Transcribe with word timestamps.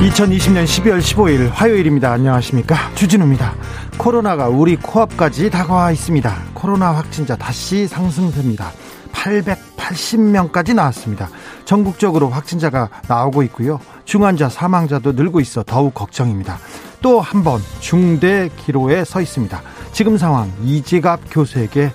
2020년 0.00 0.64
12월 0.64 0.98
15일 0.98 1.50
화요일입니다. 1.52 2.10
안녕하십니까. 2.10 2.74
주진우입니다. 2.94 3.54
코로나가 3.98 4.48
우리 4.48 4.76
코앞까지 4.76 5.50
다가와 5.50 5.92
있습니다. 5.92 6.34
코로나 6.54 6.92
확진자 6.92 7.36
다시 7.36 7.86
상승세입니다. 7.86 8.72
880명까지 9.12 10.74
나왔습니다. 10.74 11.28
전국적으로 11.66 12.30
확진자가 12.30 12.88
나오고 13.08 13.42
있고요. 13.44 13.78
중환자 14.06 14.48
사망자도 14.48 15.12
늘고 15.12 15.38
있어 15.40 15.62
더욱 15.64 15.92
걱정입니다. 15.92 16.58
또 17.02 17.20
한 17.20 17.44
번 17.44 17.60
중대 17.80 18.48
기로에 18.56 19.04
서 19.04 19.20
있습니다. 19.20 19.60
지금 19.92 20.16
상황 20.16 20.50
이재갑 20.62 21.20
교수에게 21.30 21.92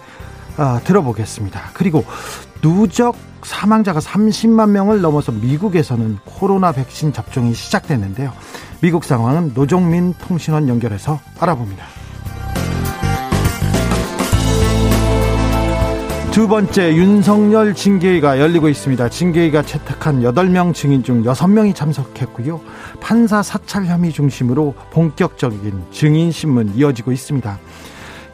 어, 0.58 0.80
들어보겠습니다. 0.84 1.72
그리고 1.74 2.06
누적 2.62 3.16
사망자가 3.46 4.00
30만 4.00 4.72
명을 4.72 5.02
넘어서 5.02 5.32
미국에서는 5.32 6.18
코로나 6.26 6.72
백신 6.72 7.14
접종이 7.14 7.54
시작됐는데요. 7.54 8.34
미국 8.82 9.04
상황은 9.04 9.54
노종민 9.54 10.14
통신원 10.14 10.68
연결해서 10.68 11.20
알아봅니다. 11.40 11.86
두 16.32 16.50
번째 16.50 16.94
윤석열 16.96 17.74
징계위가 17.74 18.42
열리고 18.42 18.68
있습니다. 18.68 19.08
징계위가 19.08 19.62
채택한 19.62 20.22
8명 20.22 20.74
증인 20.74 21.02
중 21.02 21.24
6명이 21.24 21.74
참석했고요. 21.74 22.60
판사 23.00 23.42
사찰 23.42 23.86
혐의 23.86 24.12
중심으로 24.12 24.74
본격적인 24.92 25.86
증인 25.92 26.32
신문 26.32 26.74
이어지고 26.76 27.14
있습니다. 27.14 27.58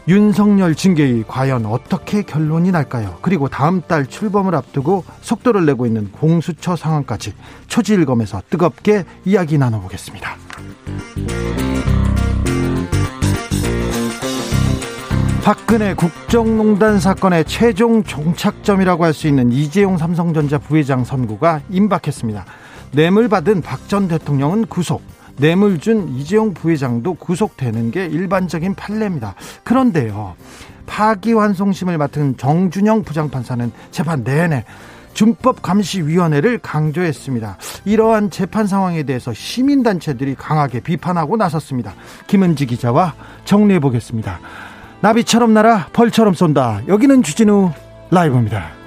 윤석열 0.07 0.75
징계위 0.75 1.23
과연 1.27 1.65
어떻게 1.65 2.23
결론이 2.23 2.71
날까요? 2.71 3.19
그리고 3.21 3.47
다음 3.49 3.81
달 3.81 4.05
출범을 4.07 4.55
앞두고 4.55 5.03
속도를 5.21 5.65
내고 5.65 5.85
있는 5.85 6.11
공수처 6.11 6.75
상황까지 6.75 7.33
초지일검에서 7.67 8.41
뜨겁게 8.49 9.05
이야기 9.25 9.57
나눠보겠습니다. 9.57 10.35
박근혜 15.43 15.95
국정농단 15.95 16.99
사건의 16.99 17.45
최종 17.45 18.03
종착점이라고 18.03 19.05
할 19.05 19.13
수 19.13 19.27
있는 19.27 19.51
이재용 19.51 19.97
삼성전자 19.97 20.57
부회장 20.59 21.03
선고가 21.03 21.61
임박했습니다. 21.69 22.45
뇌물 22.91 23.27
받은 23.27 23.61
박 23.61 23.87
전 23.87 24.07
대통령은 24.07 24.65
구속, 24.67 25.01
뇌물 25.37 25.79
준 25.79 26.09
이재용 26.09 26.53
부회장도 26.53 27.15
구속되는 27.15 27.91
게 27.91 28.05
일반적인 28.05 28.75
판례입니다. 28.75 29.35
그런데요, 29.63 30.35
파기환송심을 30.85 31.97
맡은 31.97 32.37
정준영 32.37 33.03
부장판사는 33.03 33.71
재판 33.91 34.23
내내 34.23 34.65
준법감시위원회를 35.13 36.59
강조했습니다. 36.59 37.57
이러한 37.85 38.29
재판 38.29 38.67
상황에 38.67 39.03
대해서 39.03 39.33
시민단체들이 39.33 40.35
강하게 40.35 40.79
비판하고 40.79 41.37
나섰습니다. 41.37 41.93
김은지 42.27 42.65
기자와 42.65 43.13
정리해 43.43 43.79
보겠습니다. 43.79 44.39
나비처럼 45.01 45.53
날아 45.53 45.87
벌처럼 45.93 46.33
쏜다. 46.33 46.81
여기는 46.87 47.23
주진우 47.23 47.71
라이브입니다. 48.11 48.80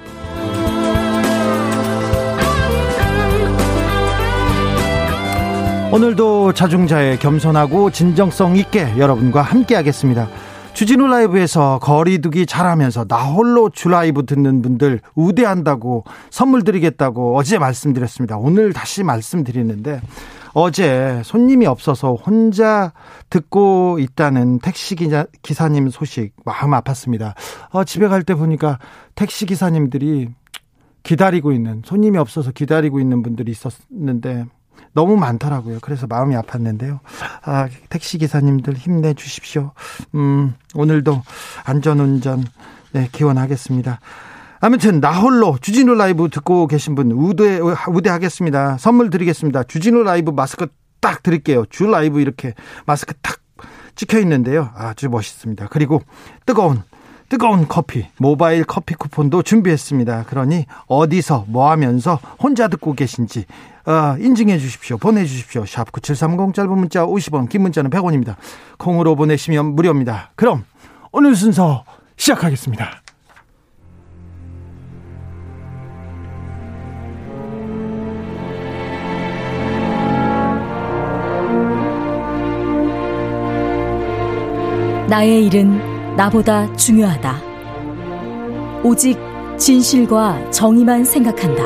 오늘도 5.95 6.51
자중자의 6.51 7.19
겸손하고 7.19 7.89
진정성 7.89 8.57
있게 8.57 8.97
여러분과 8.97 9.41
함께 9.41 9.75
하겠습니다. 9.75 10.27
주진우 10.73 11.07
라이브에서 11.07 11.79
거리두기 11.79 12.45
잘하면서 12.47 13.05
나 13.05 13.23
홀로 13.23 13.69
주 13.69 13.87
라이브 13.87 14.25
듣는 14.25 14.61
분들 14.61 14.99
우대한다고 15.15 16.03
선물 16.31 16.65
드리겠다고 16.65 17.37
어제 17.37 17.57
말씀드렸습니다. 17.59 18.35
오늘 18.35 18.73
다시 18.73 19.03
말씀드리는데 19.03 20.01
어제 20.53 21.21
손님이 21.23 21.65
없어서 21.65 22.15
혼자 22.15 22.91
듣고 23.29 23.97
있다는 23.97 24.59
택시 24.59 24.97
기자, 24.97 25.25
기사님 25.43 25.89
소식 25.89 26.33
마음 26.43 26.71
아팠습니다. 26.71 27.35
어, 27.69 27.85
집에 27.85 28.09
갈 28.09 28.23
때 28.23 28.35
보니까 28.35 28.79
택시 29.15 29.45
기사님들이 29.45 30.27
기다리고 31.03 31.53
있는 31.53 31.83
손님이 31.85 32.17
없어서 32.17 32.51
기다리고 32.51 32.99
있는 32.99 33.23
분들이 33.23 33.53
있었는데 33.53 34.47
너무 34.93 35.17
많더라고요. 35.17 35.79
그래서 35.81 36.07
마음이 36.07 36.35
아팠는데요. 36.35 36.99
아, 37.43 37.67
택시 37.89 38.17
기사님들 38.17 38.75
힘내 38.75 39.13
주십시오. 39.13 39.71
음, 40.15 40.53
오늘도 40.73 41.21
안전 41.65 41.99
운전 41.99 42.45
네, 42.91 43.09
기원하겠습니다. 43.11 43.99
아무튼 44.61 44.99
나홀로 44.99 45.57
주진우 45.61 45.95
라이브 45.95 46.29
듣고 46.29 46.67
계신 46.67 46.95
분 46.95 47.11
우대 47.11 47.59
우대하겠습니다. 47.87 48.77
선물 48.77 49.09
드리겠습니다. 49.09 49.63
주진우 49.63 50.03
라이브 50.03 50.31
마스크 50.31 50.67
딱 51.01 51.21
드릴게요. 51.21 51.65
주 51.69 51.85
라이브 51.85 52.21
이렇게 52.21 52.53
마스크 52.85 53.13
딱 53.21 53.39
찍혀 53.95 54.19
있는데요. 54.19 54.71
아주 54.75 55.09
멋있습니다. 55.09 55.67
그리고 55.69 56.01
뜨거운 56.45 56.81
뜨거운 57.29 57.67
커피, 57.67 58.05
모바일 58.17 58.63
커피 58.63 58.93
쿠폰도 58.93 59.43
준비했습니다. 59.43 60.25
그러니 60.25 60.65
어디서 60.87 61.45
뭐 61.47 61.71
하면서 61.71 62.19
혼자 62.39 62.67
듣고 62.67 62.93
계신지 62.93 63.45
어, 63.85 64.15
인증해 64.19 64.57
주십시오. 64.57 64.97
보내 64.97 65.25
주십시오. 65.25 65.65
샵 65.65 65.91
9730 65.91 66.53
짧은 66.53 66.77
문자 66.77 67.05
50원, 67.05 67.49
긴 67.49 67.61
문자는 67.61 67.89
100원입니다. 67.91 68.35
콩으로 68.77 69.15
보내시면 69.15 69.75
무료입니다. 69.75 70.31
그럼 70.35 70.65
오늘 71.11 71.35
순서 71.35 71.83
시작하겠습니다. 72.17 73.01
나의 85.07 85.45
일은 85.45 85.94
나보다 86.15 86.73
중요하다. 86.75 87.41
오직 88.83 89.17
진실과 89.57 90.49
정의만 90.51 91.03
생각한다. 91.03 91.63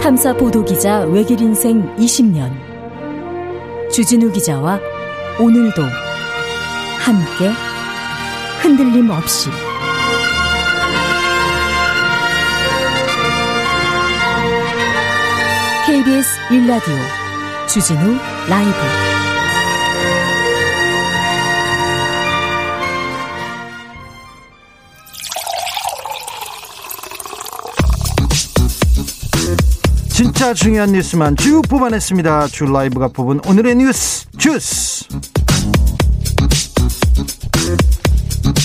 탐사 0.00 0.32
보도 0.32 0.64
기자 0.64 1.00
외길 1.00 1.40
인생 1.40 1.94
20년. 1.96 2.50
주진우 3.90 4.32
기자와 4.32 4.80
오늘도 5.38 5.82
함께 6.98 7.50
흔들림 8.62 9.10
없이 9.10 9.50
KBS 15.86 16.40
1라디오 16.48 17.21
주진우 17.72 18.18
라이브 18.50 18.70
진짜 30.10 30.52
중요한 30.52 30.92
뉴스만 30.92 31.36
쭉 31.38 31.62
뽑아냈습니다. 31.66 32.48
주 32.48 32.66
라이브가 32.66 33.08
뽑은 33.08 33.40
오늘의 33.46 33.76
뉴스 33.76 34.26
주스. 34.36 35.06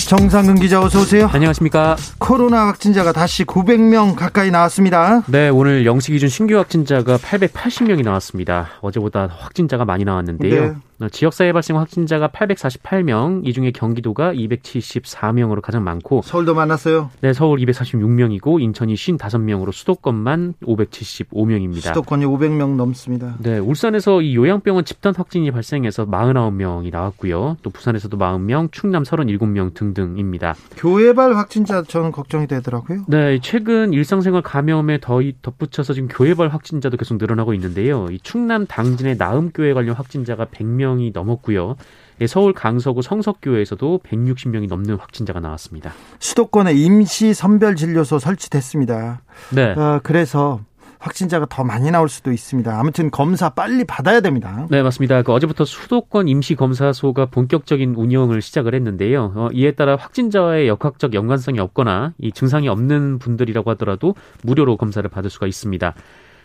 정상근 0.08 0.54
기자 0.54 0.80
어서 0.80 1.02
오세요. 1.02 1.28
안녕하십니까. 1.30 1.94
코로나 2.18 2.66
확진자가 2.68 3.12
다시 3.12 3.44
900명 3.44 4.16
가까이 4.16 4.50
나왔습니다. 4.50 5.22
네, 5.26 5.50
오늘 5.50 5.84
영시 5.84 6.12
기준 6.12 6.30
신규 6.30 6.56
확진자가 6.56 7.18
880명이 7.18 8.02
나왔습니다. 8.04 8.70
어제보다 8.80 9.28
확진자가 9.30 9.84
많이 9.84 10.04
나왔는데요. 10.06 10.64
네. 10.64 10.74
어, 11.00 11.08
지역사회 11.08 11.52
발생 11.52 11.78
확진자가 11.78 12.28
848명, 12.28 13.46
이 13.46 13.52
중에 13.52 13.70
경기도가 13.70 14.32
274명으로 14.32 15.60
가장 15.60 15.84
많고 15.84 16.22
서울도 16.22 16.54
많았어요. 16.54 17.10
네, 17.20 17.32
서울 17.32 17.60
246명이고 17.60 18.60
인천이 18.60 18.94
55명으로 18.94 19.72
수도권만 19.72 20.54
575명입니다. 20.60 21.82
수도권이 21.82 22.26
500명 22.26 22.74
넘습니다. 22.74 23.36
네, 23.38 23.58
울산에서 23.58 24.22
이 24.22 24.34
요양병원 24.34 24.84
집단 24.84 25.14
확진이 25.14 25.52
발생해서 25.52 26.06
49명이 26.06 26.90
나왔고요. 26.90 27.58
또 27.62 27.70
부산에서도 27.70 28.16
40명, 28.18 28.72
충남 28.72 29.04
37명 29.04 29.74
등등입니다. 29.74 30.56
교회발 30.76 31.36
확진자 31.36 31.84
저는 31.84 32.10
걱정이 32.10 32.48
되더라고요. 32.48 33.04
네, 33.06 33.38
최근 33.40 33.92
일상생활 33.92 34.42
감염에 34.42 34.98
더 35.00 35.20
덧붙여서 35.42 35.92
지금 35.92 36.08
교회발 36.08 36.48
확진자도 36.48 36.96
계속 36.96 37.18
늘어나고 37.18 37.54
있는데요. 37.54 38.08
이 38.10 38.18
충남 38.20 38.66
당진의 38.66 39.16
나음교회 39.16 39.74
관련 39.74 39.94
확진자가 39.94 40.46
100명 40.46 40.87
이 40.96 41.10
넘었고요. 41.12 41.76
예, 42.20 42.26
서울 42.26 42.52
강서구 42.52 43.02
성석교회에서도 43.02 44.00
160명이 44.04 44.68
넘는 44.68 44.96
확진자가 44.96 45.40
나왔습니다. 45.40 45.92
수도권에 46.18 46.72
임시 46.74 47.34
선별 47.34 47.76
진료소 47.76 48.18
설치됐습니다. 48.18 49.20
네. 49.54 49.70
어, 49.72 50.00
그래서 50.02 50.60
확진자가 50.98 51.46
더 51.48 51.64
많이 51.64 51.90
나올 51.90 52.08
수도 52.08 52.32
있습니다. 52.32 52.78
아무튼 52.78 53.10
검사 53.10 53.50
빨리 53.50 53.84
받아야 53.84 54.20
됩니다. 54.20 54.66
네, 54.68 54.82
맞습니다. 54.82 55.22
그 55.22 55.32
어제부터 55.32 55.64
수도권 55.64 56.28
임시검사소가 56.28 57.26
본격적인 57.26 57.94
운영을 57.94 58.42
시작을 58.42 58.74
했는데요. 58.74 59.32
어, 59.36 59.48
이에 59.52 59.72
따라 59.72 59.96
확진자와의 59.96 60.66
역학적 60.68 61.14
연관성이 61.14 61.60
없거나 61.60 62.14
이 62.18 62.32
증상이 62.32 62.68
없는 62.68 63.18
분들이라고 63.20 63.70
하더라도 63.72 64.14
무료로 64.42 64.76
검사를 64.76 65.08
받을 65.08 65.30
수가 65.30 65.46
있습니다. 65.46 65.94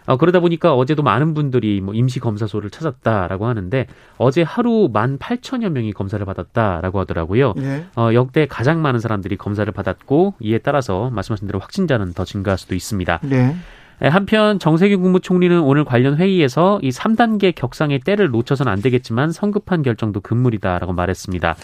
어, 0.05 0.17
그러다 0.17 0.39
보니까 0.39 0.73
어제도 0.73 1.03
많은 1.03 1.33
분들이 1.33 1.81
뭐 1.81 1.93
임시 1.93 2.19
검사소를 2.19 2.69
찾았다라고 2.69 3.45
하는데 3.47 3.87
어제 4.17 4.41
하루 4.41 4.89
만 4.91 5.17
8천여 5.17 5.69
명이 5.69 5.93
검사를 5.93 6.23
받았다라고 6.25 6.99
하더라고요. 6.99 7.53
예. 7.57 7.85
어, 7.95 8.09
역대 8.13 8.45
가장 8.47 8.81
많은 8.81 8.99
사람들이 8.99 9.37
검사를 9.37 9.71
받았고 9.71 10.35
이에 10.39 10.57
따라서 10.57 11.09
말씀하신 11.11 11.47
대로 11.47 11.59
확진자는 11.59 12.13
더 12.13 12.25
증가할 12.25 12.57
수도 12.57 12.75
있습니다. 12.75 13.19
네. 13.23 13.55
예, 14.03 14.07
한편 14.07 14.59
정세균 14.59 15.01
국무총리는 15.01 15.61
오늘 15.61 15.85
관련 15.85 16.17
회의에서 16.17 16.79
이 16.81 16.89
3단계 16.89 17.53
격상의 17.55 17.99
때를 17.99 18.29
놓쳐서는 18.31 18.71
안 18.71 18.81
되겠지만 18.81 19.31
성급한 19.31 19.83
결정도 19.83 20.19
금물이다라고 20.19 20.93
말했습니다. 20.93 21.55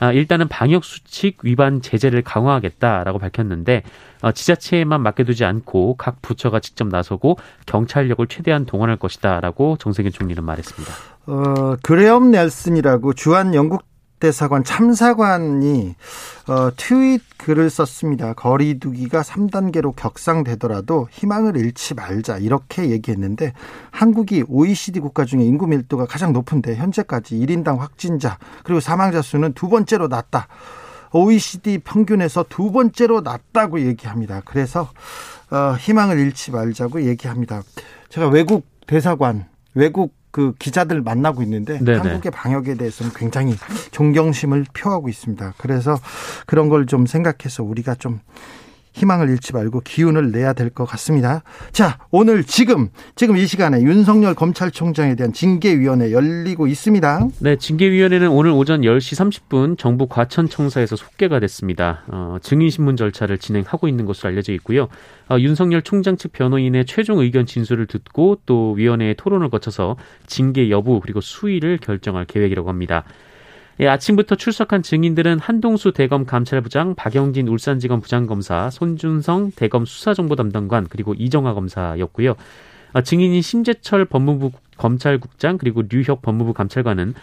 아, 0.00 0.12
일단은 0.12 0.48
방역 0.48 0.82
수칙 0.84 1.38
위반 1.42 1.82
제재를 1.82 2.22
강화하겠다라고 2.22 3.18
밝혔는데 3.18 3.82
어, 4.22 4.32
지자체에만 4.32 5.02
맡겨두지 5.02 5.44
않고 5.44 5.96
각 5.96 6.20
부처가 6.22 6.60
직접 6.60 6.88
나서고 6.88 7.36
경찰력을 7.66 8.26
최대한 8.26 8.64
동원할 8.64 8.96
것이다라고 8.96 9.76
정세균 9.78 10.10
총리는 10.10 10.42
말했습니다. 10.42 10.92
어, 11.26 11.76
그레엄 11.82 12.30
넬슨이라고 12.30 13.12
주한 13.12 13.54
영국 13.54 13.89
대사관 14.20 14.62
참사관이 14.62 15.94
어, 16.46 16.70
트윗 16.76 17.22
글을 17.38 17.70
썼습니다. 17.70 18.34
거리두기가 18.34 19.22
3단계로 19.22 19.96
격상되더라도 19.96 21.08
희망을 21.10 21.56
잃지 21.56 21.94
말자 21.94 22.36
이렇게 22.38 22.90
얘기했는데 22.90 23.54
한국이 23.90 24.44
OECD 24.46 25.00
국가 25.00 25.24
중에 25.24 25.42
인구 25.42 25.66
밀도가 25.66 26.06
가장 26.06 26.32
높은데 26.32 26.76
현재까지 26.76 27.34
1인당 27.36 27.78
확진자 27.78 28.38
그리고 28.62 28.80
사망자 28.80 29.22
수는 29.22 29.54
두 29.54 29.68
번째로 29.68 30.06
낮다. 30.06 30.46
OECD 31.12 31.78
평균에서 31.78 32.44
두 32.48 32.70
번째로 32.70 33.22
낮다고 33.22 33.80
얘기합니다. 33.80 34.42
그래서 34.44 34.90
어, 35.50 35.74
희망을 35.78 36.18
잃지 36.18 36.52
말자고 36.52 37.02
얘기합니다. 37.02 37.62
제가 38.10 38.28
외국 38.28 38.66
대사관, 38.86 39.48
외국 39.74 40.19
그 40.30 40.54
기자들 40.58 41.02
만나고 41.02 41.42
있는데 41.42 41.78
네네. 41.78 41.98
한국의 41.98 42.32
방역에 42.32 42.74
대해서는 42.74 43.12
굉장히 43.14 43.54
존경심을 43.90 44.66
표하고 44.72 45.08
있습니다. 45.08 45.54
그래서 45.58 45.98
그런 46.46 46.68
걸 46.68 46.86
좀 46.86 47.06
생각해서 47.06 47.62
우리가 47.62 47.94
좀 47.94 48.20
희망을 48.92 49.28
잃지 49.30 49.52
말고 49.52 49.80
기운을 49.80 50.30
내야 50.32 50.52
될 50.52 50.70
것 50.70 50.84
같습니다. 50.84 51.42
자, 51.72 51.98
오늘 52.10 52.44
지금 52.44 52.90
지금 53.16 53.36
이 53.36 53.46
시간에 53.46 53.82
윤석열 53.82 54.34
검찰총장에 54.34 55.16
대한 55.16 55.32
징계위원회 55.32 56.12
열리고 56.12 56.66
있습니다. 56.68 57.28
네, 57.40 57.56
징계위원회는 57.56 58.28
오늘 58.28 58.52
오전 58.52 58.82
10시 58.82 59.48
30분 59.48 59.78
정부 59.78 60.06
과천청사에서 60.06 60.96
속개가 60.96 61.40
됐습니다. 61.40 62.04
어, 62.08 62.36
증인신문 62.40 62.96
절차를 62.96 63.38
진행하고 63.38 63.88
있는 63.88 64.06
것으로 64.06 64.28
알려져 64.30 64.52
있고요. 64.54 64.88
어, 65.28 65.38
윤석열 65.38 65.82
총장 65.82 66.16
측 66.16 66.32
변호인의 66.32 66.86
최종 66.86 67.18
의견 67.18 67.46
진술을 67.46 67.86
듣고 67.86 68.38
또 68.46 68.72
위원회의 68.72 69.14
토론을 69.16 69.50
거쳐서 69.50 69.96
징계 70.26 70.70
여부 70.70 71.00
그리고 71.00 71.20
수위를 71.20 71.78
결정할 71.78 72.24
계획이라고 72.24 72.68
합니다. 72.68 73.04
예, 73.80 73.88
아침부터 73.88 74.34
출석한 74.34 74.82
증인들은 74.82 75.38
한동수 75.38 75.92
대검 75.92 76.26
감찰부장, 76.26 76.96
박영진 76.96 77.48
울산지검 77.48 78.02
부장검사, 78.02 78.68
손준성 78.68 79.52
대검 79.56 79.86
수사정보 79.86 80.36
담당관 80.36 80.86
그리고 80.90 81.14
이정화 81.14 81.54
검사였고요. 81.54 82.34
아, 82.92 83.02
증인인 83.02 83.40
심재철 83.40 84.04
법무부 84.04 84.52
검찰국장 84.80 85.58
그리고 85.58 85.82
류혁 85.82 86.22
법무부 86.22 86.54
감찰관은 86.54 87.14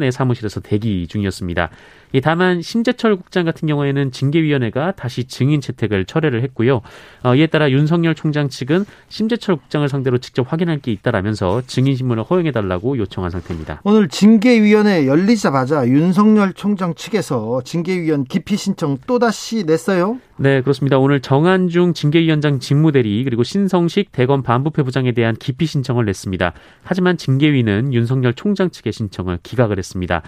내 0.00 0.10
사무실에서 0.10 0.60
대기 0.60 1.06
중이었습니다. 1.06 1.68
이 2.12 2.20
다만 2.22 2.62
심재철 2.62 3.16
국장 3.16 3.44
같은 3.44 3.68
경우에는 3.68 4.12
징계위원회가 4.12 4.92
다시 4.92 5.24
증인 5.24 5.60
채택을 5.60 6.06
철회를 6.06 6.42
했고요. 6.42 6.80
어, 7.22 7.34
이에 7.34 7.46
따라 7.46 7.70
윤석열 7.70 8.14
총장 8.14 8.48
측은 8.48 8.86
심재철 9.08 9.56
국장을 9.56 9.86
상대로 9.88 10.16
직접 10.18 10.50
확인할 10.50 10.78
게 10.78 10.90
있다라면서 10.92 11.62
증인 11.66 11.94
신문을 11.94 12.22
허용해달라고 12.22 12.96
요청한 12.98 13.30
상태입니다. 13.30 13.82
오늘 13.84 14.08
징계위원회 14.08 15.06
열리자마자 15.06 15.86
윤석열 15.86 16.54
총장 16.54 16.94
측에서 16.94 17.60
징계위원 17.64 18.24
기피 18.24 18.56
신청 18.56 18.96
또다시 19.06 19.64
냈어요. 19.64 20.18
네, 20.38 20.60
그렇습니다. 20.60 20.98
오늘 20.98 21.20
정한중 21.20 21.94
징계위원장 21.94 22.58
직무대리 22.58 23.24
그리고 23.24 23.42
신성식 23.42 24.12
대검 24.12 24.42
반부패 24.42 24.82
부장에 24.82 25.12
대한 25.12 25.34
기피 25.34 25.64
신청을 25.64 26.04
냈습니다. 26.04 26.52
하지만 26.82 27.16
징계위는 27.16 27.94
윤석열 27.94 28.34
총장 28.34 28.68
측의 28.68 28.92
신청을 28.92 29.38
기각을 29.42 29.78
했습니다. 29.78 30.22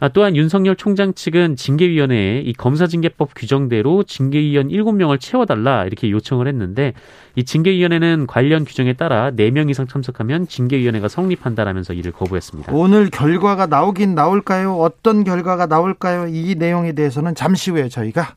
아, 0.00 0.08
또한 0.08 0.36
윤석열 0.36 0.76
총장 0.76 1.12
측은 1.12 1.56
징계위원회에 1.56 2.42
이 2.42 2.52
검사징계법 2.52 3.30
규정대로 3.34 4.04
징계위원 4.04 4.68
7명을 4.68 5.18
채워달라 5.20 5.84
이렇게 5.84 6.10
요청을 6.10 6.46
했는데 6.46 6.92
이 7.34 7.44
징계위원회는 7.44 8.28
관련 8.28 8.64
규정에 8.64 8.92
따라 8.92 9.32
4명 9.32 9.70
이상 9.70 9.88
참석하면 9.88 10.46
징계위원회가 10.46 11.08
성립한다라면서 11.08 11.94
이를 11.94 12.12
거부했습니다. 12.12 12.72
오늘 12.72 13.10
결과가 13.10 13.66
나오긴 13.66 14.14
나올까요? 14.14 14.76
어떤 14.76 15.24
결과가 15.24 15.66
나올까요? 15.66 16.28
이 16.28 16.54
내용에 16.54 16.92
대해서는 16.92 17.34
잠시 17.34 17.72
후에 17.72 17.88
저희가 17.88 18.34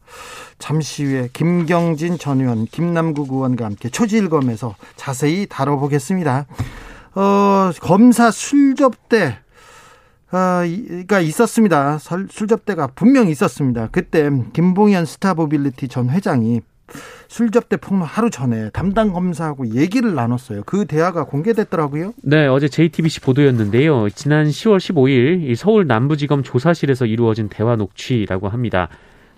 잠시 0.57 1.03
후에 1.03 1.29
김경진 1.31 2.17
전 2.17 2.41
의원, 2.41 2.65
김남국 2.65 3.31
의원과 3.31 3.65
함께 3.65 3.89
초지일검에서 3.89 4.75
자세히 4.95 5.45
다뤄보겠습니다. 5.47 6.47
어, 7.13 7.71
검사 7.81 8.31
술접대 8.31 9.25
아, 9.25 9.40
가 10.31 11.19
있었습니다. 11.19 11.97
설- 11.97 12.27
술접대가 12.29 12.87
분명히 12.87 13.31
있었습니다. 13.31 13.89
그때 13.91 14.29
김봉현 14.53 15.05
스타모빌리티 15.05 15.87
전 15.89 16.09
회장이 16.09 16.61
술접대 17.27 17.77
폭로 17.77 18.03
하루 18.03 18.29
전에 18.29 18.69
담당 18.71 19.13
검사하고 19.13 19.75
얘기를 19.75 20.13
나눴어요. 20.13 20.63
그 20.65 20.85
대화가 20.85 21.23
공개됐더라고요. 21.25 22.13
네, 22.23 22.47
어제 22.47 22.67
JTBC 22.67 23.21
보도였는데요. 23.21 24.09
지난 24.09 24.47
10월 24.47 24.77
15일 24.77 25.49
이 25.49 25.55
서울 25.55 25.87
남부지검 25.87 26.43
조사실에서 26.43 27.05
이루어진 27.05 27.47
대화 27.47 27.75
녹취라고 27.77 28.49
합니다. 28.49 28.89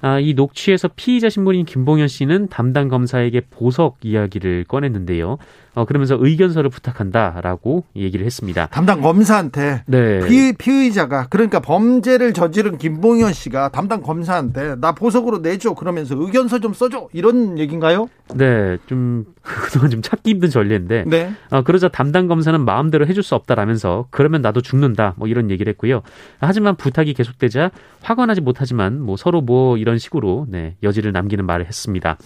아, 0.02 0.20
이 0.20 0.34
녹취에서 0.34 0.90
피의자 0.96 1.30
신분인 1.30 1.66
김봉현 1.66 2.08
씨는 2.08 2.50
담당 2.50 2.90
검사에게 2.90 3.42
보석 3.50 3.98
이야기를 4.02 4.66
꺼냈는데요. 4.68 5.38
어, 5.76 5.86
그러면서 5.86 6.18
의견서를 6.20 6.70
부탁한다라고 6.70 7.86
얘기를 7.96 8.26
했습니다. 8.26 8.68
담당 8.68 9.02
검사한테 9.02 9.84
네. 9.88 10.20
피, 10.28 10.54
피의자가 10.54 11.28
그러니까 11.30 11.60
범죄를 11.60 12.34
저지른 12.34 12.78
김봉현 12.78 13.34
씨가 13.34 13.70
담당 13.70 14.02
검사한테 14.02 14.76
나 14.76 14.94
보석으로 14.94 15.40
내줘 15.40 15.74
그러면서 15.74 16.16
의견서 16.18 16.60
좀 16.60 16.74
써줘 16.74 17.10
이런 17.14 17.58
얘기인가요? 17.58 18.08
네, 18.36 18.78
좀 18.86 19.26
그동안 19.42 19.90
좀 19.90 20.02
찾기 20.02 20.30
힘든 20.32 20.50
전례인데 20.50 21.06
네. 21.08 21.34
어, 21.50 21.64
그러자 21.64 21.88
담당 21.88 22.28
검사는 22.28 22.60
마음대로 22.60 23.08
해줄 23.08 23.24
수 23.24 23.36
없다라면서 23.36 24.08
그러면 24.12 24.42
나도 24.42 24.62
죽는다 24.62 25.16
뭐 25.18 25.28
이런 25.28 25.50
얘기를 25.50 25.70
했고요. 25.72 26.02
하지만 26.40 26.76
부탁이 26.76 27.14
계속되자 27.14 27.72
화가 28.02 28.26
나지 28.26 28.42
못하지만 28.42 29.02
뭐 29.02 29.18
서로 29.18 29.42
뭐 29.42 29.78
이런 29.78 29.98
식으로 29.98 30.46
네, 30.50 30.76
여지를 30.84 31.12
남기는 31.12 31.46
말을 31.46 31.66
했습니다. 31.66 32.18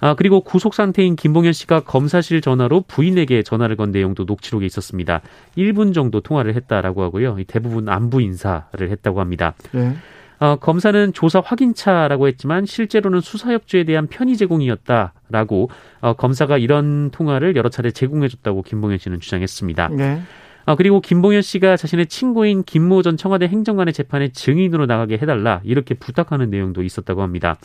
아, 0.00 0.14
그리고 0.14 0.40
구속 0.40 0.74
상태인 0.74 1.14
김봉현 1.14 1.52
씨가 1.52 1.80
검사실 1.80 2.40
전화로 2.40 2.84
부인에게 2.88 3.42
전화를 3.42 3.76
건 3.76 3.90
내용도 3.90 4.24
녹취록에 4.24 4.64
있었습니다. 4.66 5.20
1분 5.56 5.94
정도 5.94 6.20
통화를 6.20 6.54
했다라고 6.56 7.02
하고요. 7.02 7.38
이 7.38 7.44
대부분 7.44 7.88
안부 7.88 8.20
인사를 8.22 8.90
했다고 8.90 9.20
합니다. 9.20 9.54
네. 9.72 9.94
어, 10.38 10.56
검사는 10.56 11.12
조사 11.12 11.40
확인차라고 11.44 12.26
했지만 12.28 12.64
실제로는 12.64 13.20
수사 13.20 13.52
협조에 13.52 13.84
대한 13.84 14.06
편의 14.06 14.38
제공이었다라고 14.38 15.70
어, 16.00 16.12
검사가 16.14 16.56
이런 16.56 17.10
통화를 17.10 17.56
여러 17.56 17.68
차례 17.68 17.90
제공해줬다고 17.90 18.62
김봉현 18.62 18.96
씨는 18.96 19.20
주장했습니다. 19.20 19.88
네. 19.88 20.22
아, 20.64 20.76
그리고 20.76 21.00
김봉현 21.00 21.42
씨가 21.42 21.76
자신의 21.76 22.06
친구인 22.06 22.62
김모 22.62 23.02
전 23.02 23.18
청와대 23.18 23.48
행정관의 23.48 23.92
재판에 23.92 24.28
증인으로 24.28 24.86
나가게 24.86 25.18
해달라 25.18 25.60
이렇게 25.64 25.94
부탁하는 25.94 26.48
내용도 26.48 26.82
있었다고 26.82 27.20
합니다. 27.20 27.56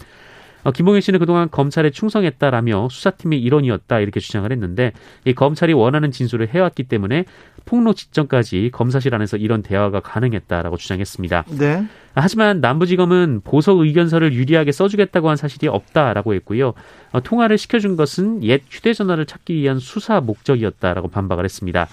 어, 0.65 0.71
김봉현 0.71 0.99
씨는 0.99 1.19
그동안 1.19 1.49
검찰에 1.49 1.91
충성했다라며 1.91 2.89
수사팀의 2.89 3.39
일원이었다 3.39 3.99
이렇게 3.99 4.19
주장을 4.19 4.51
했는데 4.51 4.93
이 5.23 5.33
검찰이 5.33 5.73
원하는 5.73 6.11
진술을 6.11 6.49
해왔기 6.49 6.85
때문에 6.85 7.25
폭로 7.65 7.93
직전까지 7.93 8.71
검사실 8.73 9.13
안에서 9.13 9.37
이런 9.37 9.61
대화가 9.61 9.99
가능했다라고 9.99 10.77
주장했습니다. 10.77 11.45
네. 11.59 11.85
하지만 12.15 12.61
남부지검은 12.61 13.41
보석 13.43 13.79
의견서를 13.79 14.33
유리하게 14.33 14.71
써주겠다고 14.71 15.29
한 15.29 15.37
사실이 15.37 15.67
없다라고 15.67 16.33
했고요. 16.33 16.73
어, 17.11 17.21
통화를 17.21 17.59
시켜준 17.59 17.95
것은 17.95 18.43
옛 18.43 18.63
휴대전화를 18.67 19.27
찾기 19.27 19.53
위한 19.53 19.77
수사 19.77 20.19
목적이었다라고 20.19 21.09
반박을 21.09 21.43
했습니다. 21.43 21.87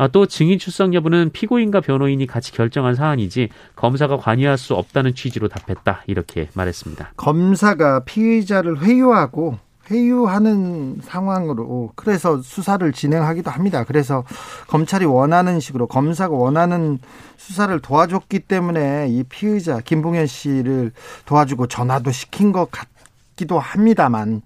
아, 0.00 0.08
또 0.08 0.24
증인 0.24 0.58
출석 0.58 0.94
여부는 0.94 1.28
피고인과 1.30 1.82
변호인이 1.82 2.26
같이 2.26 2.52
결정한 2.52 2.94
사안이지 2.94 3.50
검사가 3.76 4.16
관여할 4.16 4.56
수 4.56 4.74
없다는 4.74 5.14
취지로 5.14 5.48
답했다 5.48 6.04
이렇게 6.06 6.48
말했습니다. 6.54 7.12
검사가 7.18 8.04
피의자를 8.04 8.80
회유하고 8.80 9.58
회유하는 9.90 11.00
상황으로 11.02 11.92
그래서 11.96 12.40
수사를 12.40 12.90
진행하기도 12.90 13.50
합니다. 13.50 13.84
그래서 13.84 14.24
검찰이 14.68 15.04
원하는 15.04 15.60
식으로 15.60 15.86
검사가 15.86 16.34
원하는 16.34 16.98
수사를 17.36 17.78
도와줬기 17.78 18.38
때문에 18.38 19.08
이 19.10 19.22
피의자 19.24 19.80
김봉현 19.80 20.26
씨를 20.28 20.92
도와주고 21.26 21.66
전화도 21.66 22.10
시킨 22.10 22.52
것 22.52 22.70
같기도 22.70 23.58
합니다만 23.58 24.40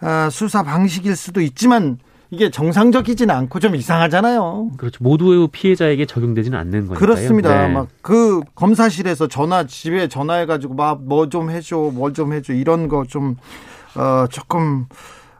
아, 0.00 0.28
수사 0.28 0.64
방식일 0.64 1.14
수도 1.14 1.40
있지만 1.40 1.98
이게 2.30 2.50
정상적이지는 2.50 3.34
않고 3.34 3.58
좀 3.58 3.74
이상하잖아요. 3.74 4.72
그렇죠. 4.76 5.02
모두의 5.02 5.48
피해자에게 5.50 6.04
적용되지는 6.06 6.58
않는 6.58 6.86
거니까요. 6.88 6.98
그렇습니다. 6.98 7.66
네. 7.68 7.72
막그 7.72 8.42
검사실에서 8.54 9.28
전화 9.28 9.66
집에 9.66 10.08
전화해 10.08 10.44
가지고 10.46 10.74
막 10.74 11.00
뭐 11.02 11.28
좀 11.30 11.48
해줘, 11.50 11.76
뭘 11.94 12.12
좀 12.12 12.32
해줘 12.34 12.52
이런 12.52 12.88
거 12.88 13.04
좀 13.08 13.36
어, 13.96 14.26
조금 14.30 14.86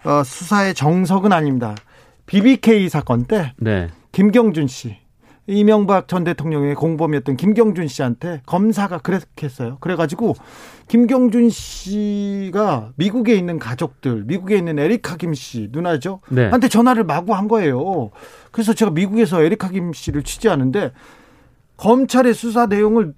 어, 0.05 0.23
수사의 0.25 0.75
정석은 0.75 1.33
아닙니다. 1.33 1.75
BBK 2.27 2.89
사건 2.89 3.25
때 3.25 3.53
네. 3.59 3.89
김경준 4.13 4.67
씨 4.67 4.97
이명박 5.49 6.09
전 6.09 6.25
대통령의 6.25 6.75
공범이었던 6.75 7.37
김경준 7.37 7.89
씨한테 7.89 8.43
검사가 8.45 8.99
그렇게 8.99 9.47
했어요. 9.47 9.79
그래가지고 9.81 10.35
김경준 10.89 11.49
씨가 11.49 12.93
미국에 12.97 13.35
있는 13.35 13.59
가족들, 13.59 14.25
미국에 14.27 14.59
있는 14.59 14.79
에리카 14.79 15.17
김씨 15.17 15.71
누나죠. 15.73 16.21
네. 16.29 16.49
한테 16.49 16.69
전화를 16.69 17.05
마구 17.05 17.35
한 17.35 17.49
거예요. 17.49 18.11
그래서 18.53 18.75
제가 18.75 18.91
미국에서 18.91 19.43
에리카 19.43 19.71
김 19.71 19.93
씨를 19.95 20.23
취재하는데 20.23 20.93
검찰의 21.79 22.35
수사 22.35 22.67
내용을 22.67 23.15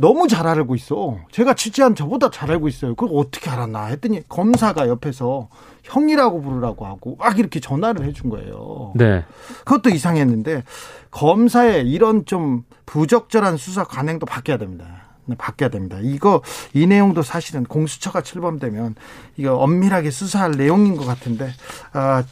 너무 0.00 0.26
잘 0.28 0.46
알고 0.46 0.74
있어. 0.74 1.18
제가 1.30 1.54
취재한 1.54 1.94
저보다 1.94 2.30
잘 2.30 2.50
알고 2.50 2.68
있어요. 2.68 2.94
그걸 2.94 3.16
어떻게 3.18 3.50
알았나 3.50 3.86
했더니 3.86 4.26
검사가 4.28 4.88
옆에서 4.88 5.48
형이라고 5.82 6.40
부르라고 6.40 6.86
하고 6.86 7.16
막 7.16 7.38
이렇게 7.38 7.60
전화를 7.60 8.06
해준 8.06 8.30
거예요. 8.30 8.92
네. 8.96 9.24
그것도 9.64 9.90
이상했는데 9.90 10.64
검사의 11.10 11.88
이런 11.90 12.24
좀 12.24 12.64
부적절한 12.86 13.58
수사 13.58 13.84
관행도 13.84 14.26
바뀌어야 14.26 14.58
됩니다. 14.58 14.86
네, 15.26 15.36
바뀌어야 15.36 15.70
됩니다. 15.70 15.98
이거 16.00 16.42
이 16.72 16.86
내용도 16.86 17.22
사실은 17.22 17.64
공수처가 17.64 18.22
출범되면 18.22 18.94
이거 19.36 19.56
엄밀하게 19.56 20.10
수사할 20.10 20.52
내용인 20.52 20.96
것 20.96 21.06
같은데 21.06 21.50
아, 21.92 22.24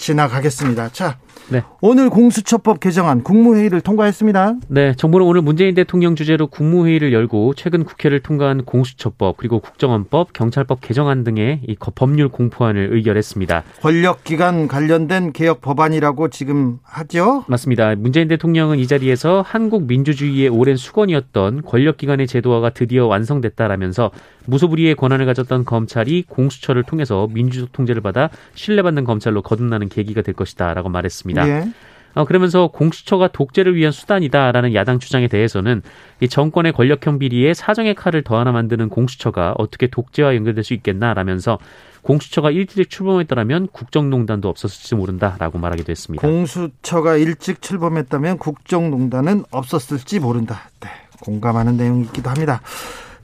지나가겠습니다. 0.00 0.88
자, 0.88 1.18
네. 1.50 1.62
오늘 1.80 2.10
공수처법 2.10 2.80
개정안 2.80 3.22
국무회의를 3.22 3.80
통과했습니다. 3.80 4.54
네, 4.68 4.94
정부는 4.94 5.26
오늘 5.26 5.42
문재인 5.42 5.74
대통령 5.74 6.16
주재로 6.16 6.46
국무회의를 6.46 7.12
열고 7.12 7.54
최근 7.54 7.84
국회를 7.84 8.20
통과한 8.20 8.64
공수처법 8.64 9.36
그리고 9.36 9.60
국정원법, 9.60 10.32
경찰법 10.32 10.80
개정안 10.80 11.24
등의 11.24 11.60
이 11.66 11.76
법률 11.94 12.28
공포안을 12.28 12.90
의결했습니다. 12.92 13.64
권력기관 13.82 14.68
관련된 14.68 15.32
개혁 15.32 15.60
법안이라고 15.60 16.28
지금 16.28 16.78
하죠? 16.82 17.44
맞습니다. 17.48 17.94
문재인 17.96 18.28
대통령은 18.28 18.78
이 18.78 18.86
자리에서 18.86 19.44
한국 19.46 19.86
민주주의의 19.86 20.48
오랜 20.48 20.76
수건이었던 20.76 21.62
권력기관의 21.62 22.26
제도화가 22.26 22.70
드디어 22.70 23.06
완성됐다라면서 23.06 24.12
무소불위의 24.46 24.94
권한을 24.94 25.26
가졌던 25.26 25.64
검찰이 25.64 26.24
공수처를 26.28 26.84
통해서 26.84 27.28
민주적 27.32 27.72
통제를 27.72 28.00
받아 28.00 28.30
신뢰받는 28.54 29.04
검찰로 29.04 29.42
거듭나는 29.42 29.88
계기가 29.90 30.22
될 30.22 30.34
것이다라고 30.34 30.88
말했습니다. 30.88 31.48
예. 31.48 31.68
어, 32.14 32.24
그러면서 32.24 32.68
공수처가 32.68 33.28
독재를 33.28 33.76
위한 33.76 33.92
수단이다라는 33.92 34.74
야당 34.74 34.98
주장에 34.98 35.28
대해서는 35.28 35.82
이 36.20 36.28
정권의 36.28 36.72
권력형 36.72 37.18
비리에 37.18 37.54
사정의 37.54 37.94
칼을 37.94 38.22
더 38.22 38.38
하나 38.38 38.52
만드는 38.52 38.88
공수처가 38.88 39.54
어떻게 39.58 39.86
독재와 39.86 40.34
연결될 40.34 40.64
수 40.64 40.74
있겠나라면서 40.74 41.58
공수처가 42.02 42.50
일찍 42.50 42.90
출범했더라면 42.90 43.68
국정농단도 43.68 44.48
없었을지 44.48 44.94
모른다라고 44.94 45.58
말하기도 45.58 45.90
했습니다. 45.90 46.26
공수처가 46.26 47.16
일찍 47.16 47.62
출범했다면 47.62 48.38
국정농단은 48.38 49.44
없었을지 49.50 50.18
모른다. 50.18 50.70
네, 50.80 50.88
공감하는 51.20 51.76
내용이기도 51.76 52.30
합니다. 52.30 52.62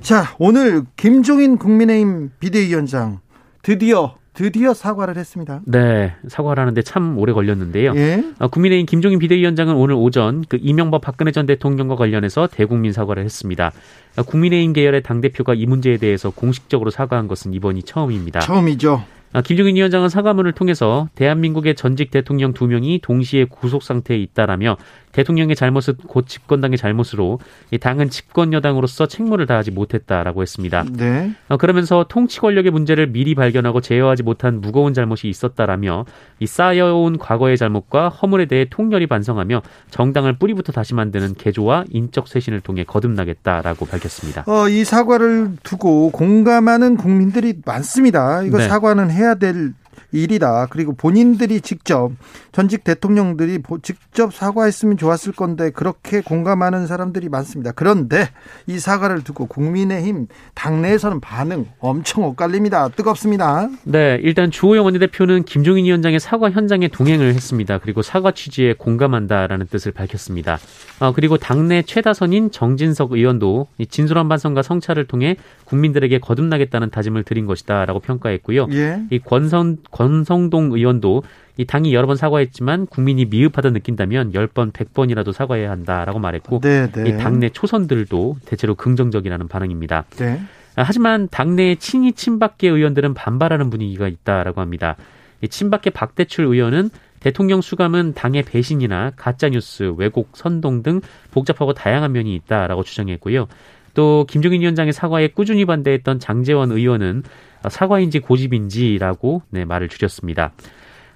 자, 0.00 0.34
오늘 0.38 0.84
김종인 0.96 1.56
국민의힘 1.56 2.30
비대위원장 2.38 3.20
드디어 3.62 4.16
드디어 4.36 4.74
사과를 4.74 5.16
했습니다. 5.16 5.62
네, 5.64 6.14
사과를 6.28 6.60
하는데 6.60 6.82
참 6.82 7.18
오래 7.18 7.32
걸렸는데요. 7.32 7.94
예. 7.96 8.22
어, 8.38 8.48
국민의힘 8.48 8.84
김종인 8.84 9.18
비대위원장은 9.18 9.74
오늘 9.74 9.94
오전 9.94 10.44
그 10.46 10.58
이명박 10.60 11.00
박근혜 11.00 11.32
전 11.32 11.46
대통령과 11.46 11.96
관련해서 11.96 12.46
대국민 12.46 12.92
사과를 12.92 13.24
했습니다. 13.24 13.72
어, 14.16 14.22
국민의힘 14.22 14.74
계열의 14.74 15.02
당 15.02 15.22
대표가 15.22 15.54
이 15.54 15.64
문제에 15.64 15.96
대해서 15.96 16.28
공식적으로 16.28 16.90
사과한 16.90 17.28
것은 17.28 17.54
이번이 17.54 17.84
처음입니다. 17.84 18.40
처음이죠. 18.40 19.02
아, 19.32 19.42
김종인 19.42 19.76
위원장은 19.76 20.08
사과문을 20.08 20.52
통해서 20.52 21.08
대한민국의 21.14 21.74
전직 21.74 22.10
대통령 22.10 22.52
두 22.52 22.66
명이 22.66 23.00
동시에 23.02 23.44
구속 23.44 23.82
상태에 23.82 24.16
있다라며 24.18 24.76
대통령의 25.16 25.56
잘못은 25.56 25.94
곧 26.06 26.26
집권당의 26.28 26.76
잘못으로 26.76 27.38
이 27.70 27.78
당은 27.78 28.10
집권 28.10 28.52
여당으로서 28.52 29.06
책무를 29.06 29.46
다하지 29.46 29.70
못했다라고 29.70 30.42
했습니다. 30.42 30.84
네. 30.92 31.32
어, 31.48 31.56
그러면서 31.56 32.04
통치 32.06 32.38
권력의 32.38 32.70
문제를 32.70 33.06
미리 33.06 33.34
발견하고 33.34 33.80
제어하지 33.80 34.22
못한 34.22 34.60
무거운 34.60 34.92
잘못이 34.92 35.28
있었다라며 35.28 36.04
이 36.38 36.46
쌓여온 36.46 37.16
과거의 37.16 37.56
잘못과 37.56 38.10
허물에 38.10 38.44
대해 38.44 38.66
통렬히 38.68 39.06
반성하며 39.06 39.62
정당을 39.90 40.34
뿌리부터 40.34 40.72
다시 40.72 40.92
만드는 40.92 41.34
개조와 41.34 41.84
인적 41.88 42.28
쇄신을 42.28 42.60
통해 42.60 42.84
거듭나겠다라고 42.84 43.86
밝혔습니다. 43.86 44.44
어, 44.46 44.68
이 44.68 44.84
사과를 44.84 45.52
두고 45.62 46.10
공감하는 46.10 46.98
국민들이 46.98 47.54
많습니다. 47.64 48.42
이거 48.42 48.58
네. 48.58 48.68
사과는 48.68 49.10
해야 49.10 49.34
될 49.36 49.72
일이다. 50.12 50.66
그리고 50.70 50.94
본인들이 50.94 51.60
직접 51.60 52.10
전직 52.52 52.84
대통령들이 52.84 53.58
보- 53.58 53.78
직접 53.80 54.32
사과했으면 54.34 54.96
좋았을 54.96 55.32
건데 55.32 55.70
그렇게 55.70 56.20
공감하는 56.20 56.86
사람들이 56.86 57.28
많습니다. 57.28 57.72
그런데 57.72 58.28
이 58.66 58.78
사과를 58.78 59.22
두고 59.24 59.46
국민의힘 59.46 60.28
당내에서는 60.54 61.20
반응 61.20 61.66
엄청 61.80 62.24
엇갈립니다. 62.24 62.88
뜨겁습니다. 62.88 63.68
네, 63.84 64.18
일단 64.22 64.50
주호영 64.50 64.84
원내대표는 64.84 65.44
김종인 65.44 65.84
위원장의 65.84 66.20
사과 66.20 66.50
현장에 66.50 66.88
동행을 66.88 67.34
했습니다. 67.34 67.78
그리고 67.78 68.02
사과 68.02 68.30
취지에 68.32 68.74
공감한다라는 68.74 69.66
뜻을 69.66 69.92
밝혔습니다. 69.92 70.58
어, 71.00 71.12
그리고 71.12 71.36
당내 71.36 71.82
최다선인 71.82 72.50
정진석 72.50 73.12
의원도 73.12 73.66
이 73.78 73.86
진솔한 73.86 74.28
반성과 74.28 74.62
성찰을 74.62 75.06
통해 75.06 75.36
국민들에게 75.64 76.18
거듭나겠다는 76.18 76.90
다짐을 76.90 77.24
드린 77.24 77.46
것이다라고 77.46 78.00
평가했고요. 78.00 78.66
예. 78.72 79.02
이 79.10 79.18
권선, 79.18 79.78
권성동 79.90 80.72
의원도 80.72 81.22
이 81.56 81.64
당이 81.64 81.94
여러 81.94 82.06
번 82.06 82.16
사과했지만 82.16 82.86
국민이 82.86 83.24
미흡하다 83.24 83.70
느낀다면 83.70 84.32
10번, 84.32 84.72
100번이라도 84.72 85.32
사과해야 85.32 85.70
한다라고 85.70 86.18
말했고 86.18 86.60
네, 86.60 86.90
네. 86.90 87.08
이 87.08 87.16
당내 87.16 87.48
초선들도 87.50 88.36
대체로 88.44 88.74
긍정적이라는 88.74 89.48
반응입니다. 89.48 90.04
네. 90.18 90.40
아, 90.76 90.82
하지만 90.82 91.28
당내 91.30 91.76
친이 91.76 92.12
친박계 92.12 92.68
의원들은 92.68 93.14
반발하는 93.14 93.70
분위기가 93.70 94.06
있다라고 94.08 94.60
합니다. 94.60 94.96
이 95.40 95.48
친박계 95.48 95.90
박대출 95.90 96.44
의원은 96.44 96.90
대통령 97.20 97.60
수감은 97.60 98.12
당의 98.14 98.42
배신이나 98.42 99.12
가짜뉴스, 99.16 99.94
왜곡, 99.96 100.30
선동 100.34 100.82
등 100.82 101.00
복잡하고 101.30 101.72
다양한 101.72 102.12
면이 102.12 102.34
있다라고 102.34 102.82
주장했고요. 102.84 103.48
또 103.94 104.26
김종인 104.28 104.60
위원장의 104.60 104.92
사과에 104.92 105.28
꾸준히 105.28 105.64
반대했던 105.64 106.20
장재원 106.20 106.70
의원은 106.70 107.22
사과인지 107.68 108.20
고집인지라고 108.20 109.42
네, 109.50 109.64
말을 109.64 109.88
줄였습니다. 109.88 110.52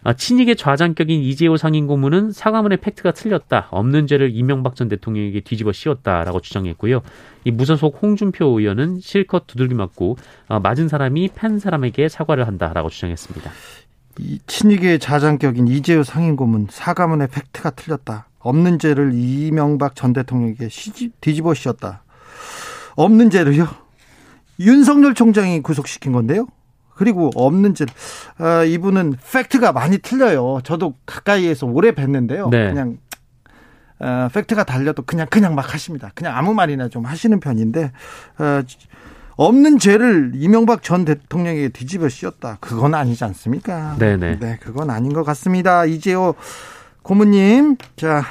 아, 0.02 0.14
친이계 0.14 0.54
좌장격인 0.54 1.20
이재호 1.20 1.58
상임 1.58 1.86
고문은 1.86 2.32
사과문의 2.32 2.78
팩트가 2.78 3.12
틀렸다. 3.12 3.68
없는 3.70 4.06
죄를 4.06 4.30
이명박 4.32 4.74
전 4.74 4.88
대통령에게 4.88 5.40
뒤집어 5.40 5.72
씌웠다라고 5.72 6.40
주장했고요. 6.40 7.02
이 7.44 7.50
무소속 7.50 7.98
홍준표 8.00 8.58
의원은 8.58 9.00
실컷 9.00 9.46
두들기 9.46 9.74
맞고 9.74 10.16
어, 10.48 10.60
맞은 10.60 10.88
사람이 10.88 11.30
팬 11.34 11.58
사람에게 11.58 12.08
사과를 12.08 12.46
한다라고 12.46 12.88
주장했습니다. 12.88 13.50
이 14.20 14.38
친이계 14.46 14.98
자장격인 14.98 15.68
이재우 15.68 16.02
상임 16.02 16.36
고문 16.36 16.68
사과문의 16.70 17.28
팩트가 17.28 17.70
틀렸다. 17.70 18.28
없는 18.38 18.78
죄를 18.78 19.12
이명박 19.14 19.94
전 19.94 20.14
대통령에게 20.14 20.68
뒤집어 21.20 21.52
씌웠다. 21.52 22.02
없는 22.96 23.28
죄를요? 23.28 23.68
윤석열 24.60 25.14
총장이 25.14 25.62
구속시킨 25.62 26.12
건데요. 26.12 26.46
그리고 26.94 27.30
없는 27.34 27.74
죄, 27.74 27.86
아, 28.36 28.62
이분은 28.62 29.14
팩트가 29.32 29.72
많이 29.72 29.98
틀려요. 29.98 30.60
저도 30.62 30.94
가까이에서 31.06 31.66
오래 31.66 31.92
뵀는데요. 31.92 32.50
네. 32.50 32.68
그냥 32.68 32.98
어, 33.98 34.28
팩트가 34.32 34.64
달려도 34.64 35.02
그냥 35.02 35.26
그냥 35.30 35.54
막 35.54 35.72
하십니다. 35.72 36.10
그냥 36.14 36.36
아무 36.36 36.52
말이나 36.54 36.88
좀 36.88 37.04
하시는 37.04 37.40
편인데 37.40 37.92
어, 38.38 38.62
없는 39.36 39.78
죄를 39.78 40.32
이명박 40.34 40.82
전 40.82 41.06
대통령에게 41.06 41.70
뒤집어 41.70 42.10
씌웠다. 42.10 42.58
그건 42.60 42.94
아니지 42.94 43.24
않습니까? 43.24 43.96
네네. 43.98 44.38
네, 44.38 44.58
그건 44.60 44.90
아닌 44.90 45.14
것 45.14 45.24
같습니다. 45.24 45.86
이재호 45.86 46.34
고모님, 47.02 47.76
자, 47.96 48.22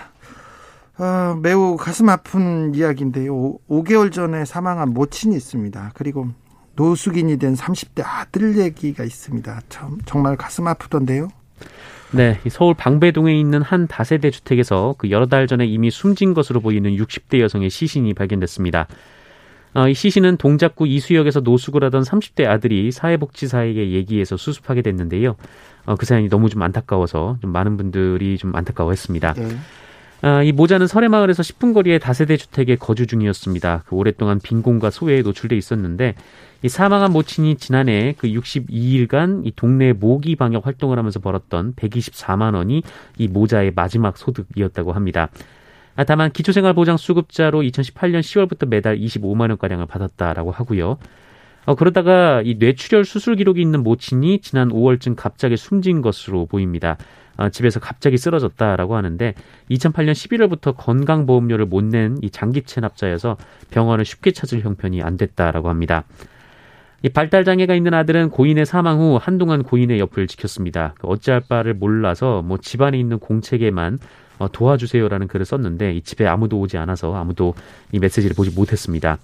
어, 1.00 1.40
매우 1.42 1.78
가슴 1.78 2.10
아픈 2.10 2.76
이야기인데요. 2.76 3.34
오, 3.34 3.60
5개월 3.70 4.12
전에 4.12 4.44
사망한 4.44 4.94
모친이 4.94 5.34
있습니다. 5.36 5.92
그리고 5.96 6.28
노숙인이 6.76 7.38
된 7.38 7.56
30대 7.56 8.04
아들 8.06 8.58
얘기가 8.58 9.06
있습니다. 9.06 9.62
참, 9.70 9.98
정말 10.06 10.36
가슴 10.36 10.68
아프던데요. 10.68 11.30
네, 12.12 12.40
서울 12.50 12.74
방배동에 12.74 13.38
있는 13.38 13.62
한 13.62 13.88
다세대 13.88 14.30
주택에서 14.30 14.96
그 14.98 15.10
여러 15.10 15.26
달 15.26 15.48
전에 15.48 15.66
이미 15.66 15.90
숨진 15.90 16.34
것으로 16.34 16.60
보이는 16.60 16.92
60대 16.92 17.40
여성의 17.40 17.70
시신이 17.70 18.14
발견됐습니다. 18.14 18.88
어, 19.76 19.88
이 19.88 19.94
시신은 19.94 20.38
동작구 20.38 20.88
이수역에서 20.88 21.42
노숙을 21.42 21.84
하던 21.86 22.02
30대 22.02 22.46
아들이 22.46 22.92
사회복지사에게 22.92 23.92
얘기해서 23.92 24.36
수습하게 24.36 24.82
됐는데요. 24.82 25.36
어, 25.86 25.96
그 25.96 26.06
사연이 26.06 26.28
너무 26.28 26.50
좀 26.50 26.62
안타까워서 26.62 27.38
좀 27.42 27.52
많은 27.52 27.78
분들이 27.78 28.38
좀 28.38 28.56
안타까워했습니다. 28.56 29.34
네. 29.34 29.48
어, 30.22 30.44
이 30.44 30.52
모자는 30.52 30.88
설해마을에서 30.88 31.44
10분 31.44 31.74
거리의 31.74 32.00
다세대 32.00 32.36
주택에 32.36 32.76
거주 32.76 33.08
중이었습니다. 33.08 33.84
그 33.86 33.96
오랫동안 33.96 34.40
빈곤과 34.40 34.90
소외에 34.90 35.22
노출돼 35.22 35.56
있었는데 35.56 36.16
이 36.62 36.68
사망한 36.68 37.14
모친이 37.14 37.56
지난해 37.56 38.16
그 38.18 38.28
62일간 38.28 39.46
이 39.46 39.54
동네 39.56 39.94
모기 39.94 40.36
방역 40.36 40.68
활동을 40.68 40.98
하면서 40.98 41.22
벌었던 41.22 41.74
124만 41.76 42.54
원이 42.54 42.84
이 43.18 43.28
모자의 43.30 43.72
마지막 43.74 44.18
소득이었다고 44.18 44.92
합니다. 44.92 45.30
아, 45.96 46.04
다만 46.04 46.32
기초생활보장 46.32 46.98
수급자로 46.98 47.62
2018년 47.62 48.20
10월부터 48.20 48.68
매달 48.68 48.98
25만 48.98 49.50
원가량을 49.50 49.86
받았다라고 49.86 50.52
하고요. 50.52 50.98
어, 51.66 51.76
그러다가 51.76 52.42
이 52.44 52.56
뇌출혈 52.56 53.06
수술 53.06 53.36
기록이 53.38 53.62
있는 53.62 53.84
모친이 53.84 54.40
지난 54.42 54.70
5월쯤 54.70 55.16
갑자기 55.16 55.56
숨진 55.56 56.02
것으로 56.02 56.46
보입니다. 56.46 56.98
어, 57.40 57.50
집에서 57.50 57.80
갑자기 57.80 58.18
쓰러졌다라고 58.18 58.96
하는데 58.98 59.34
2008년 59.72 60.12
11월부터 60.12 60.76
건강보험료를 60.76 61.66
못 61.66 61.84
낸 61.86 62.18
이 62.22 62.30
장기 62.30 62.62
체납자여서 62.64 63.38
병원을 63.72 64.04
쉽게 64.04 64.32
찾을 64.32 64.62
형편이 64.62 65.02
안 65.02 65.16
됐다라고 65.18 65.70
합니다. 65.70 66.04
이 67.02 67.08
발달 67.08 67.46
장애가 67.46 67.76
있는 67.76 67.94
아들은 67.94 68.30
고인의 68.30 68.66
사망 68.66 69.00
후 69.00 69.18
한동안 69.22 69.64
고인의 69.64 70.00
옆을 70.00 70.28
지켰습니다. 70.28 70.96
그 71.00 71.08
어찌할 71.08 71.42
바를 71.48 71.74
몰라서 71.74 72.42
뭐 72.42 72.58
집안에 72.58 73.00
있는 73.00 73.20
공책에만 73.20 74.00
어, 74.40 74.52
도와주세요라는 74.52 75.28
글을 75.28 75.46
썼는데 75.46 75.94
이 75.94 76.02
집에 76.02 76.28
아무도 76.28 76.60
오지 76.60 76.78
않아서 76.78 77.16
아무도 77.16 77.54
이 77.94 78.00
메시지를 78.00 78.36
보지 78.36 78.52
못했습니다. 78.52 79.18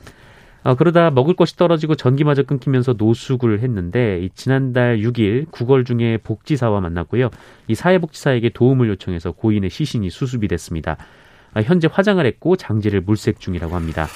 어, 0.65 0.74
그러다 0.74 1.12
먹을 1.12 1.36
것이 1.36 1.55
떨어지고 1.55 1.93
전기마저 1.93 2.41
끊기면서 2.41 2.95
노숙을 2.98 3.60
했는데 3.60 4.19
이 4.24 4.29
지난달 4.34 4.98
6일 4.98 5.45
구걸 5.51 5.86
중에 5.86 6.17
복지사와 6.17 6.81
만났고요. 6.81 7.29
이 7.67 7.75
사회복지사에게 7.75 8.50
도움을 8.50 8.89
요청해서 8.89 9.34
고인의 9.34 9.69
시신이 9.69 10.10
수습이 10.10 10.48
됐습니다. 10.48 10.98
아, 11.53 11.62
현재 11.62 11.88
화장을 11.89 12.25
했고 12.25 12.55
장지를 12.55 13.01
물색 13.01 13.39
중이라고 13.39 13.75
합니다. 13.75 14.07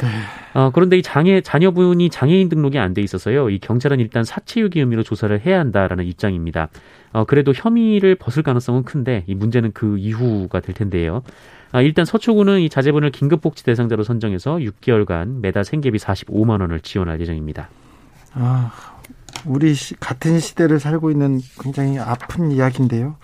네. 0.00 0.08
어, 0.54 0.70
그런데 0.74 0.98
이 0.98 1.02
장애 1.02 1.40
자녀분이 1.40 2.10
장애인 2.10 2.48
등록이 2.48 2.80
안 2.80 2.94
돼 2.94 3.00
있어서요. 3.00 3.48
이 3.50 3.60
경찰은 3.60 4.00
일단 4.00 4.24
사체유기 4.24 4.80
혐의로 4.80 5.04
조사를 5.04 5.38
해야 5.46 5.60
한다라는 5.60 6.04
입장입니다. 6.04 6.68
어, 7.12 7.24
그래도 7.24 7.52
혐의를 7.54 8.16
벗을 8.16 8.42
가능성은 8.42 8.82
큰데 8.82 9.22
이 9.28 9.36
문제는 9.36 9.70
그 9.72 9.98
이후가 9.98 10.58
될 10.58 10.74
텐데요. 10.74 11.22
아, 11.72 11.80
일단 11.80 12.04
서초구는 12.04 12.60
이 12.60 12.68
자제분을 12.68 13.10
긴급복지 13.10 13.64
대상자로 13.64 14.04
선정해서 14.04 14.56
6개월간 14.56 15.40
매달 15.40 15.64
생계비 15.64 15.98
45만 15.98 16.60
원을 16.60 16.80
지원할 16.80 17.18
예정입니다. 17.20 17.68
아, 18.34 18.72
우리 19.46 19.72
시, 19.74 19.94
같은 19.96 20.38
시대를 20.38 20.78
살고 20.80 21.10
있는 21.10 21.40
굉장히 21.60 21.98
아픈 21.98 22.52
이야기인데요. 22.52 23.16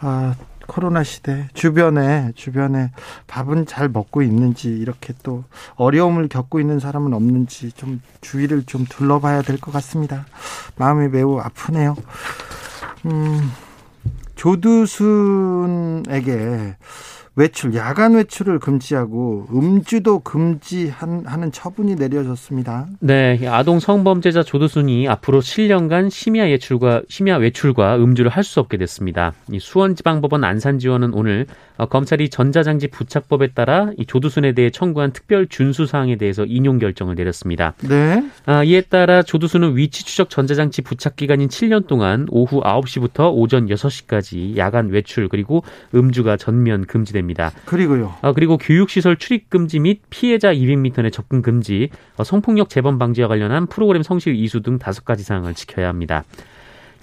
아, 0.00 0.34
코로나 0.66 1.02
시대 1.04 1.48
주변에 1.54 2.32
주변에 2.34 2.92
밥은 3.26 3.66
잘 3.66 3.88
먹고 3.90 4.22
있는지 4.22 4.68
이렇게 4.70 5.12
또 5.22 5.44
어려움을 5.74 6.28
겪고 6.28 6.60
있는 6.60 6.78
사람은 6.80 7.12
없는지 7.12 7.72
좀 7.72 8.00
주위를 8.22 8.62
좀 8.64 8.86
둘러봐야 8.88 9.42
될 9.42 9.58
것 9.58 9.70
같습니다. 9.72 10.24
마음이 10.76 11.08
매우 11.08 11.38
아프네요. 11.40 11.94
음, 13.04 13.50
조두순에게 15.42 16.76
외출, 17.34 17.74
야간 17.74 18.14
외출을 18.14 18.58
금지하고 18.58 19.46
음주도 19.54 20.18
금지하는 20.18 21.50
처분이 21.50 21.94
내려졌습니다. 21.94 22.86
네, 23.00 23.40
아동 23.48 23.80
성범죄자 23.80 24.42
조두순이 24.42 25.08
앞으로 25.08 25.40
7년간 25.40 26.10
심야 26.10 26.44
외출과 26.44 27.02
심야 27.08 27.36
외출과 27.38 27.96
음주를 27.96 28.30
할 28.30 28.42
수 28.42 28.58
없게 28.58 28.76
됐습니다. 28.76 29.32
이 29.52 29.60
수원지방법원 29.60 30.42
안산지원은 30.42 31.14
오늘 31.14 31.46
어, 31.78 31.86
검찰이 31.86 32.28
전자장치 32.28 32.88
부착법에 32.88 33.52
따라 33.52 33.90
이 33.96 34.04
조두순에 34.04 34.52
대해 34.52 34.68
청구한 34.68 35.12
특별 35.12 35.46
준수 35.46 35.86
사항에 35.86 36.16
대해서 36.16 36.44
인용 36.44 36.78
결정을 36.78 37.14
내렸습니다. 37.14 37.72
네. 37.88 38.22
아, 38.44 38.64
이에 38.64 38.80
따라 38.82 39.22
조두순은 39.22 39.76
위치 39.76 40.04
추적 40.04 40.28
전자장치 40.28 40.82
부착 40.82 41.14
기간인 41.14 41.48
7년 41.48 41.86
동안 41.86 42.26
오후 42.30 42.60
9시부터 42.62 43.32
오전 43.32 43.68
6시까지 43.68 44.56
야간 44.56 44.88
외출 44.90 45.28
그리고 45.28 45.62
음주가 45.94 46.36
전면 46.36 46.84
금지됩니다. 46.84 47.21
그리고요. 47.64 48.14
아, 48.22 48.32
그리고 48.32 48.58
교육시설 48.58 49.16
출입 49.16 49.50
금지 49.50 49.78
및 49.78 50.02
피해자 50.10 50.52
200m 50.52 51.02
내 51.02 51.10
접근 51.10 51.42
금지, 51.42 51.90
어, 52.16 52.24
성폭력 52.24 52.68
재범 52.68 52.98
방지와 52.98 53.28
관련한 53.28 53.66
프로그램 53.66 54.02
성실 54.02 54.34
이수 54.34 54.60
등 54.60 54.78
다섯 54.78 55.04
가지 55.04 55.22
사항을 55.22 55.54
지켜야 55.54 55.88
합니다. 55.88 56.24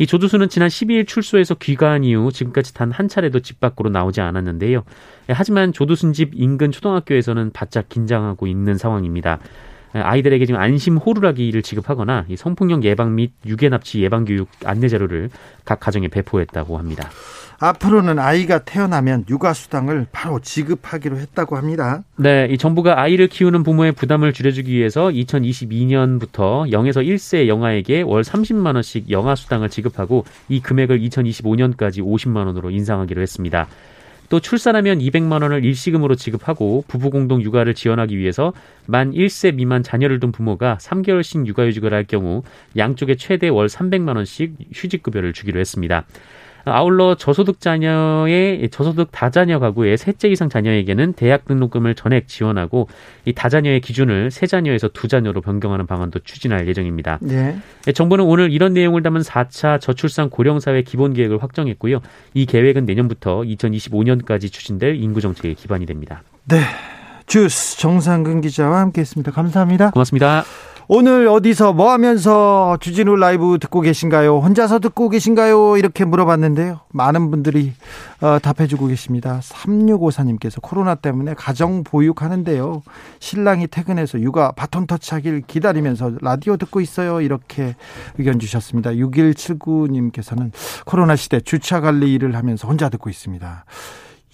이 0.02 0.08
조두수는 0.08 0.48
지난 0.48 0.70
12일 0.70 1.06
출소해서 1.08 1.56
귀가한 1.56 2.06
이후 2.06 2.32
지금까지 2.32 2.74
단 2.74 2.92
한 2.92 3.08
차례도 3.10 3.42
집 3.42 3.60
밖으로 3.60 3.90
나오지 3.90 4.22
않았는데요. 4.22 4.84
예, 5.30 5.34
하지만 5.34 5.74
조두순 5.74 6.14
집 6.14 6.32
인근 6.34 6.72
초등학교에서는 6.72 7.52
바짝 7.52 7.90
긴장하고 7.90 8.48
있는 8.48 8.78
상황입니다. 8.78 9.40
예, 9.96 10.00
아이들에게 10.00 10.46
지금 10.46 10.60
안심 10.60 10.98
호루라기를 10.98 11.62
지급하거나 11.62 12.26
성폭력 12.38 12.84
예방 12.84 13.16
및 13.16 13.32
유괴 13.46 13.70
납치 13.70 14.02
예방 14.02 14.26
교육 14.26 14.48
안내 14.66 14.88
자료를 14.88 15.30
각 15.66 15.80
가정에 15.80 16.08
배포했다고 16.08 16.78
합니다. 16.78 17.10
앞으로는 17.60 18.20
아이가 18.20 18.60
태어나면 18.60 19.26
육아 19.30 19.54
수당을 19.54 20.08
바로 20.12 20.40
지급하기로 20.40 21.18
했다고 21.18 21.58
합니다. 21.58 22.04
네, 22.16 22.48
이 22.50 22.58
정부가 22.58 23.02
아이를 23.02 23.28
키우는 23.28 23.64
부모의 23.64 23.92
부담을 23.92 24.32
줄여주기 24.32 24.72
위해서 24.72 25.10
2022년부터 25.10 26.72
0에서 26.72 27.06
1세 27.06 27.48
영아에게 27.48 28.02
월 28.04 28.22
30만 28.22 28.76
원씩 28.76 29.12
영아 29.12 29.36
수당을 29.36 29.70
지급하고 29.70 30.24
이 30.48 30.62
금액을 30.62 31.00
2025년까지 31.02 32.02
50만 32.02 32.48
원으로 32.48 32.70
인상하기로 32.70 33.22
했습니다. 33.22 33.68
또 34.30 34.40
출산하면 34.40 35.00
200만 35.00 35.42
원을 35.42 35.66
일시금으로 35.66 36.16
지급하고 36.16 36.84
부부 36.88 37.10
공동 37.10 37.42
육아를 37.42 37.74
지원하기 37.74 38.18
위해서 38.18 38.54
만 38.86 39.12
1세 39.12 39.56
미만 39.56 39.84
자녀를 39.84 40.20
둔 40.20 40.32
부모가 40.32 40.78
3개월씩 40.80 41.48
육아휴직을 41.48 41.94
할 41.94 42.04
경우 42.04 42.44
양쪽에 42.78 43.16
최대 43.16 43.50
월 43.50 43.68
300만 43.68 44.16
원씩 44.16 44.54
휴직급여를 44.74 45.34
주기로 45.34 45.60
했습니다. 45.60 46.06
아울러 46.66 47.16
저소득 47.16 47.60
자녀의 47.60 48.70
저소득 48.70 49.10
다자녀 49.12 49.60
가구의 49.60 49.98
셋째 49.98 50.28
이상 50.28 50.50
자녀에게는 50.50 51.14
대학 51.14 51.46
등록금을 51.46 51.96
전액 51.96 52.28
지원하고 52.28 52.88
이 53.26 53.34
다자녀의 53.34 53.82
기준을 53.82 54.32
세 54.32 54.48
자녀에서 54.48 54.90
두 54.90 55.08
자녀로 55.08 55.42
변경하는 55.42 55.88
방안도 55.88 56.20
추진할 56.20 56.68
예정입니다. 56.68 57.20
네. 57.22 57.58
예, 57.88 57.92
정부는 57.92 58.26
오늘 58.26 58.52
이런 58.52 58.74
내용을 58.74 59.02
담은 59.04 59.22
4차 59.22 59.80
저출산 59.80 60.30
고령사회 60.30 60.84
기본 60.84 61.14
계획을 61.14 61.42
확정했고요. 61.42 62.02
이 62.34 62.46
계획은 62.46 62.86
내년부터 62.86 63.42
2025년까지 63.42 64.52
추진될 64.52 64.96
인구 64.96 65.22
정책의 65.22 65.56
기반이 65.56 65.86
됩니다. 65.86 66.24
네. 66.46 66.60
주스 67.26 67.78
정상근 67.78 68.42
기자와 68.42 68.80
함께했습니다. 68.80 69.32
감사합니다. 69.32 69.92
고맙습니다. 69.92 70.44
오늘 70.92 71.28
어디서 71.28 71.74
뭐 71.74 71.92
하면서 71.92 72.76
주진우 72.82 73.16
라이브 73.16 73.60
듣고 73.62 73.82
계신가요? 73.82 74.40
혼자서 74.40 74.80
듣고 74.80 75.10
계신가요? 75.10 75.78
이렇게 75.78 76.04
물어봤는데요. 76.04 76.80
많은 76.90 77.30
분들이 77.30 77.74
어, 78.22 78.40
답해주고 78.40 78.88
계십니다. 78.88 79.40
3654님께서 79.44 80.60
코로나 80.64 80.96
때문에 80.96 81.36
가정 81.36 81.84
보육하는데요. 81.84 82.82
신랑이 83.20 83.68
퇴근해서 83.68 84.20
육아 84.20 84.54
바톤 84.54 84.88
터치하길 84.88 85.44
기다리면서 85.46 86.14
라디오 86.22 86.58
듣고 86.58 86.82
있어요. 86.82 87.22
이렇게 87.22 87.76
의견 88.18 88.40
주셨습니다. 88.40 88.90
6179님께서는 88.94 90.52
코로나 90.88 91.16
시대 91.16 91.40
주차 91.40 91.82
관리 91.82 92.12
일을 92.16 92.36
하면서 92.36 92.68
혼자 92.68 92.90
듣고 92.90 93.12
있습니다. 93.12 93.64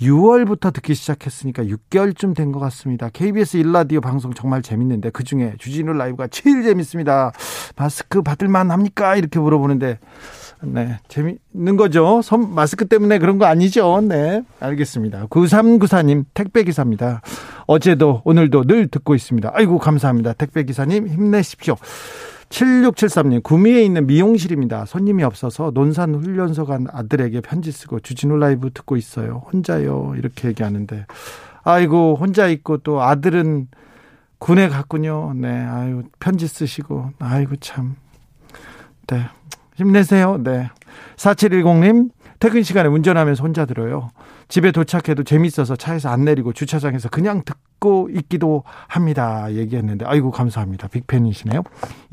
6월부터 0.01 0.73
듣기 0.73 0.93
시작했으니까 0.93 1.63
6개월쯤 1.63 2.35
된 2.35 2.51
것 2.51 2.59
같습니다. 2.59 3.09
KBS 3.11 3.57
일라디오 3.57 4.01
방송 4.01 4.33
정말 4.33 4.61
재밌는데 4.61 5.09
그 5.09 5.23
중에 5.23 5.55
주진우 5.57 5.93
라이브가 5.93 6.27
제일 6.27 6.63
재밌습니다. 6.63 7.31
마스크 7.75 8.21
받을만 8.21 8.71
합니까? 8.71 9.15
이렇게 9.15 9.39
물어보는데 9.39 9.99
네, 10.61 10.99
재밌는 11.07 11.75
거죠. 11.77 12.21
섬, 12.23 12.53
마스크 12.55 12.85
때문에 12.85 13.19
그런 13.19 13.37
거 13.37 13.45
아니죠. 13.45 14.01
네, 14.01 14.41
알겠습니다. 14.59 15.27
9394님 15.27 16.25
택배 16.33 16.63
기사입니다. 16.63 17.21
어제도 17.67 18.21
오늘도 18.25 18.63
늘 18.65 18.87
듣고 18.87 19.15
있습니다. 19.15 19.51
아이고 19.53 19.79
감사합니다. 19.79 20.33
택배 20.33 20.63
기사님 20.63 21.07
힘내십시오. 21.07 21.75
7673님, 22.55 23.43
구미에 23.43 23.83
있는 23.83 24.07
미용실입니다. 24.07 24.85
손님이 24.85 25.23
없어서 25.23 25.71
논산 25.73 26.15
훈련소 26.15 26.65
간 26.65 26.87
아들에게 26.89 27.41
편지 27.41 27.71
쓰고 27.71 27.99
주진우 27.99 28.37
라이브 28.37 28.71
듣고 28.71 28.95
있어요. 28.95 29.43
혼자요. 29.51 30.13
이렇게 30.15 30.47
얘기하는데. 30.47 31.05
아이고, 31.63 32.15
혼자 32.15 32.47
있고 32.47 32.77
또 32.77 33.01
아들은 33.01 33.67
군에 34.37 34.69
갔군요. 34.69 35.33
네, 35.35 35.49
아유, 35.49 36.03
편지 36.19 36.47
쓰시고. 36.47 37.11
아이고, 37.19 37.57
참. 37.57 37.97
네. 39.07 39.25
힘내세요. 39.75 40.41
네. 40.41 40.69
4710님, 41.17 42.09
퇴근 42.39 42.63
시간에 42.63 42.87
운전하면서 42.87 43.43
혼자 43.43 43.65
들어요. 43.65 44.11
집에 44.47 44.71
도착해도 44.71 45.23
재밌어서 45.23 45.75
차에서 45.75 46.09
안 46.09 46.25
내리고 46.25 46.53
주차장에서 46.53 47.09
그냥 47.09 47.43
듣고 47.43 48.09
있기도 48.11 48.63
합니다. 48.87 49.51
얘기했는데, 49.53 50.05
아이고, 50.05 50.31
감사합니다. 50.31 50.87
빅팬이시네요. 50.87 51.63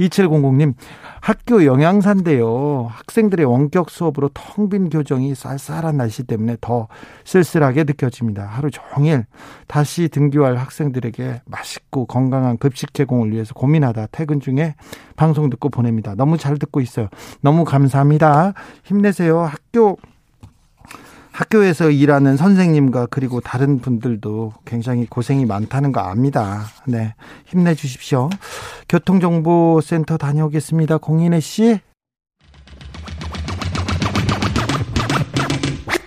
2700님, 0.01 0.75
학교 1.21 1.65
영양사인데요. 1.65 2.89
학생들의 2.91 3.47
원격 3.47 3.91
수업으로 3.91 4.31
텅 4.35 4.69
빈 4.69 4.91
교정이 4.91 5.35
쌀쌀한 5.35 5.97
날씨 5.97 6.23
때문에 6.23 6.57
더 6.61 6.89
쓸쓸하게 7.25 7.85
느껴집니다. 7.85 8.45
하루 8.45 8.71
종일 8.71 9.27
다시 9.67 10.09
등교할 10.09 10.57
학생들에게 10.57 11.43
맛있고 11.45 12.07
건강한 12.07 12.57
급식 12.59 12.95
제공을 12.95 13.33
위해서 13.33 13.53
고민하다 13.55 14.07
퇴근 14.13 14.41
중에 14.41 14.75
방송 15.17 15.51
듣고 15.51 15.69
보냅니다. 15.69 16.15
너무 16.15 16.39
잘 16.39 16.59
듣고 16.59 16.81
있어요. 16.81 17.09
너무 17.41 17.65
감사합니다. 17.65 18.55
힘내세요. 18.85 19.41
학교 19.41 19.99
학교에서 21.33 21.91
일하는 21.91 22.37
선생님과 22.37 23.07
그리고 23.11 23.41
다른 23.41 23.81
분들도 23.81 24.53
굉장히 24.65 25.07
고생이 25.07 25.47
많다는 25.47 25.91
거 25.91 26.01
압니다. 26.01 26.67
네. 26.87 27.15
힘내 27.47 27.75
주십시오. 27.75 28.29
교통정보센터 28.89 30.19
다녀오겠습니다. 30.19 30.99
공인혜 30.99 31.41
씨. 31.41 31.81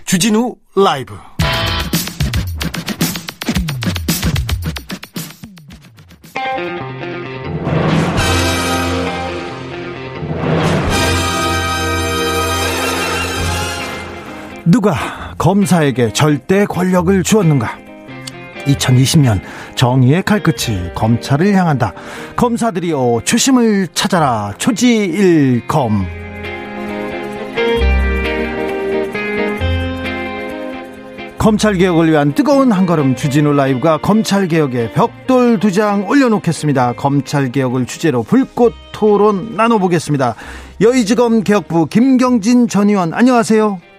주진우 0.06 0.56
라이브. 0.76 1.16
누가 14.68 14.96
검사에게 15.46 16.12
절대 16.12 16.66
권력을 16.66 17.22
주었는가? 17.22 17.78
2020년 18.66 19.42
정의의 19.76 20.24
칼끝이 20.24 20.96
검찰을 20.96 21.54
향한다. 21.54 21.94
검사들이여 22.36 23.22
초심을 23.24 23.90
찾아라. 23.94 24.56
초지일검. 24.58 26.08
검찰 31.38 31.76
개혁을 31.76 32.10
위한 32.10 32.34
뜨거운 32.34 32.72
한 32.72 32.88
걸음 32.88 33.16
주진우 33.16 33.54
라이브가 33.54 34.00
검찰 34.00 34.48
개혁에 34.48 34.94
벽돌 34.94 35.60
두 35.60 35.72
장 35.72 36.10
올려놓겠습니다. 36.10 36.94
검찰 36.94 37.52
개혁을 37.52 37.86
주제로 37.86 38.24
불꽃 38.24 38.74
토론 38.92 39.56
나눠보겠습니다. 39.56 40.34
여의지검 40.82 41.44
개혁부 41.44 41.86
김경진 41.86 42.68
전 42.68 42.90
의원 42.90 43.14
안녕하세요. 43.14 43.95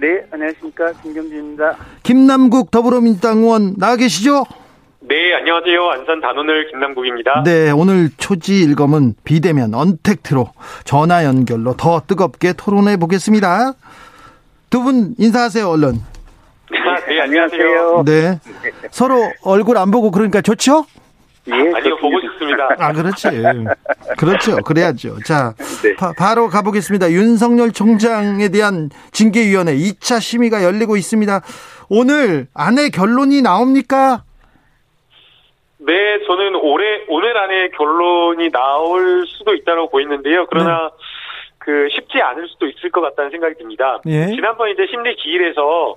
네, 0.00 0.24
안녕하십니까. 0.30 0.92
김경진입니다. 1.02 1.76
김남국 2.02 2.70
더불어민주당 2.70 3.38
의원 3.38 3.74
나와 3.76 3.96
계시죠? 3.96 4.44
네, 5.00 5.34
안녕하세요. 5.34 5.90
안산 5.90 6.20
단원을 6.20 6.70
김남국입니다. 6.70 7.42
네, 7.44 7.70
오늘 7.70 8.08
초지 8.16 8.60
일검은 8.62 9.14
비대면 9.24 9.74
언택트로 9.74 10.52
전화 10.84 11.24
연결로 11.24 11.74
더 11.76 12.00
뜨겁게 12.06 12.52
토론해 12.54 12.96
보겠습니다. 12.96 13.74
두 14.70 14.82
분 14.82 15.14
인사하세요, 15.18 15.68
얼른. 15.68 15.96
아, 16.72 17.00
네, 17.06 17.20
안녕하세요. 17.20 18.04
네. 18.06 18.38
서로 18.90 19.20
얼굴 19.42 19.76
안 19.76 19.90
보고 19.90 20.10
그러니까 20.10 20.40
좋죠? 20.40 20.86
예, 21.48 21.52
아니요, 21.74 21.96
보고 21.96 22.20
싶습니다. 22.20 22.68
아, 22.78 22.92
그렇지. 22.92 23.28
그렇죠. 24.18 24.56
그래야죠. 24.58 25.18
자, 25.24 25.54
네. 25.82 25.94
바, 25.96 26.34
로 26.34 26.48
가보겠습니다. 26.48 27.10
윤석열 27.10 27.72
총장에 27.72 28.48
대한 28.50 28.90
징계위원회 29.12 29.74
2차 29.74 30.20
심의가 30.20 30.62
열리고 30.62 30.96
있습니다. 30.96 31.40
오늘 31.88 32.46
안에 32.54 32.90
결론이 32.90 33.42
나옵니까? 33.42 34.22
네, 35.78 36.20
저는 36.26 36.56
올해, 36.56 37.04
오늘 37.08 37.36
안에 37.36 37.70
결론이 37.70 38.50
나올 38.50 39.26
수도 39.26 39.54
있다고 39.54 39.88
보이는데요. 39.88 40.46
그러나, 40.46 40.90
그, 41.56 41.88
쉽지 41.90 42.20
않을 42.20 42.48
수도 42.48 42.66
있을 42.66 42.90
것 42.90 43.00
같다는 43.00 43.30
생각이 43.30 43.54
듭니다. 43.54 43.98
예. 44.06 44.26
지난번 44.26 44.68
이제 44.70 44.86
심리 44.90 45.16
기일에서, 45.16 45.96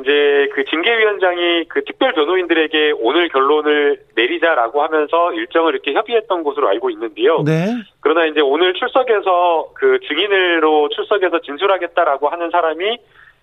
이제 0.00 0.48
그 0.54 0.64
징계위원장이 0.64 1.64
그 1.68 1.84
특별 1.84 2.12
변호인들에게 2.12 2.94
오늘 2.98 3.28
결론을 3.28 4.00
내리자라고 4.14 4.82
하면서 4.82 5.32
일정을 5.32 5.74
이렇게 5.74 5.92
협의했던 5.92 6.42
것으로 6.42 6.68
알고 6.68 6.90
있는데요. 6.90 7.42
네. 7.44 7.66
그러나 8.00 8.26
이제 8.26 8.40
오늘 8.40 8.74
출석해서 8.74 9.70
그 9.74 9.98
증인으로 10.06 10.88
출석해서 10.90 11.40
진술하겠다라고 11.40 12.28
하는 12.28 12.50
사람이 12.50 12.98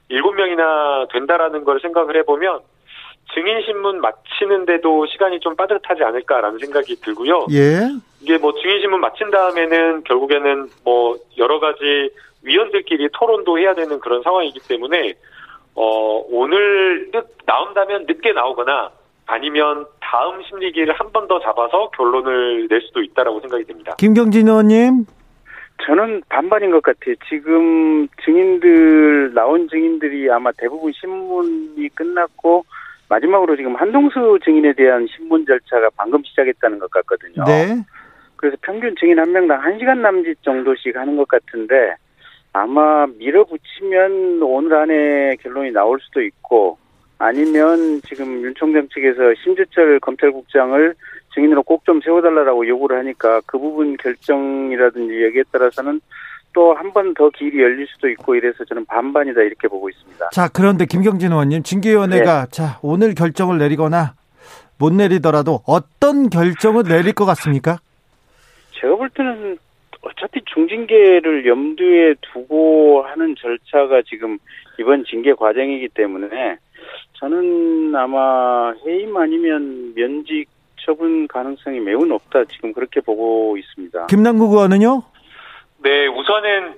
일곱 0.09 0.35
명이나 0.35 1.07
된다라는 1.11 1.63
걸 1.63 1.79
생각을 1.79 2.15
해보면 2.17 2.59
증인 3.33 3.61
신문 3.61 3.99
마치는데도 3.99 5.05
시간이 5.07 5.39
좀 5.41 5.55
빠듯하지 5.55 6.03
않을까라는 6.03 6.59
생각이 6.59 6.95
들고요. 7.01 7.47
예. 7.51 7.81
이게 8.21 8.37
뭐 8.37 8.53
증인 8.53 8.79
신문 8.79 9.01
마친 9.01 9.29
다음에는 9.29 10.03
결국에는 10.03 10.69
뭐 10.83 11.17
여러 11.37 11.59
가지 11.59 12.09
위원들끼리 12.43 13.09
토론도 13.13 13.59
해야 13.59 13.73
되는 13.73 13.99
그런 13.99 14.21
상황이기 14.23 14.59
때문에 14.67 15.13
어 15.79 16.23
오늘 16.29 17.11
늦 17.11 17.23
나온다면 17.45 18.05
늦게 18.07 18.33
나오거나 18.33 18.89
아니면 19.27 19.85
다음 20.01 20.41
심리기를 20.43 20.93
한 20.99 21.11
번 21.11 21.27
더 21.27 21.39
잡아서 21.39 21.89
결론을 21.91 22.67
낼 22.69 22.81
수도 22.81 23.01
있다라고 23.03 23.39
생각이 23.41 23.65
됩니다. 23.65 23.95
김경진 23.99 24.47
의원님. 24.47 25.05
저는 25.85 26.23
반반인 26.29 26.71
것 26.71 26.81
같아요. 26.81 27.13
지금 27.29 28.07
증인들, 28.25 29.33
나온 29.35 29.67
증인들이 29.69 30.31
아마 30.31 30.51
대부분 30.57 30.91
신문이 30.93 31.89
끝났고, 31.93 32.65
마지막으로 33.09 33.55
지금 33.57 33.75
한동수 33.75 34.39
증인에 34.43 34.73
대한 34.73 35.05
신문 35.15 35.45
절차가 35.45 35.89
방금 35.97 36.23
시작했다는 36.23 36.79
것 36.79 36.89
같거든요. 36.89 37.43
네. 37.45 37.75
그래서 38.37 38.57
평균 38.61 38.95
증인 38.99 39.19
한 39.19 39.31
명당 39.31 39.61
1시간 39.61 39.99
남짓 39.99 40.41
정도씩 40.43 40.95
하는 40.95 41.15
것 41.17 41.27
같은데, 41.27 41.95
아마 42.61 43.05
밀어붙이면 43.05 44.41
오늘 44.41 44.73
안에 44.75 45.35
결론이 45.41 45.71
나올 45.71 45.99
수도 46.01 46.21
있고, 46.21 46.77
아니면 47.19 48.01
지금 48.07 48.41
윤 48.43 48.53
총장 48.55 48.87
측에서 48.89 49.33
심재철 49.43 49.99
검찰국장을 49.99 50.95
증인으로 51.33 51.63
꼭 51.63 51.83
좀 51.85 52.01
세워달라고 52.01 52.67
요구를 52.67 52.97
하니까 52.99 53.41
그 53.45 53.57
부분 53.59 53.95
결정이라든지 53.97 55.23
여기에 55.25 55.43
따라서는 55.51 56.01
또 56.53 56.73
한 56.73 56.91
번 56.91 57.13
더 57.13 57.29
길이 57.29 57.61
열릴 57.61 57.85
수도 57.87 58.09
있고 58.09 58.35
이래서 58.35 58.65
저는 58.65 58.85
반반이다 58.85 59.41
이렇게 59.41 59.67
보고 59.67 59.87
있습니다. 59.89 60.29
자, 60.33 60.49
그런데 60.51 60.85
김경진 60.85 61.31
의원님, 61.31 61.61
징계위원회가 61.63 62.45
네. 62.45 62.51
자, 62.51 62.79
오늘 62.81 63.13
결정을 63.13 63.57
내리거나 63.59 64.15
못 64.79 64.91
내리더라도 64.93 65.61
어떤 65.67 66.29
결정을 66.29 66.83
내릴 66.83 67.13
것 67.13 67.25
같습니까? 67.25 67.77
제가 68.79 68.95
볼 68.95 69.09
때는 69.11 69.57
어차피 70.01 70.41
중징계를 70.45 71.45
염두에 71.45 72.15
두고 72.21 73.03
하는 73.03 73.35
절차가 73.35 74.01
지금 74.03 74.37
이번 74.79 75.05
징계 75.05 75.33
과정이기 75.33 75.89
때문에 75.89 76.57
저는 77.13 77.95
아마 77.95 78.73
해임 78.85 79.15
아니면 79.17 79.93
면직 79.95 80.45
처분 80.77 81.27
가능성이 81.27 81.79
매우 81.79 82.05
높다 82.05 82.45
지금 82.45 82.73
그렇게 82.73 83.01
보고 83.01 83.57
있습니다. 83.57 84.07
김남국 84.07 84.53
의원은요? 84.53 85.03
네, 85.83 86.07
우선은 86.07 86.75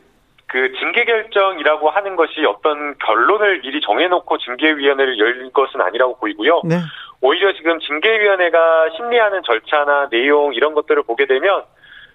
그 0.48 0.72
징계 0.80 1.06
결정이라고 1.06 1.90
하는 1.92 2.16
것이 2.16 2.44
어떤 2.46 2.98
결론을 2.98 3.62
미리 3.62 3.80
정해놓고 3.82 4.38
징계위원회를 4.40 5.20
열린 5.20 5.52
것은 5.52 5.80
아니라고 5.80 6.18
보이고요. 6.18 6.62
네. 6.66 6.78
오히려 7.22 7.54
지금 7.54 7.80
징계위원회가 7.80 8.90
심리하는 8.98 9.42
절차나 9.46 10.10
내용 10.10 10.54
이런 10.54 10.74
것들을 10.74 11.04
보게 11.04 11.28
되면 11.28 11.64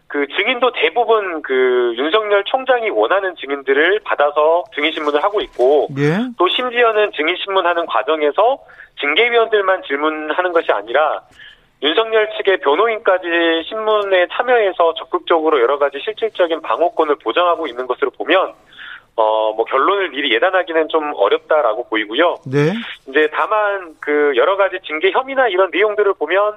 그 0.07 0.27
증인도 0.37 0.73
대부분 0.73 1.43
그 1.43 1.95
윤석열 1.97 2.45
총장이 2.45 2.91
원하는 2.91 3.35
증인들을 3.37 4.01
받아서 4.05 4.65
증인 4.75 4.93
신문을 4.93 5.23
하고 5.23 5.41
있고 5.41 5.89
예. 5.99 6.19
또 6.39 6.49
심지어는 6.49 7.13
증인 7.13 7.37
신문하는 7.37 7.87
과정에서 7.87 8.59
징계위원들만 9.01 9.83
질문하는 9.87 10.53
것이 10.53 10.71
아니라 10.71 11.23
윤석열 11.83 12.31
측의 12.37 12.59
변호인까지 12.59 13.27
신문에 13.69 14.27
참여해서 14.33 14.95
적극적으로 14.95 15.61
여러 15.61 15.79
가지 15.79 15.99
실질적인 16.03 16.63
방어권을 16.63 17.17
보장하고 17.17 17.67
있는 17.67 17.87
것으로 17.87 18.11
보면 18.11 18.55
어 19.17 19.45
뭐 19.55 19.65
결론을 19.65 20.11
미리 20.11 20.33
예단하기는 20.35 20.89
좀 20.89 21.13
어렵다라고 21.15 21.89
보이고요. 21.89 22.37
네. 22.47 22.73
이제 23.09 23.29
다만 23.33 23.95
그 24.01 24.33
여러 24.37 24.57
가지 24.57 24.79
징계 24.85 25.11
혐의나 25.11 25.49
이런 25.49 25.71
내용들을 25.73 26.15
보면 26.15 26.57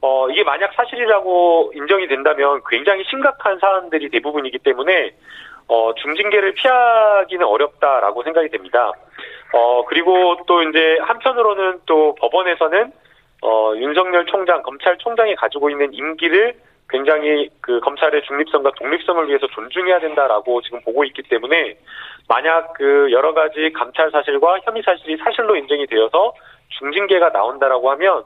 어 0.00 0.28
이게 0.30 0.44
만약 0.44 0.72
사실이라고 0.74 1.72
인정이 1.74 2.06
된다면 2.06 2.60
굉장히 2.68 3.04
심각한 3.04 3.58
사안들이 3.58 4.10
대부분이기 4.10 4.58
때문에 4.58 5.12
어 5.66 5.92
중징계를 5.94 6.54
피하기는 6.54 7.44
어렵다라고 7.44 8.22
생각이 8.22 8.48
됩니다. 8.48 8.92
어 9.52 9.84
그리고 9.86 10.36
또 10.46 10.62
이제 10.62 10.98
한편으로는 11.02 11.80
또 11.86 12.14
법원에서는 12.16 12.92
어 13.42 13.72
윤석열 13.76 14.26
총장 14.26 14.62
검찰총장이 14.62 15.34
가지고 15.34 15.70
있는 15.70 15.92
임기를 15.92 16.54
굉장히 16.90 17.50
그 17.60 17.80
검찰의 17.80 18.22
중립성과 18.22 18.72
독립성을 18.78 19.28
위해서 19.28 19.46
존중해야 19.48 20.00
된다라고 20.00 20.62
지금 20.62 20.80
보고 20.82 21.04
있기 21.04 21.22
때문에 21.22 21.76
만약 22.28 22.72
그 22.74 23.08
여러 23.10 23.34
가지 23.34 23.70
감찰 23.72 24.10
사실과 24.10 24.58
혐의 24.64 24.82
사실이 24.82 25.16
사실로 25.18 25.56
인정이 25.56 25.86
되어서 25.86 26.32
중징계가 26.78 27.30
나온다라고 27.30 27.90
하면 27.90 28.24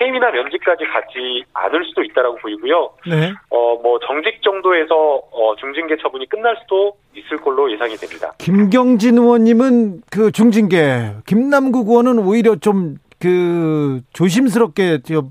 해임이나 0.00 0.30
면직까지 0.30 0.84
가지 0.86 1.44
않을 1.54 1.84
수도 1.86 2.02
있다라고 2.04 2.36
보이고요. 2.38 2.90
네. 3.08 3.32
어뭐 3.50 3.98
정직 4.06 4.40
정도에서 4.42 4.94
어 5.32 5.56
중징계 5.56 5.96
처분이 6.00 6.28
끝날 6.28 6.56
수도 6.62 6.96
있을 7.14 7.36
걸로 7.38 7.70
예상이 7.72 7.96
됩니다. 7.96 8.32
김경진 8.38 9.18
의원님은 9.18 10.02
그 10.10 10.30
중징계, 10.32 11.14
김남국 11.26 11.88
의원은 11.88 12.18
오히려 12.20 12.56
좀 12.56 12.96
그 13.20 14.00
조심스럽게 14.12 14.98
저, 15.02 15.22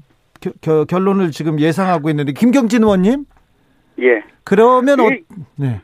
겨- 0.42 0.52
겨- 0.60 0.84
결론을 0.84 1.32
지금 1.32 1.58
예상하고 1.58 2.10
있는데 2.10 2.34
김경진 2.34 2.84
의원님 2.84 3.24
예. 4.02 4.22
그러면 4.44 5.00
어, 5.00 5.04
이- 5.10 5.24
네. 5.56 5.80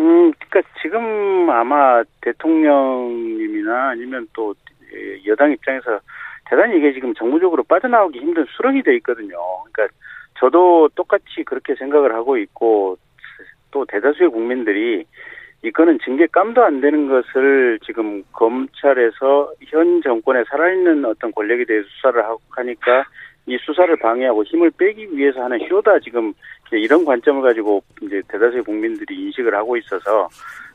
음, 0.00 0.32
그러니까 0.32 0.62
지금 0.82 1.48
아마 1.48 2.02
대통령님이나 2.20 3.90
아니면 3.90 4.26
또 4.32 4.54
예, 4.92 5.30
여당 5.30 5.52
입장에서 5.52 6.00
대단히 6.48 6.78
이게 6.78 6.92
지금 6.92 7.14
정무적으로 7.14 7.62
빠져나오기 7.64 8.18
힘든 8.18 8.44
수렁이 8.56 8.82
돼 8.82 8.94
있거든요. 8.96 9.36
그러니까 9.72 9.94
저도 10.38 10.88
똑같이 10.94 11.42
그렇게 11.44 11.74
생각을 11.74 12.14
하고 12.14 12.36
있고 12.38 12.96
또 13.70 13.84
대다수의 13.86 14.30
국민들이 14.30 15.04
이거는 15.62 15.98
징계 16.04 16.26
깜도 16.26 16.62
안 16.62 16.80
되는 16.80 17.08
것을 17.08 17.78
지금 17.84 18.22
검찰에서 18.32 19.52
현 19.66 20.02
정권에 20.02 20.44
살아있는 20.48 21.04
어떤 21.04 21.32
권력에 21.32 21.64
대해서 21.64 21.88
수사를 21.88 22.22
하고 22.24 22.40
하니까 22.50 23.04
이 23.46 23.56
수사를 23.64 23.94
방해하고 23.96 24.44
힘을 24.44 24.70
빼기 24.72 25.08
위해서 25.12 25.42
하는 25.42 25.58
쇼다 25.68 26.00
지금 26.00 26.32
이런 26.72 27.04
관점을 27.04 27.40
가지고 27.42 27.82
이제 28.02 28.20
대다수의 28.28 28.62
국민들이 28.64 29.14
인식을 29.14 29.54
하고 29.54 29.76
있어서 29.76 30.28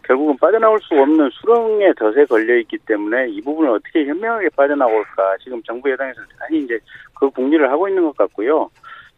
결국은 0.04 0.36
빠져나올 0.38 0.80
수 0.82 0.96
없는 0.96 1.30
수렁에 1.32 1.94
덫에 1.94 2.26
걸려 2.26 2.58
있기 2.60 2.78
때문에 2.86 3.30
이 3.30 3.42
부분을 3.42 3.72
어떻게 3.72 4.06
현명하게 4.06 4.50
빠져나올까 4.56 5.38
지금 5.44 5.62
정부 5.64 5.92
여당에서 5.92 6.22
대단히 6.32 6.64
이제 6.64 6.80
그 7.20 7.30
궁리를 7.30 7.70
하고 7.70 7.88
있는 7.88 8.04
것 8.04 8.18
같고요. 8.18 8.70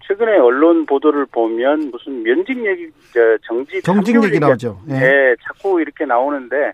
최근에 0.06 0.38
언론 0.38 0.86
보도를 0.86 1.26
보면 1.28 1.92
무슨 1.92 2.24
면직 2.24 2.66
얘기, 2.66 2.90
저 3.14 3.38
정지 3.44 3.82
정직 3.82 4.22
얘기 4.24 4.40
나오죠. 4.40 4.78
예. 4.90 4.94
네, 4.94 5.36
자꾸 5.42 5.80
이렇게 5.80 6.06
나오는데 6.06 6.74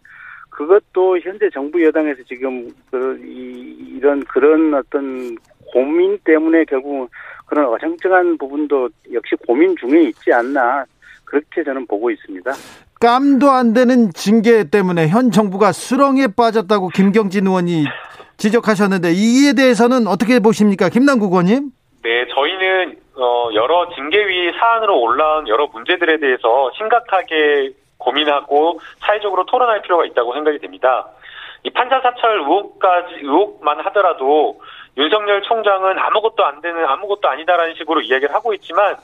그것도 0.50 1.20
현재 1.20 1.48
정부 1.54 1.84
여당에서 1.84 2.24
지금 2.24 2.68
그 2.90 3.20
이, 3.24 3.96
이런 3.98 4.24
그런 4.24 4.74
어떤 4.74 5.38
고민 5.74 6.18
때문에 6.24 6.66
결국 6.66 7.10
그런 7.46 7.66
어정쩡한 7.74 8.38
부분도 8.38 8.90
역시 9.12 9.36
고민 9.48 9.76
중에 9.78 10.04
있지 10.04 10.32
않나 10.32 10.86
그렇게 11.26 11.64
저는 11.64 11.86
보고 11.88 12.10
있습니다. 12.12 12.52
깜도 13.00 13.50
안 13.50 13.74
되는 13.74 14.12
징계 14.14 14.70
때문에 14.70 15.08
현 15.08 15.32
정부가 15.32 15.72
수렁에 15.72 16.28
빠졌다고 16.36 16.90
김경진 16.90 17.48
의원이 17.48 17.86
지적하셨는데 18.38 19.12
이에 19.12 19.54
대해서는 19.54 20.08
어떻게 20.08 20.40
보십니까? 20.40 20.90
김남국 20.90 21.32
의원님? 21.32 21.72
네, 22.04 22.26
저희는 22.34 22.98
어, 23.16 23.50
여러 23.54 23.90
징계위 23.96 24.52
사안으로 24.58 25.00
올라온 25.00 25.48
여러 25.48 25.68
문제들에 25.68 26.20
대해서 26.20 26.72
심각하게 26.78 27.72
고민하고 27.98 28.80
사회적으로 29.00 29.46
토론할 29.46 29.82
필요가 29.82 30.06
있다고 30.06 30.34
생각이 30.34 30.60
됩니다. 30.60 31.08
이 31.64 31.70
판사 31.70 32.00
사찰 32.00 32.40
의혹까지 32.40 33.16
의혹만 33.22 33.80
하더라도 33.82 34.62
윤석열 34.98 35.42
총장은 35.44 35.98
아무것도 35.98 36.46
안 36.46 36.62
되는 36.62 36.86
아무것도 36.86 37.28
아니다라는 37.30 37.76
식으로 37.76 38.02
이야기를 38.02 38.34
하고 38.34 38.54
있지만 38.54 38.96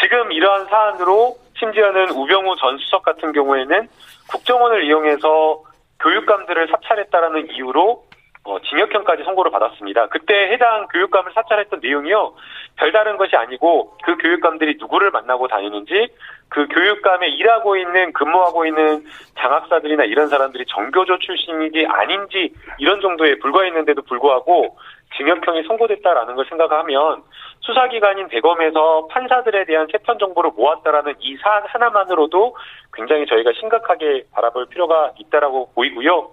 지금 0.00 0.32
이러한 0.32 0.66
사안으로 0.66 1.36
심지어는 1.58 2.10
우병우 2.10 2.56
전 2.56 2.78
수석 2.78 3.02
같은 3.02 3.32
경우에는 3.32 3.88
국정원을 4.30 4.84
이용해서 4.84 5.62
교육감들을 6.00 6.68
사찰했다라는 6.68 7.50
이유로 7.52 8.04
어, 8.44 8.58
징역형까지 8.60 9.24
선고를 9.24 9.50
받았습니다. 9.50 10.08
그때 10.08 10.34
해당 10.52 10.86
교육감을 10.88 11.32
사찰했던 11.34 11.80
내용이요. 11.82 12.34
별다른 12.76 13.16
것이 13.18 13.36
아니고 13.36 13.96
그 14.02 14.16
교육감들이 14.16 14.76
누구를 14.80 15.10
만나고 15.10 15.46
다니는지 15.48 16.08
그 16.48 16.66
교육감에 16.68 17.28
일하고 17.28 17.76
있는 17.76 18.12
근무하고 18.12 18.66
있는 18.66 19.04
장학사들이나 19.38 20.04
이런 20.04 20.28
사람들이 20.28 20.64
정교조 20.66 21.18
출신인지 21.18 21.86
아닌지 21.86 22.52
이런 22.78 23.00
정도에 23.00 23.38
불과했는데도 23.38 24.02
불구하고 24.02 24.78
징역형이 25.16 25.64
선고됐다라는 25.64 26.34
걸 26.34 26.46
생각하면 26.48 27.22
수사기관인 27.60 28.28
대검에서 28.28 29.06
판사들에 29.08 29.64
대한 29.66 29.86
세편 29.92 30.18
정보를 30.18 30.52
모았다라는 30.56 31.14
이 31.20 31.36
사안 31.36 31.64
하나만으로도 31.66 32.56
굉장히 32.94 33.26
저희가 33.26 33.52
심각하게 33.58 34.24
바라볼 34.32 34.66
필요가 34.66 35.12
있다라고 35.18 35.72
보이고요. 35.74 36.30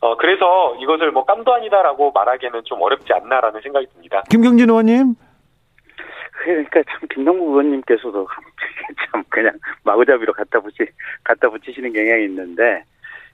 어, 0.00 0.16
그래서 0.16 0.76
이것을 0.80 1.10
뭐 1.10 1.24
깜도 1.24 1.54
아니다라고 1.54 2.12
말하기에는 2.12 2.62
좀 2.64 2.80
어렵지 2.80 3.12
않나라는 3.12 3.60
생각이 3.60 3.86
듭니다. 3.92 4.22
김경진 4.30 4.68
의원님? 4.68 5.14
그러니까 6.32 6.82
참 6.88 7.00
김동국 7.12 7.48
의원님께서도 7.48 8.26
참 9.10 9.24
그냥 9.28 9.52
마구잡이로 9.82 10.32
갖다 10.32 10.60
붙이 10.60 10.86
갖다 11.24 11.50
붙이시는 11.50 11.92
경향이 11.92 12.24
있는데 12.26 12.84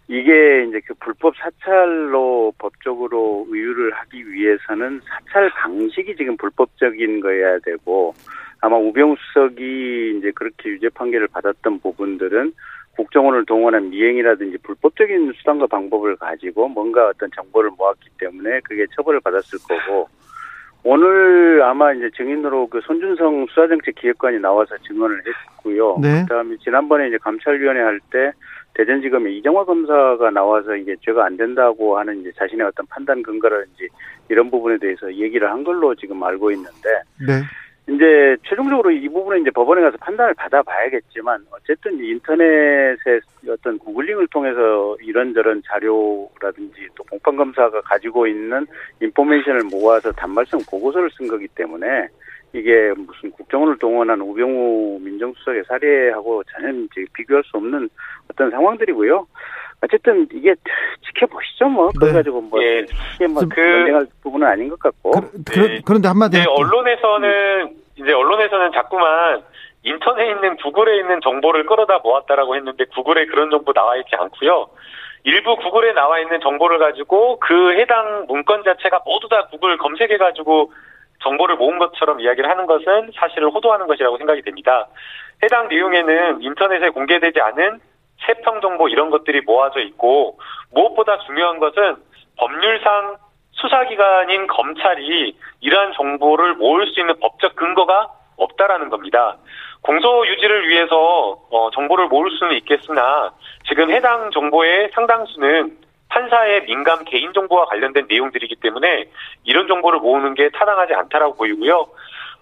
이게 0.08 0.64
이제 0.68 0.80
그 0.86 0.94
불법 0.94 1.34
사찰로 1.36 2.52
법적으로 2.58 3.46
의유를 3.48 3.92
하기 3.92 4.32
위해서는 4.32 5.00
사찰 5.04 5.50
방식이 5.50 6.16
지금 6.16 6.36
불법적인 6.36 7.20
거여야 7.20 7.58
되고 7.60 8.14
아마 8.60 8.76
우병우 8.76 9.16
수석이 9.18 10.18
이제 10.18 10.30
그렇게 10.34 10.70
유죄 10.70 10.88
판결을 10.88 11.28
받았던 11.28 11.80
부분들은 11.80 12.52
국정원을 12.96 13.44
동원한 13.46 13.90
미행이라든지 13.90 14.58
불법적인 14.58 15.32
수단과 15.36 15.66
방법을 15.66 16.16
가지고 16.16 16.68
뭔가 16.68 17.08
어떤 17.08 17.30
정보를 17.34 17.70
모았기 17.76 18.10
때문에 18.18 18.60
그게 18.60 18.86
처벌을 18.94 19.20
받았을 19.20 19.58
거고 19.68 20.08
오늘 20.82 21.62
아마 21.62 21.92
이제 21.92 22.10
증인으로 22.16 22.66
그 22.66 22.80
손준성 22.82 23.46
수사정책 23.48 23.94
기획관이 23.94 24.38
나와서 24.38 24.76
증언을 24.86 25.22
했고요. 25.26 25.98
네. 26.00 26.22
그다음에 26.22 26.56
지난번에 26.62 27.08
이제 27.08 27.18
감찰위원회 27.18 27.80
할 27.80 28.00
때 28.10 28.32
대전지검의 28.74 29.38
이정화 29.38 29.64
검사가 29.64 30.30
나와서 30.30 30.74
이게 30.76 30.96
죄가 31.00 31.24
안 31.24 31.36
된다고 31.36 31.98
하는 31.98 32.20
이제 32.20 32.32
자신의 32.36 32.66
어떤 32.66 32.84
판단 32.86 33.22
근거라든지 33.22 33.88
이런 34.28 34.50
부분에 34.50 34.78
대해서 34.78 35.12
얘기를 35.14 35.48
한 35.50 35.62
걸로 35.64 35.94
지금 35.94 36.22
알고 36.22 36.50
있는데 36.50 36.88
네. 37.26 37.40
이제 37.86 38.36
최종적으로 38.48 38.90
이 38.90 39.06
부분은 39.08 39.42
이제 39.42 39.50
법원에 39.50 39.82
가서 39.82 39.96
판단을 39.98 40.32
받아봐야겠지만 40.34 41.44
어쨌든 41.50 42.02
인터넷의 42.02 43.20
어떤 43.50 43.78
구글링을 43.78 44.26
통해서 44.28 44.96
이런저런 45.02 45.62
자료라든지 45.66 46.88
또 46.94 47.04
공판 47.04 47.36
검사가 47.36 47.82
가지고 47.82 48.26
있는 48.26 48.66
인포메이션을 49.00 49.64
모아서 49.70 50.10
단말성 50.12 50.60
보고서를 50.70 51.10
쓴 51.10 51.28
거기 51.28 51.46
때문에 51.48 52.08
이게 52.54 52.94
무슨 52.96 53.30
국정원을 53.32 53.76
동원한 53.78 54.20
우병우 54.20 55.00
민정수석의 55.02 55.64
사례하고 55.68 56.42
전혀 56.44 56.70
이제 56.70 57.04
비교할 57.12 57.42
수 57.44 57.56
없는 57.58 57.90
어떤 58.30 58.50
상황들이고요. 58.50 59.26
어쨌든 59.84 60.26
이게 60.32 60.54
지켜보시죠 61.06 61.68
뭐. 61.68 61.88
네. 61.94 61.98
그래가지고 62.00 62.40
뭐 62.40 62.62
예. 62.62 62.84
크게 63.12 63.26
뭐 63.28 63.42
그- 63.48 63.60
논쟁할 63.60 64.06
부분은 64.22 64.46
아닌 64.46 64.68
것 64.70 64.78
같고. 64.78 65.10
그, 65.12 65.30
그, 65.44 65.80
그런데 65.84 66.08
한마디 66.08 66.38
네. 66.38 66.44
언론에서는 66.48 67.76
이제 67.96 68.12
언론에서는 68.12 68.72
자꾸만 68.72 69.42
인터넷에 69.82 70.30
있는 70.30 70.56
구글에 70.56 70.96
있는 70.98 71.20
정보를 71.20 71.66
끌어다 71.66 71.98
모았다라고 72.02 72.56
했는데 72.56 72.84
구글에 72.94 73.26
그런 73.26 73.50
정보 73.50 73.72
나와 73.72 73.96
있지 73.96 74.10
않고요. 74.16 74.68
일부 75.24 75.56
구글에 75.56 75.92
나와 75.92 76.18
있는 76.20 76.40
정보를 76.40 76.78
가지고 76.78 77.38
그 77.40 77.72
해당 77.78 78.24
문건 78.28 78.64
자체가 78.64 79.00
모두 79.04 79.28
다 79.28 79.46
구글 79.50 79.76
검색해 79.78 80.16
가지고 80.16 80.72
정보를 81.22 81.56
모은 81.56 81.78
것처럼 81.78 82.20
이야기를 82.20 82.48
하는 82.50 82.66
것은 82.66 83.10
사실을 83.14 83.48
호도하는 83.50 83.86
것이라고 83.86 84.18
생각이 84.18 84.42
됩니다. 84.42 84.86
해당 85.42 85.68
내용에는 85.68 86.42
인터넷에 86.42 86.90
공개되지 86.90 87.40
않은 87.40 87.80
세평 88.26 88.60
정보 88.60 88.88
이런 88.88 89.10
것들이 89.10 89.42
모아져 89.42 89.80
있고 89.80 90.38
무엇보다 90.72 91.18
중요한 91.26 91.58
것은 91.58 91.96
법률상 92.36 93.16
수사기관인 93.52 94.46
검찰이 94.46 95.36
이러한 95.60 95.92
정보를 95.94 96.54
모을 96.54 96.86
수 96.88 97.00
있는 97.00 97.14
법적 97.20 97.54
근거가 97.56 98.08
없다라는 98.36 98.90
겁니다. 98.90 99.36
공소 99.80 100.26
유지를 100.26 100.68
위해서 100.68 101.38
어, 101.50 101.70
정보를 101.72 102.08
모을 102.08 102.30
수는 102.30 102.56
있겠으나 102.56 103.32
지금 103.68 103.90
해당 103.90 104.30
정보의 104.30 104.90
상당수는 104.94 105.78
판사의 106.08 106.64
민감 106.64 107.04
개인 107.04 107.32
정보와 107.32 107.66
관련된 107.66 108.06
내용들이기 108.08 108.56
때문에 108.56 109.06
이런 109.44 109.68
정보를 109.68 110.00
모으는 110.00 110.34
게 110.34 110.48
타당하지 110.50 110.94
않다라고 110.94 111.36
보이고요. 111.36 111.86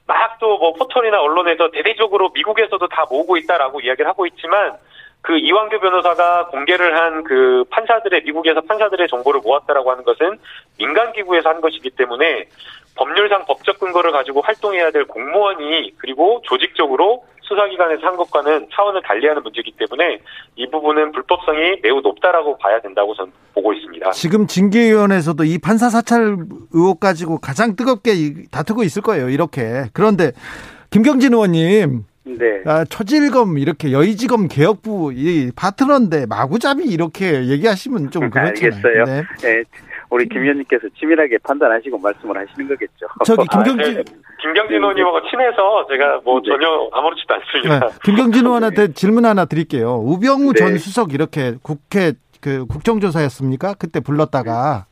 막 0.06 0.38
또 0.38 0.58
뭐 0.58 0.72
포털이나 0.74 1.20
언론에서 1.20 1.70
대대적으로 1.70 2.30
미국에서도 2.30 2.86
다 2.88 3.04
모으고 3.08 3.36
있다라고 3.36 3.80
이야기를 3.80 4.08
하고 4.08 4.26
있지만 4.26 4.76
그 5.22 5.38
이완규 5.38 5.78
변호사가 5.78 6.46
공개를 6.48 6.96
한 6.98 7.22
그 7.24 7.64
판사들의 7.70 8.22
미국에서 8.24 8.60
판사들의 8.62 9.08
정보를 9.08 9.40
모았다라고 9.42 9.90
하는 9.90 10.04
것은 10.04 10.38
민간 10.78 11.12
기구에서 11.12 11.48
한 11.48 11.60
것이기 11.60 11.90
때문에 11.90 12.46
법률상 12.94 13.44
법적 13.46 13.78
근거를 13.78 14.12
가지고 14.12 14.42
활동해야 14.42 14.90
될 14.90 15.04
공무원이 15.04 15.94
그리고 15.98 16.42
조직적으로 16.44 17.24
수사기관에서 17.42 18.06
한 18.06 18.16
것과는 18.16 18.68
차원을 18.72 19.02
달리하는 19.02 19.42
문제이기 19.42 19.72
때문에 19.78 20.20
이 20.56 20.66
부분은 20.70 21.12
불법성이 21.12 21.76
매우 21.82 22.00
높다라고 22.00 22.58
봐야 22.58 22.80
된다고 22.80 23.14
저는 23.14 23.32
보고 23.54 23.72
있습니다. 23.72 24.10
지금 24.10 24.46
징계위원회에서도 24.46 25.44
이 25.44 25.58
판사 25.58 25.88
사찰 25.90 26.36
의혹 26.72 27.00
가지고 27.00 27.38
가장 27.38 27.76
뜨겁게 27.76 28.44
다투고 28.50 28.82
있을 28.84 29.02
거예요. 29.02 29.28
이렇게 29.28 29.84
그런데 29.92 30.32
김경진 30.90 31.32
의원님 31.32 32.04
네. 32.24 32.62
아, 32.66 32.84
초질검 32.84 33.58
이렇게 33.58 33.90
여의지검 33.92 34.48
개혁부 34.48 35.12
이 35.14 35.50
파트너인데 35.56 36.26
마구잡이 36.26 36.84
이렇게 36.84 37.46
얘기하시면 37.48 38.10
좀 38.10 38.28
그렇잖아요. 38.30 38.48
알겠어요. 38.48 39.04
네. 39.04 39.22
네. 39.42 39.62
우리 40.10 40.28
김 40.28 40.42
의원님께서 40.42 40.82
치밀하게 41.00 41.38
판단하시고 41.42 41.98
말씀을 41.98 42.36
하시는 42.36 42.68
거겠죠. 42.68 43.06
저기 43.24 43.46
김경진 43.48 43.80
아, 43.80 44.02
네. 44.02 44.04
김경진 44.42 44.76
의원님하고 44.76 45.20
친해서 45.30 45.86
제가 45.88 46.20
뭐 46.22 46.38
네. 46.40 46.50
전혀 46.50 46.66
아무렇지도 46.92 47.34
않습니다. 47.34 47.86
네. 47.88 47.92
김경진 48.04 48.44
의원한테 48.44 48.86
네. 48.88 48.92
질문 48.92 49.24
하나 49.24 49.46
드릴게요. 49.46 49.94
우병우 50.04 50.52
전 50.54 50.76
수석 50.78 51.14
이렇게 51.14 51.54
국회 51.62 52.12
그 52.40 52.66
국정조사였습니까? 52.66 53.74
그때 53.78 54.00
불렀다가 54.00 54.84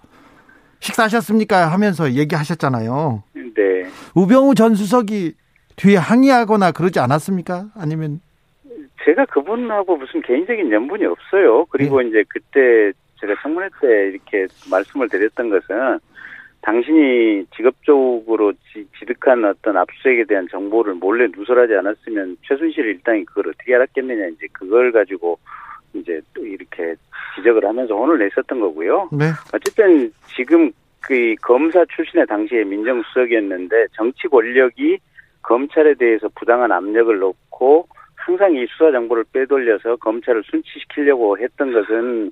식사하셨습니까? 0.81 1.71
하면서 1.71 2.13
얘기하셨잖아요. 2.13 3.23
네. 3.35 3.91
우병우 4.15 4.55
전 4.55 4.75
수석이 4.75 5.35
뒤에 5.77 5.97
항의하거나 5.97 6.73
그러지 6.73 7.01
않았습니까? 7.01 7.67
아니면 7.75 8.21
제가 9.05 9.25
그분하고 9.27 9.97
무슨 9.97 10.21
개인적인 10.23 10.71
연분이 10.71 11.05
없어요. 11.07 11.65
그리고 11.67 12.03
네. 12.03 12.09
이제 12.09 12.25
그때 12.29 12.93
제가 13.21 13.35
청문회 13.43 13.69
때 13.81 14.09
이렇게 14.09 14.47
말씀을 14.71 15.09
드렸던 15.09 15.51
것은 15.51 15.99
당신이 16.63 17.47
직업적으로 17.57 18.53
지, 18.73 18.87
득한 19.07 19.45
어떤 19.45 19.77
압수수색에 19.79 20.25
대한 20.25 20.47
정보를 20.51 20.95
몰래 20.95 21.27
누설하지 21.35 21.75
않았으면 21.75 22.37
최순실 22.47 22.85
일당이 22.85 23.25
그걸 23.25 23.49
어떻게 23.49 23.75
알았겠느냐 23.75 24.27
이제 24.27 24.47
그걸 24.53 24.93
가지고 24.93 25.39
이제 25.95 26.21
또 26.35 26.45
이렇게 26.45 26.95
지적을 27.37 27.65
하면서 27.65 27.95
혼을 27.95 28.19
냈었던 28.19 28.61
거고요. 28.61 29.09
네. 29.13 29.31
어쨌든 29.55 30.13
지금 30.37 30.71
그 31.01 31.35
검사 31.41 31.85
출신의 31.87 32.27
당시에 32.27 32.65
민정수석이었는데 32.65 33.87
정치 33.93 34.29
권력이 34.29 34.99
검찰에 35.43 35.95
대해서 35.95 36.29
부당한 36.35 36.73
압력을 36.73 37.19
넣고 37.19 37.87
항상 38.15 38.55
이 38.55 38.67
수사 38.67 38.91
정보를 38.93 39.25
빼돌려서 39.33 39.97
검찰을 39.97 40.43
순치시키려고 40.45 41.39
했던 41.39 41.73
것은 41.73 42.31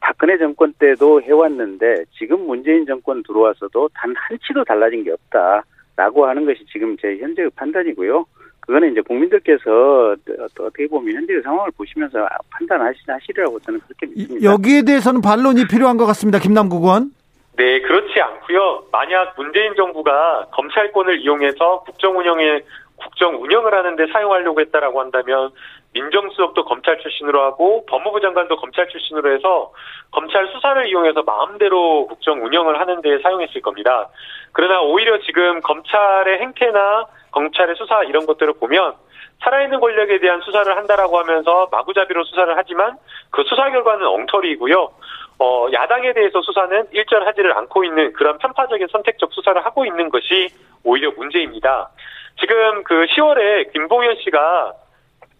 박근혜 0.00 0.38
정권 0.38 0.72
때도 0.78 1.22
해왔는데 1.22 2.04
지금 2.18 2.46
문재인 2.46 2.86
정권 2.86 3.22
들어와서도 3.22 3.90
단 3.94 4.14
한치도 4.16 4.64
달라진 4.64 5.04
게 5.04 5.12
없다라고 5.12 6.26
하는 6.26 6.46
것이 6.46 6.64
지금 6.72 6.96
제 6.96 7.18
현재의 7.18 7.50
판단이고요. 7.54 8.24
그거는 8.60 8.92
이제 8.92 9.00
국민들께서 9.00 10.16
어떻게 10.38 10.86
보면 10.86 11.14
현재의 11.14 11.42
상황을 11.42 11.70
보시면서 11.76 12.26
판단하시라고 12.50 13.58
저는 13.60 13.80
그렇게 13.80 14.06
믿습니다. 14.06 14.44
여기에 14.44 14.82
대해서는 14.82 15.20
반론이 15.20 15.66
필요한 15.68 15.96
것 15.96 16.06
같습니다. 16.06 16.38
김남국 16.38 16.82
의원. 16.82 17.10
네, 17.56 17.80
그렇지 17.80 18.20
않고요. 18.20 18.84
만약 18.92 19.34
문재인 19.36 19.74
정부가 19.74 20.46
검찰권을 20.52 21.20
이용해서 21.20 21.80
국정 21.80 22.18
운영에 22.18 22.62
국정 22.96 23.42
운영을 23.42 23.74
하는데 23.74 24.06
사용하려고 24.12 24.60
했다라고 24.60 25.00
한다면 25.00 25.50
민정수석도 25.92 26.64
검찰 26.64 26.98
출신으로 26.98 27.42
하고 27.42 27.84
법무부 27.86 28.20
장관도 28.20 28.56
검찰 28.56 28.88
출신으로 28.88 29.34
해서 29.34 29.72
검찰 30.12 30.46
수사를 30.48 30.86
이용해서 30.86 31.22
마음대로 31.22 32.06
국정 32.06 32.44
운영을 32.44 32.78
하는 32.78 33.00
데 33.00 33.18
사용했을 33.18 33.60
겁니다. 33.62 34.08
그러나 34.52 34.80
오히려 34.82 35.18
지금 35.20 35.60
검찰의 35.60 36.38
행태나 36.40 37.06
검찰의 37.32 37.74
수사 37.76 38.04
이런 38.04 38.26
것들을 38.26 38.54
보면 38.54 38.94
살아있는 39.42 39.80
권력에 39.80 40.18
대한 40.18 40.40
수사를 40.42 40.76
한다라고 40.76 41.18
하면서 41.18 41.68
마구잡이로 41.72 42.24
수사를 42.24 42.52
하지만 42.56 42.96
그 43.30 43.42
수사 43.44 43.70
결과는 43.70 44.06
엉터리이고요. 44.06 44.90
어, 45.38 45.66
야당에 45.72 46.12
대해서 46.12 46.42
수사는 46.42 46.86
일절하지를 46.92 47.56
않고 47.56 47.84
있는 47.84 48.12
그런 48.12 48.36
편파적인 48.38 48.88
선택적 48.92 49.32
수사를 49.32 49.64
하고 49.64 49.86
있는 49.86 50.10
것이 50.10 50.50
오히려 50.84 51.10
문제입니다. 51.16 51.90
지금 52.38 52.84
그 52.84 53.06
10월에 53.06 53.72
김봉현 53.72 54.16
씨가 54.24 54.74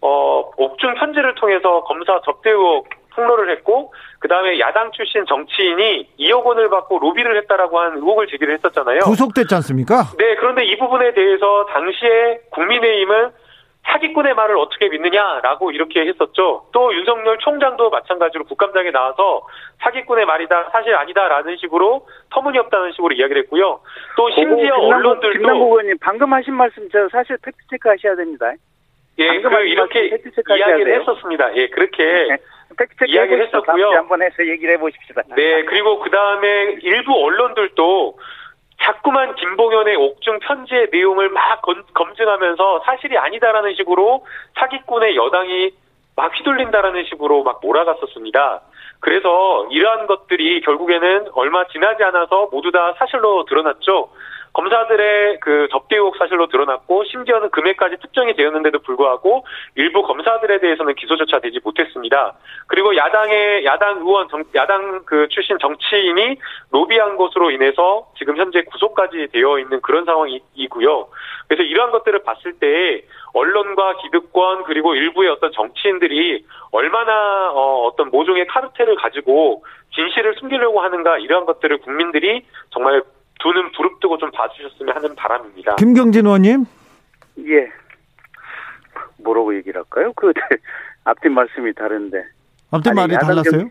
어, 0.01 0.51
옥중 0.57 0.95
편지를 0.95 1.35
통해서 1.35 1.83
검사 1.83 2.19
접대 2.25 2.49
의혹 2.49 2.89
폭로를 3.13 3.51
했고 3.51 3.93
그 4.19 4.27
다음에 4.27 4.59
야당 4.59 4.91
출신 4.91 5.25
정치인이 5.25 6.07
2억 6.19 6.43
원을 6.43 6.69
받고 6.69 6.99
로비를 6.99 7.37
했다라고 7.41 7.79
한 7.79 7.97
의혹을 7.97 8.27
제기를 8.27 8.53
했었잖아요. 8.55 8.99
구속됐지 8.99 9.53
않습니까? 9.55 10.03
네, 10.17 10.35
그런데 10.35 10.63
이 10.65 10.77
부분에 10.77 11.13
대해서 11.13 11.65
당시에 11.65 12.39
국민의힘은 12.51 13.31
사기꾼의 13.83 14.35
말을 14.35 14.57
어떻게 14.57 14.89
믿느냐라고 14.89 15.71
이렇게 15.71 16.01
했었죠. 16.05 16.65
또 16.71 16.93
윤석열 16.93 17.37
총장도 17.39 17.89
마찬가지로 17.89 18.45
국감장에 18.45 18.91
나와서 18.91 19.41
사기꾼의 19.79 20.25
말이다, 20.25 20.69
사실 20.71 20.95
아니다라는 20.95 21.57
식으로 21.57 22.05
터무니없다는 22.29 22.91
식으로 22.93 23.13
이야기를 23.13 23.43
했고요. 23.43 23.79
또 24.17 24.29
심지어 24.31 24.75
김남국, 24.75 24.93
언론들도 24.93 25.39
김남국 25.39 25.67
의원님 25.71 25.97
방금 25.99 26.31
하신 26.31 26.53
말씀 26.53 26.87
저 26.89 27.09
사실 27.09 27.37
팩트 27.43 27.57
체크 27.69 27.89
하셔야 27.89 28.15
됩니다. 28.15 28.53
예, 29.17 29.41
그 29.41 29.49
이렇게 29.65 30.05
이야기를 30.05 31.01
했었습니다. 31.01 31.55
예, 31.55 31.67
그렇게 31.67 32.03
네. 32.03 32.37
이야기를 33.07 33.47
했었고요. 33.47 33.89
한번 33.89 34.21
해서 34.21 34.45
얘기를 34.45 34.75
해보십시다. 34.75 35.23
네, 35.35 35.63
그리고 35.65 35.99
그 35.99 36.09
다음에 36.09 36.77
일부 36.81 37.13
언론들도 37.13 38.17
자꾸만 38.83 39.35
김봉현의 39.35 39.95
옥중 39.95 40.39
편지의 40.39 40.89
내용을 40.91 41.29
막 41.29 41.61
검증하면서 41.93 42.81
사실이 42.85 43.17
아니다라는 43.17 43.75
식으로 43.75 44.25
사기꾼의 44.55 45.15
여당이 45.15 45.71
막 46.15 46.35
휘둘린다라는 46.37 47.05
식으로 47.05 47.43
막 47.43 47.59
몰아갔었습니다. 47.61 48.61
그래서 48.99 49.67
이러한 49.71 50.07
것들이 50.07 50.61
결국에는 50.61 51.29
얼마 51.33 51.65
지나지 51.67 52.03
않아서 52.03 52.49
모두 52.51 52.71
다 52.71 52.93
사실로 52.97 53.45
드러났죠. 53.45 54.09
검사들의 54.53 55.39
그 55.39 55.67
접대 55.71 55.95
의혹 55.95 56.17
사실로 56.17 56.47
드러났고 56.47 57.05
심지어는 57.05 57.49
금액까지 57.51 57.97
특정이 58.01 58.33
되었는데도 58.35 58.79
불구하고 58.79 59.45
일부 59.75 60.03
검사들에 60.03 60.59
대해서는 60.59 60.95
기소조차 60.95 61.39
되지 61.39 61.59
못했습니다. 61.63 62.35
그리고 62.67 62.95
야당의 62.95 63.65
야당 63.65 63.99
의원 63.99 64.27
정, 64.29 64.43
야당 64.55 65.03
그 65.05 65.27
출신 65.29 65.57
정치인이 65.59 66.37
로비한 66.71 67.17
것으로 67.17 67.51
인해서 67.51 68.07
지금 68.17 68.37
현재 68.37 68.63
구속까지 68.63 69.29
되어 69.31 69.59
있는 69.59 69.81
그런 69.81 70.05
상황이고요. 70.05 71.07
그래서 71.47 71.63
이러한 71.63 71.91
것들을 71.91 72.23
봤을 72.23 72.53
때 72.53 73.03
언론과 73.33 73.97
기득권 73.97 74.63
그리고 74.63 74.95
일부의 74.95 75.29
어떤 75.29 75.51
정치인들이 75.51 76.45
얼마나 76.71 77.51
어, 77.51 77.85
어떤 77.85 78.09
모종의 78.09 78.47
카르텔을 78.47 78.95
가지고 78.95 79.63
진실을 79.93 80.35
숨기려고 80.35 80.81
하는가 80.81 81.17
이러한 81.19 81.45
것들을 81.45 81.79
국민들이 81.79 82.45
정말 82.71 83.03
두 83.41 83.51
눈 83.53 83.71
부릅뜨고 83.71 84.17
좀 84.17 84.29
봐주셨으면 84.31 84.95
하는 84.95 85.15
바람입니다. 85.15 85.75
김경진 85.75 86.25
의원님. 86.25 86.65
예. 87.47 87.69
뭐라고 89.23 89.55
얘기를 89.55 89.81
할까요? 89.81 90.13
그 90.15 90.31
앞뒤 91.05 91.29
말씀이 91.29 91.73
다른데. 91.73 92.23
앞뒤 92.71 92.91
말이 92.93 93.13
달랐어요? 93.17 93.67
정, 93.67 93.69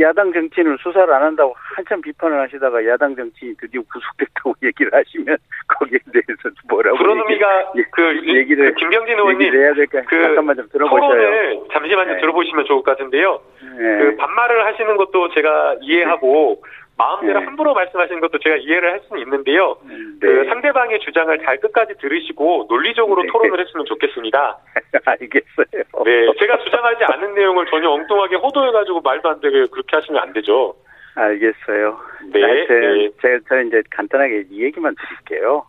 야당 0.00 0.32
정치인을 0.32 0.78
수사를 0.82 1.12
안 1.12 1.22
한다고 1.22 1.54
한참 1.76 2.00
비판을 2.00 2.40
하시다가 2.42 2.84
야당 2.86 3.14
정치인이 3.14 3.56
드디어 3.60 3.80
구속됐다고 3.92 4.54
얘기를 4.64 4.92
하시면 4.92 5.36
거기에 5.78 5.98
대해서 6.12 6.50
뭐라고 6.68 6.96
그런 6.98 7.18
의미가 7.18 7.72
그 7.92 8.28
얘기를 8.34 8.74
그 8.74 8.80
김경진 8.80 9.16
의원님 9.18 9.52
그 9.86 10.22
잠깐만 10.22 10.56
좀 10.56 10.68
들어보셔요. 10.70 11.68
잠시만요 11.72 12.14
네. 12.14 12.20
들어보시면 12.20 12.64
좋을 12.64 12.82
것 12.82 12.96
같은데요. 12.96 13.40
네. 13.78 13.98
그 13.98 14.16
반말을 14.16 14.66
하시는 14.66 14.96
것도 14.96 15.28
제가 15.34 15.76
이해하고 15.82 16.62
마음대로 16.96 17.40
네. 17.40 17.44
함부로 17.46 17.74
말씀하시는 17.74 18.20
것도 18.20 18.38
제가 18.38 18.56
이해를 18.56 18.92
할 18.92 19.00
수는 19.08 19.22
있는데요. 19.22 19.76
그 20.20 20.26
네. 20.26 20.48
상대방의 20.48 21.00
주장을 21.00 21.36
잘 21.40 21.58
끝까지 21.58 21.94
들으시고 21.98 22.66
논리적으로 22.68 23.22
네. 23.22 23.28
토론을 23.32 23.60
했으면 23.60 23.84
좋겠습니다. 23.86 24.58
알겠어요. 25.04 26.04
네, 26.04 26.32
제가 26.38 26.58
주장하지 26.58 27.04
않은 27.04 27.34
내용을 27.34 27.66
전혀 27.66 27.90
엉뚱하게 27.90 28.36
호도해가지고 28.36 29.00
말도 29.00 29.28
안 29.28 29.40
되게 29.40 29.66
그렇게 29.66 29.96
하시면 29.96 30.22
안 30.22 30.32
되죠. 30.32 30.74
알겠어요. 31.16 31.98
네, 32.32 32.42
하여튼 32.42 32.98
네. 32.98 33.10
제가 33.20 33.38
저는 33.48 33.68
이제 33.68 33.82
간단하게 33.90 34.44
이 34.50 34.62
얘기만 34.62 34.94
드릴게요. 34.94 35.66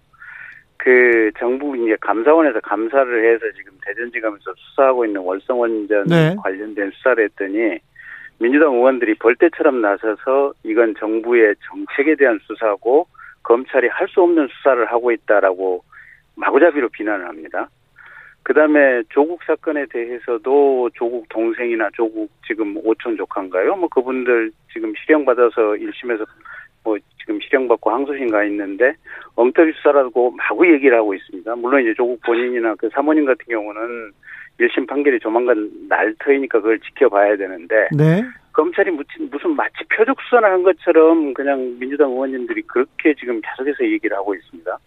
그 0.77 1.31
정부 1.39 1.75
이제 1.77 1.97
감사원에서 2.01 2.59
감사를 2.59 3.33
해서 3.33 3.45
지금 3.57 3.73
대전지검에서 3.83 4.53
수사하고 4.55 5.05
있는 5.05 5.21
월성원전 5.21 6.05
네. 6.05 6.35
관련된 6.43 6.91
수사를 6.91 7.23
했더니 7.23 7.79
민주당 8.39 8.73
의원들이 8.73 9.15
벌떼처럼 9.15 9.81
나서서 9.81 10.53
이건 10.63 10.95
정부의 10.95 11.55
정책에 11.69 12.15
대한 12.15 12.39
수사고 12.43 13.07
검찰이 13.43 13.87
할 13.87 14.07
수 14.07 14.21
없는 14.21 14.47
수사를 14.47 14.83
하고 14.85 15.11
있다라고 15.11 15.83
마구잡이로 16.35 16.89
비난을 16.89 17.27
합니다. 17.27 17.69
그 18.43 18.53
다음에 18.53 19.01
조국 19.09 19.41
사건에 19.43 19.85
대해서도 19.87 20.91
조국 20.93 21.27
동생이나 21.29 21.89
조국 21.93 22.29
지금 22.45 22.77
오촌 22.77 23.17
조카인가요? 23.17 23.75
뭐 23.75 23.89
그분들 23.89 24.51
지금 24.71 24.93
실형받아서 24.95 25.73
1심에서 25.73 26.25
뭐 26.83 26.97
지금 27.19 27.39
실형받고 27.41 27.89
항소심 27.89 28.29
가 28.29 28.43
있는데 28.43 28.93
엉터리 29.35 29.73
수사라고 29.73 30.31
마구 30.31 30.71
얘기를 30.71 30.95
하고 30.95 31.15
있습니다. 31.15 31.55
물론 31.55 31.81
이제 31.81 31.93
조국 31.95 32.21
본인이나 32.21 32.75
그 32.75 32.89
사모님 32.93 33.25
같은 33.25 33.45
경우는 33.49 34.11
1심 34.59 34.87
판결이 34.87 35.19
조만간 35.19 35.69
날 35.89 36.13
터이니까 36.19 36.59
그걸 36.59 36.79
지켜봐야 36.79 37.35
되는데 37.37 37.89
네. 37.91 38.23
검찰이 38.53 38.89
무슨, 38.91 39.55
마치 39.55 39.75
표적 39.93 40.17
수사를 40.21 40.49
한 40.49 40.63
것처럼 40.63 41.33
그냥 41.33 41.77
민주당 41.77 42.11
의원님들이 42.11 42.61
그렇게 42.63 43.13
지금 43.15 43.41
계속해서 43.41 43.83
얘기를 43.83 44.15
하고 44.15 44.33
있습니다. 44.33 44.77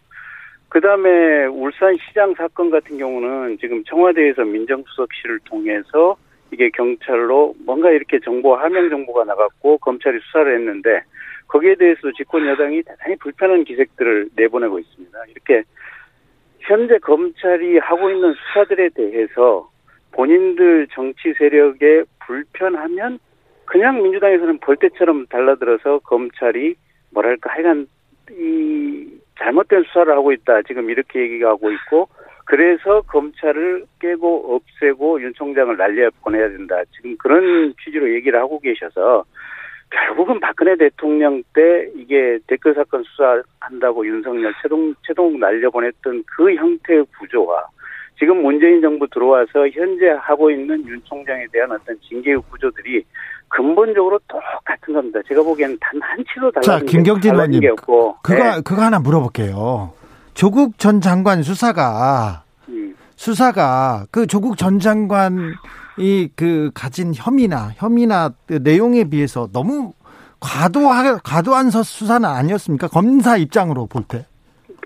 그 0.70 0.80
다음에 0.80 1.44
울산시장 1.46 2.34
사건 2.34 2.70
같은 2.70 2.96
경우는 2.96 3.58
지금 3.58 3.84
청와대에서 3.84 4.44
민정수석실을 4.44 5.40
통해서 5.44 6.16
이게 6.50 6.70
경찰로 6.70 7.54
뭔가 7.64 7.90
이렇게 7.90 8.18
정보, 8.20 8.56
하명 8.56 8.88
정보가 8.88 9.24
나갔고 9.24 9.78
검찰이 9.78 10.18
수사를 10.20 10.54
했는데 10.54 11.02
거기에 11.48 11.74
대해서 11.74 12.10
집권 12.16 12.46
여당이 12.46 12.82
대단히 12.82 13.16
불편한 13.16 13.64
기색들을 13.64 14.30
내보내고 14.34 14.78
있습니다. 14.78 15.18
이렇게 15.28 15.62
현재 16.68 16.98
검찰이 16.98 17.78
하고 17.78 18.10
있는 18.10 18.34
수사들에 18.34 18.90
대해서 18.90 19.70
본인들 20.12 20.88
정치 20.92 21.32
세력에 21.32 22.04
불편하면 22.26 23.18
그냥 23.64 24.02
민주당에서는 24.02 24.58
벌떼처럼 24.58 25.26
달라들어서 25.28 26.00
검찰이 26.00 26.74
뭐랄까 27.10 27.50
하여간 27.54 27.86
이 28.32 29.08
잘못된 29.38 29.84
수사를 29.84 30.12
하고 30.12 30.30
있다. 30.32 30.60
지금 30.62 30.90
이렇게 30.90 31.20
얘기하고 31.22 31.70
있고 31.72 32.08
그래서 32.44 33.00
검찰을 33.02 33.86
깨고 34.00 34.54
없애고 34.54 35.22
윤 35.22 35.32
총장을 35.32 35.74
날려 35.74 36.10
보내야 36.22 36.50
된다. 36.50 36.82
지금 36.94 37.16
그런 37.16 37.74
취지로 37.82 38.12
얘기를 38.12 38.38
하고 38.38 38.58
계셔서 38.58 39.24
결국은 39.90 40.38
박근혜 40.40 40.76
대통령 40.76 41.42
때 41.54 41.88
이게 41.96 42.38
댓글 42.46 42.74
사건 42.74 43.02
수사한다고 43.04 44.06
윤석열 44.06 44.52
최동 44.62 44.94
최동 45.06 45.38
날려 45.40 45.70
보냈던 45.70 46.24
그 46.26 46.54
형태의 46.54 47.04
구조와 47.18 47.64
지금 48.18 48.42
문재인 48.42 48.80
정부 48.82 49.06
들어와서 49.08 49.68
현재 49.72 50.08
하고 50.20 50.50
있는 50.50 50.84
윤 50.86 51.00
총장에 51.04 51.46
대한 51.52 51.70
어떤 51.72 51.96
징계의 52.08 52.36
구조들이 52.50 53.04
근본적으로 53.48 54.18
똑같은 54.28 54.92
겁니다. 54.92 55.20
제가 55.26 55.42
보기에는 55.42 55.76
단 55.80 55.98
한 56.02 56.22
치도 56.34 56.50
자, 56.52 56.60
달라진, 56.60 56.86
김경진 56.86 57.30
게, 57.30 57.36
달라진 57.36 57.52
의원님. 57.54 57.60
게 57.60 57.68
없고. 57.68 58.16
그거 58.22 58.44
네. 58.44 58.60
그거 58.64 58.82
하나 58.82 58.98
물어볼게요. 58.98 59.92
조국 60.34 60.78
전 60.78 61.00
장관 61.00 61.42
수사가 61.42 62.42
음, 62.68 62.94
수사가 63.16 64.04
그 64.10 64.26
조국 64.26 64.58
전 64.58 64.78
장관 64.80 65.54
이 65.98 66.28
그 66.36 66.70
가진 66.74 67.12
혐의나 67.14 67.72
혐의나 67.76 68.30
그 68.46 68.60
내용에 68.62 69.04
비해서 69.04 69.48
너무 69.52 69.92
과도하 70.40 71.18
과도한 71.18 71.70
서- 71.70 71.82
수사는 71.82 72.28
아니었습니까? 72.28 72.88
검사 72.88 73.36
입장으로 73.36 73.86
볼 73.86 74.04
때. 74.04 74.24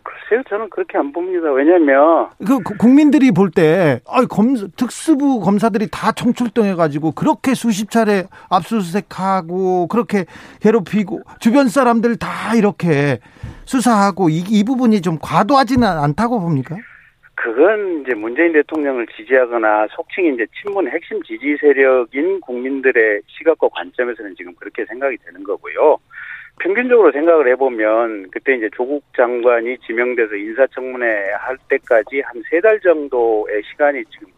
글쎄요, 0.05 0.43
저는 0.49 0.71
그렇게 0.71 0.97
안 0.99 1.13
봅니다. 1.13 1.53
왜냐면, 1.53 2.29
그 2.45 2.59
구- 2.61 2.77
국민들이 2.79 3.31
볼 3.31 3.51
때, 3.51 4.01
아, 4.09 4.25
검 4.25 4.55
특수부 4.77 5.41
검사들이 5.41 5.89
다 5.91 6.11
총출동해가지고 6.13 7.13
그렇게 7.13 7.55
수십 7.55 7.91
차례 7.91 8.25
압수수색하고 8.49 9.89
그렇게 9.89 10.25
괴롭히고 10.61 11.21
주변 11.39 11.69
사람들 11.69 12.17
다 12.17 12.55
이렇게 12.55 13.19
수사하고 13.67 14.31
이, 14.31 14.39
이 14.49 14.65
부분이 14.65 15.03
좀 15.03 15.19
과도하지는 15.21 15.87
않다고 15.87 16.41
봅니까? 16.41 16.77
그건 17.35 18.03
이제 18.03 18.15
문재인 18.15 18.53
대통령을 18.53 19.07
지지하거나 19.17 19.89
속칭 19.91 20.35
이제 20.35 20.47
친문 20.63 20.89
핵심 20.89 21.23
지지 21.23 21.57
세력인 21.61 22.41
국민들의 22.41 23.23
시각과 23.27 23.69
관점에서는 23.69 24.35
지금 24.37 24.55
그렇게 24.55 24.85
생각이 24.85 25.17
되는 25.25 25.43
거고요. 25.43 25.97
평균적으로 26.61 27.11
생각을 27.13 27.49
해보면 27.53 28.31
그때 28.31 28.55
이제 28.55 28.69
조국 28.77 29.03
장관이 29.17 29.79
지명돼서 29.79 30.35
인사청문회 30.37 31.33
할 31.33 31.57
때까지 31.69 32.21
한 32.21 32.43
세 32.51 32.61
달 32.61 32.79
정도의 32.81 33.63
시간이 33.73 34.05
지금 34.11 34.29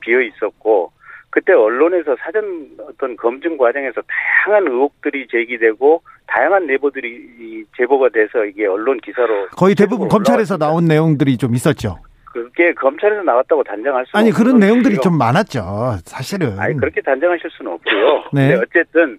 비어 0.00 0.20
있었고 0.20 0.92
그때 1.30 1.54
언론에서 1.54 2.14
사전 2.20 2.68
어떤 2.86 3.16
검증 3.16 3.56
과정에서 3.56 4.02
다양한 4.46 4.68
의혹들이 4.70 5.26
제기되고 5.28 6.02
다양한 6.26 6.66
내보들이 6.66 7.08
이 7.40 7.64
제보가 7.78 8.10
돼서 8.10 8.44
이게 8.44 8.66
언론 8.66 8.98
기사로 9.00 9.48
거의 9.56 9.74
대부분 9.74 10.08
검찰에서. 10.08 10.58
나온 10.58 10.84
내용들이 10.84 11.38
좀 11.38 11.54
있었죠. 11.54 11.96
그게 12.32 12.72
검찰에서 12.72 13.22
나왔다고 13.22 13.62
단정할 13.64 14.06
수는 14.06 14.20
아니 14.22 14.32
그런 14.32 14.58
내용들이. 14.58 14.98
좀 15.00 15.18
많았죠. 15.18 15.96
사실은. 16.04 16.58
아니 16.58 16.76
그렇게 16.76 17.00
단정하실 17.00 17.50
수는 17.50 17.72
없고요. 17.72 18.24
네. 18.32 18.48
근데 18.48 18.62
어쨌든 18.62 19.18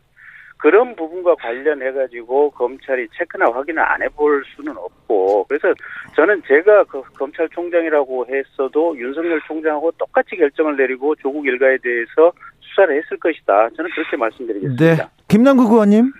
그런 0.57 0.95
부분과 0.95 1.35
관련해 1.35 1.91
가지고 1.91 2.49
검찰이 2.51 3.07
체크나 3.17 3.51
확인을 3.51 3.83
안 3.83 4.01
해볼 4.01 4.43
수는 4.55 4.77
없고 4.77 5.45
그래서 5.49 5.73
저는 6.15 6.41
제가 6.47 6.85
그 6.85 7.01
검찰총장이라고 7.17 8.27
했어도 8.29 8.97
윤석열 8.97 9.41
총장하고 9.45 9.91
똑같이 9.97 10.37
결정을 10.37 10.77
내리고 10.77 11.15
조국 11.15 11.45
일가에 11.45 11.77
대해서 11.83 12.31
수사를 12.61 12.95
했을 12.97 13.17
것이다. 13.17 13.69
저는 13.75 13.91
그렇게 13.91 14.15
말씀드리겠습니다. 14.15 14.85
네. 14.85 15.03
김남국 15.27 15.71
의원님. 15.71 16.13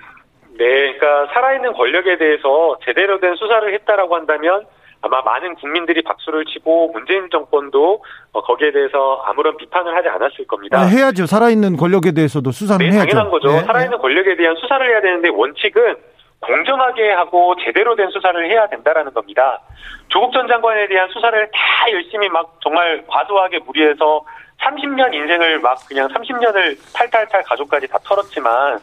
네, 0.58 0.98
그러니까 0.98 1.34
살아있는 1.34 1.74
권력에 1.74 2.18
대해서 2.18 2.78
제대로 2.86 3.20
된 3.20 3.36
수사를 3.36 3.74
했다라고 3.74 4.16
한다면 4.16 4.66
아마 5.04 5.22
많은 5.22 5.56
국민들이 5.56 6.02
박수를 6.02 6.46
치고 6.46 6.92
문재인 6.94 7.30
정권도 7.30 8.04
어, 8.32 8.42
거기에 8.42 8.72
대해서 8.72 9.22
아무런 9.26 9.58
비판을 9.58 9.94
하지 9.94 10.08
않았을 10.08 10.48
겁니다. 10.48 10.80
아, 10.80 10.86
해야죠. 10.86 11.26
살아있는 11.26 11.76
권력에 11.76 12.14
대해서도 12.14 12.52
수사는 12.52 12.80
네, 12.84 12.94
해야죠. 12.94 13.10
당연한 13.10 13.30
거죠. 13.30 13.52
네. 13.52 13.60
살아있는 13.64 13.98
권력에 13.98 14.38
대한 14.38 14.56
수사를 14.56 14.90
해야 14.90 15.02
되는데 15.02 15.28
원칙은 15.28 15.96
공정하게 16.40 17.12
하고 17.12 17.54
제대로 17.66 17.96
된 17.98 18.10
수사를 18.12 18.50
해야 18.50 18.68
된다라는 18.68 19.14
겁니다. 19.14 19.60
조국 20.08 20.32
전 20.32 20.48
장관에 20.48 20.88
대한 20.88 21.10
수사를 21.10 21.52
다 21.52 21.92
열심히 21.92 22.30
막 22.30 22.58
정말 22.62 23.04
과도하게 23.06 23.60
무리해서 23.60 24.24
30년 24.62 25.14
인생을 25.14 25.60
막 25.60 25.78
그냥 25.86 26.08
30년을 26.08 26.78
탈탈탈 26.96 27.44
가족까지 27.44 27.88
다 27.88 27.98
털었지만 28.06 28.80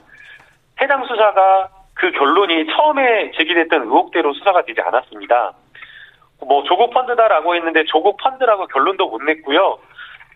해당 0.82 1.02
수사가 1.06 1.68
그 1.94 2.10
결론이 2.12 2.66
처음에 2.66 3.30
제기됐던 3.36 3.82
의혹대로 3.84 4.34
수사가 4.34 4.62
되지 4.64 4.80
않았습니다. 4.82 5.52
뭐 6.46 6.62
조국 6.64 6.90
펀드다라고 6.90 7.54
했는데 7.54 7.84
조국 7.84 8.16
펀드라고 8.18 8.66
결론도 8.68 9.08
못 9.08 9.22
냈고요. 9.22 9.78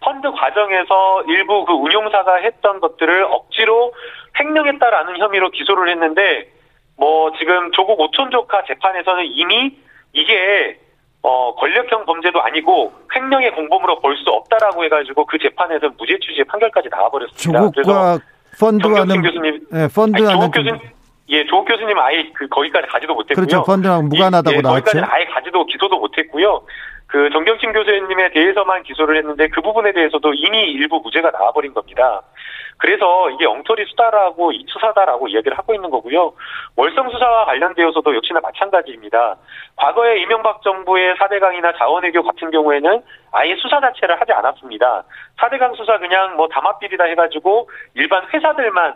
펀드 0.01 0.31
과정에서 0.33 1.23
일부 1.29 1.65
그 1.65 1.73
운용사가 1.73 2.37
했던 2.37 2.81
것들을 2.81 3.25
억지로 3.25 3.93
횡령했다라는 4.39 5.19
혐의로 5.19 5.51
기소를 5.51 5.89
했는데 5.91 6.51
뭐 6.97 7.33
지금 7.39 7.71
조국 7.73 7.99
오촌 8.01 8.31
조카 8.31 8.63
재판에서는 8.65 9.25
이미 9.27 9.77
이게 10.13 10.79
어 11.23 11.55
권력형 11.55 12.05
범죄도 12.05 12.43
아니고 12.43 12.93
횡령의 13.17 13.53
공범으로 13.55 14.01
볼 14.01 14.15
수 14.17 14.31
없다라고 14.31 14.85
해가지고 14.85 15.25
그 15.25 15.39
재판에서 15.39 15.89
무죄 15.99 16.19
취지의 16.19 16.45
판결까지 16.45 16.89
나와버렸습니다. 16.91 17.61
조국과 17.71 18.19
펀드와는 18.61 19.23
교수님, 19.23 19.67
네, 19.73 19.89
펀드와는 19.89 20.41
조국 20.41 20.53
교수님, 20.53 20.79
예, 21.29 21.45
조국 21.47 21.67
교수님 21.67 21.99
아예 21.99 22.31
그 22.35 22.47
거기까지 22.49 22.87
가지도 22.89 23.15
못했고요. 23.15 23.47
그렇죠. 23.47 23.65
펀드랑 23.65 24.09
무관하다고 24.09 24.57
예, 24.57 24.61
나왔죠. 24.61 24.85
거기까지 24.85 25.13
아예 25.13 25.25
가지도 25.27 25.65
기소도 25.67 25.99
못했고요. 25.99 26.63
그 27.07 27.31
정경심 27.31 27.73
교수님에 27.73 28.31
대해서만 28.31 28.83
기소를 28.83 29.17
했는데 29.19 29.49
그 29.49 29.61
부분에 29.61 29.93
대해서도 29.93 30.35
이미 30.35 30.65
일부 30.73 31.01
무죄가 31.01 31.31
나와버린 31.31 31.73
겁니다. 31.73 32.23
그래서 32.77 33.31
이게 33.31 33.47
엉터리 33.47 33.85
수다라고 33.87 34.53
수사다라고 34.67 35.29
이야기를 35.29 35.57
하고 35.57 35.75
있는 35.75 35.91
거고요. 35.91 36.33
월성 36.77 37.09
수사와 37.11 37.45
관련되어서도 37.47 38.17
역시나 38.17 38.41
마찬가지입니다. 38.41 39.37
과거에 39.77 40.21
이명박 40.23 40.61
정부의 40.63 41.15
4대강이나 41.15 41.79
자원외교 41.79 42.23
같은 42.23 42.51
경우에는 42.51 43.03
아예 43.33 43.55
수사 43.57 43.81
자체를 43.81 44.21
하지 44.21 44.33
않았습니다. 44.33 45.05
4대강 45.39 45.77
수사 45.77 45.99
그냥 45.99 46.37
뭐 46.37 46.49
담합비리다 46.49 47.05
해가지고 47.05 47.71
일반 47.95 48.27
회사들만 48.33 48.95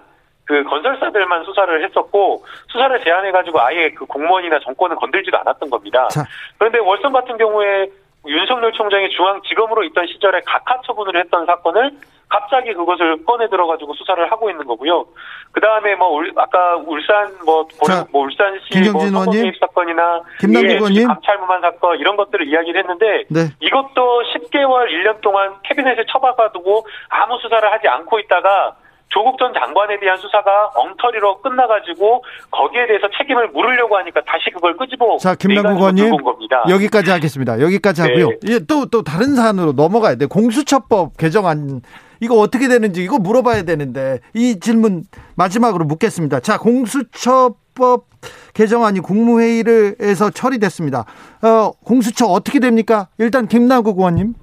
그 0.48 0.64
건설사들만 0.64 1.44
수사를 1.44 1.84
했었고 1.84 2.42
수사를 2.68 3.04
제한해가지고 3.04 3.60
아예 3.60 3.90
그 3.90 4.06
공무원이나 4.06 4.58
정권을 4.60 4.96
건들지도 4.96 5.36
않았던 5.36 5.68
겁니다. 5.68 6.08
자. 6.08 6.24
그런데 6.56 6.78
월성 6.78 7.12
같은 7.12 7.36
경우에 7.36 7.88
윤석열 8.26 8.72
총장이 8.72 9.10
중앙지검으로 9.10 9.84
있던 9.84 10.06
시절에 10.06 10.40
각하 10.46 10.80
처분을 10.86 11.20
했던 11.20 11.44
사건을 11.44 11.92
갑자기 12.30 12.72
그것을 12.72 13.24
꺼내 13.24 13.48
들어가지고 13.48 13.92
수사를 13.94 14.30
하고 14.30 14.50
있는 14.50 14.64
거고요. 14.66 15.04
그 15.52 15.60
다음에 15.60 15.94
뭐 15.94 16.08
울, 16.08 16.32
아까 16.36 16.76
울산 16.76 17.34
뭐, 17.44 17.66
자, 17.86 18.06
뭐 18.10 18.24
울산시 18.24 18.90
뭐 18.90 19.02
성범죄 19.02 19.52
사건이나 19.60 20.22
김남국 20.40 20.96
예. 20.96 21.04
감찰무만 21.04 21.60
사건 21.60 21.98
이런 21.98 22.16
것들을 22.16 22.48
이야기를 22.48 22.80
했는데 22.80 23.24
네. 23.28 23.40
이것도 23.60 24.22
10개월 24.34 24.88
1년 24.88 25.20
동안 25.20 25.54
캐비넷에 25.64 26.04
처박아두고 26.10 26.86
아무 27.08 27.38
수사를 27.40 27.70
하지 27.70 27.88
않고 27.88 28.18
있다가 28.20 28.76
조국 29.08 29.38
전 29.38 29.52
장관에 29.54 29.98
대한 30.00 30.18
수사가 30.18 30.70
엉터리로 30.74 31.40
끝나가지고 31.40 32.24
거기에 32.50 32.86
대해서 32.86 33.08
책임을 33.18 33.48
물으려고 33.48 33.96
하니까 33.98 34.20
다시 34.26 34.50
그걸 34.52 34.76
끄집어 34.76 35.16
자, 35.18 35.34
김남국 35.34 35.78
의원님. 35.78 36.14
여기까지 36.68 37.10
하겠습니다. 37.10 37.60
여기까지 37.60 38.02
네. 38.02 38.08
하고요. 38.08 38.36
예, 38.48 38.58
또, 38.60 38.86
또 38.86 39.02
다른 39.02 39.34
사안으로 39.34 39.72
넘어가야 39.72 40.16
돼. 40.16 40.26
공수처법 40.26 41.16
개정안 41.16 41.80
이거 42.20 42.34
어떻게 42.36 42.68
되는지 42.68 43.02
이거 43.02 43.18
물어봐야 43.18 43.62
되는데 43.62 44.18
이 44.34 44.58
질문 44.60 45.04
마지막으로 45.36 45.84
묻겠습니다. 45.84 46.40
자, 46.40 46.58
공수처법 46.58 48.06
개정안이 48.54 49.00
국무회의를에서 49.00 50.30
처리됐습니다. 50.30 51.04
어, 51.42 51.70
공수처 51.84 52.26
어떻게 52.26 52.58
됩니까? 52.58 53.08
일단 53.18 53.46
김남국 53.46 53.98
의원님. 53.98 54.34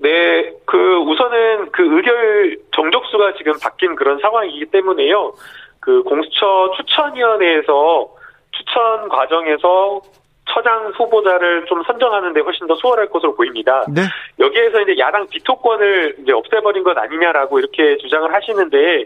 네, 0.00 0.52
그 0.64 0.96
우선은 0.98 1.70
그 1.72 1.82
의결 1.96 2.58
정족수가 2.74 3.34
지금 3.36 3.54
바뀐 3.60 3.96
그런 3.96 4.18
상황이기 4.20 4.66
때문에요. 4.66 5.32
그 5.80 6.02
공수처 6.02 6.70
추천위원회에서 6.76 8.08
추천 8.52 9.08
과정에서 9.08 10.00
처장 10.48 10.92
후보자를 10.96 11.66
좀 11.66 11.82
선정하는데 11.82 12.40
훨씬 12.40 12.66
더 12.66 12.74
수월할 12.76 13.08
것으로 13.08 13.34
보입니다. 13.34 13.84
네. 13.88 14.02
여기에서 14.38 14.80
이제 14.80 14.98
야당 14.98 15.26
비토권을 15.28 16.16
이제 16.22 16.32
없애버린 16.32 16.84
것 16.84 16.96
아니냐라고 16.96 17.58
이렇게 17.58 17.98
주장을 17.98 18.32
하시는데 18.32 19.04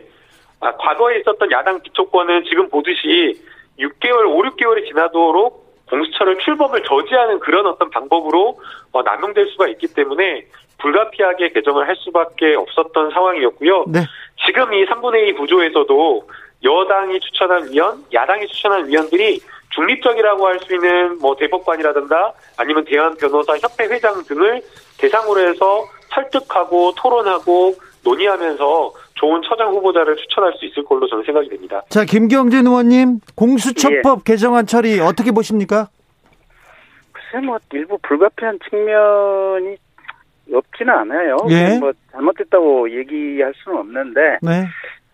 아, 0.60 0.72
과거에 0.76 1.18
있었던 1.18 1.50
야당 1.50 1.82
비토권은 1.82 2.44
지금 2.44 2.68
보듯이 2.68 3.34
6개월, 3.78 4.26
5, 4.28 4.42
6개월이 4.42 4.86
지나도록 4.86 5.62
공수처를 5.90 6.38
출범을 6.38 6.82
저지하는 6.84 7.40
그런 7.40 7.66
어떤 7.66 7.90
방법으로 7.90 8.58
어, 8.92 9.02
남용될 9.02 9.48
수가 9.48 9.68
있기 9.68 9.88
때문에 9.94 10.46
불가피하게 10.82 11.50
개정을 11.50 11.86
할 11.86 11.94
수밖에 11.96 12.54
없었던 12.54 13.10
상황이었고요. 13.12 13.84
네. 13.88 14.00
지금 14.44 14.74
이 14.74 14.84
3분의 14.86 15.28
2 15.28 15.32
구조에서도 15.34 16.28
여당이 16.64 17.20
추천한 17.20 17.70
위원, 17.70 18.04
야당이 18.12 18.46
추천한 18.48 18.88
위원들이 18.88 19.40
중립적이라고 19.70 20.46
할 20.46 20.58
수 20.60 20.74
있는 20.74 21.18
뭐 21.18 21.34
대법관이라든가 21.36 22.32
아니면 22.58 22.84
대한 22.84 23.16
변호사 23.16 23.56
협회 23.56 23.84
회장 23.84 24.22
등을 24.24 24.60
대상으로 24.98 25.40
해서 25.48 25.84
설득하고 26.10 26.92
토론하고 26.96 27.74
논의하면서 28.04 28.92
좋은 29.14 29.40
처장 29.42 29.70
후보자를 29.70 30.16
추천할 30.16 30.52
수 30.58 30.66
있을 30.66 30.84
걸로 30.84 31.08
저는 31.08 31.24
생각이 31.24 31.48
됩니다. 31.48 31.80
자, 31.88 32.04
김경진 32.04 32.66
의원님, 32.66 33.20
공수처법 33.36 34.24
개정안 34.24 34.66
처리 34.66 35.00
어떻게 35.00 35.30
보십니까? 35.30 35.88
글쎄 37.12 37.44
뭐 37.46 37.58
일부 37.72 37.96
불가피한 38.02 38.58
측면이 38.68 39.76
없지는 40.52 40.92
않아요. 40.92 41.36
예. 41.50 41.78
뭐 41.78 41.92
잘못됐다고 42.12 42.90
얘기할 42.90 43.52
수는 43.56 43.78
없는데 43.78 44.38
네. 44.42 44.66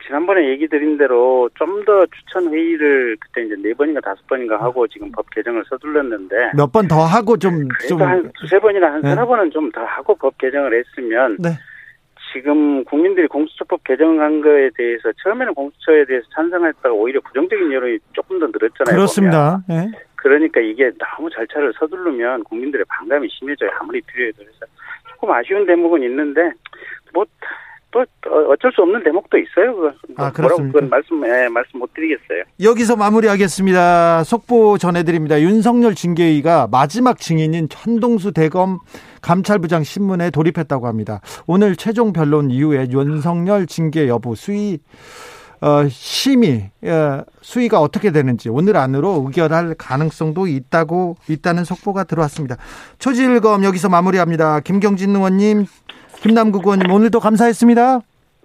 지난번에 0.07 0.49
얘기 0.49 0.67
드린 0.69 0.97
대로 0.97 1.51
좀 1.55 1.85
더 1.85 2.05
추천 2.07 2.53
회의를 2.53 3.17
그때 3.21 3.43
이제 3.45 3.55
네 3.63 3.75
번인가 3.75 4.01
다섯 4.01 4.27
번인가 4.27 4.61
하고 4.61 4.87
지금 4.89 5.11
법 5.13 5.29
개정을 5.31 5.65
서둘렀는데 5.69 6.53
몇 6.57 6.73
번 6.73 6.89
더 6.89 7.03
하고 7.05 7.37
좀, 7.37 7.69
그래도 7.69 7.89
좀, 7.99 8.03
한 8.03 8.31
두세 8.41 8.59
번이나 8.59 8.93
한 8.93 9.03
네. 9.03 9.15
서너 9.15 9.27
번은 9.27 9.51
좀 9.51 9.71
더 9.73 9.83
하고 9.85 10.15
법 10.15 10.37
개정을 10.39 10.73
했으면 10.79 11.37
네. 11.39 11.51
지금 12.33 12.85
국민들이 12.85 13.27
공수처법 13.27 13.85
개정한 13.85 14.41
거에 14.43 14.71
대해서 14.77 15.11
처음에는 15.23 15.55
공수처에 15.55 16.05
대해서 16.05 16.27
찬성했다가 16.35 16.91
오히려 16.93 17.21
부정적인 17.23 17.73
여론이 17.73 17.99
조금 18.13 18.39
더 18.39 18.47
늘었잖아요. 18.47 18.95
그렇습니다. 18.97 19.61
예. 19.71 19.91
그러니까 20.17 20.61
이게 20.61 20.91
너무 20.99 21.31
절차를 21.31 21.73
서두르면 21.79 22.45
국민들의 22.45 22.85
반감이 22.89 23.29
심해져요. 23.31 23.71
아무리 23.81 24.01
필요해도 24.03 24.39
그래서 24.39 24.67
조금 25.19 25.31
아쉬운 25.33 25.67
대목은 25.67 26.03
있는데 26.03 26.53
뭐 27.13 27.25
또 27.91 28.05
어쩔 28.51 28.71
수 28.73 28.83
없는 28.83 29.03
대목도 29.03 29.39
있어요. 29.39 29.73
뭐 29.73 29.93
아, 30.17 30.31
그렇습니까? 30.31 30.73
그건 30.73 30.91
말씀 30.91 31.27
예, 31.27 31.49
말씀 31.49 31.79
못 31.79 31.93
드리겠어요. 31.95 32.45
여기서 32.63 32.97
마무리하겠습니다. 32.97 34.25
속보 34.25 34.77
전해드립니다. 34.77 35.41
윤석열 35.41 35.95
징계위가 35.95 36.69
마지막 36.71 37.19
증인인 37.19 37.69
천동수 37.71 38.33
대검 38.33 38.79
감찰부장 39.23 39.85
신문에 39.85 40.31
돌입했다고 40.31 40.87
합니다. 40.87 41.21
오늘 41.47 41.77
최종 41.77 42.13
변론 42.13 42.51
이후에 42.51 42.89
윤석열 42.91 43.67
징계 43.67 44.07
여부 44.07 44.35
수위 44.35 44.79
어, 45.61 45.89
심의 45.89 46.71
어, 46.85 47.23
수위가 47.41 47.81
어떻게 47.81 48.11
되는지 48.13 48.49
오늘 48.49 48.77
안으로 48.77 49.25
의결할 49.27 49.75
가능성도 49.77 50.47
있다고 50.47 51.17
있다는 51.29 51.65
속보가 51.65 52.05
들어왔습니다. 52.05 52.57
초지일검 52.99 53.65
여기서 53.65 53.89
마무리합니다. 53.89 54.61
김경진 54.61 55.15
의원님, 55.17 55.67
김남국 56.23 56.65
의원님 56.67 56.91
오늘도 56.91 57.21
감사했습니다. 57.21 58.01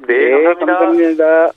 네, 0.07 0.15
감사합니다. 0.59 0.79
감사합니다. 0.79 1.51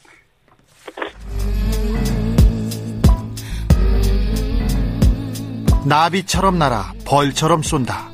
나비처럼 5.87 6.59
날아 6.59 6.93
벌처럼 7.07 7.63
쏜다. 7.63 8.11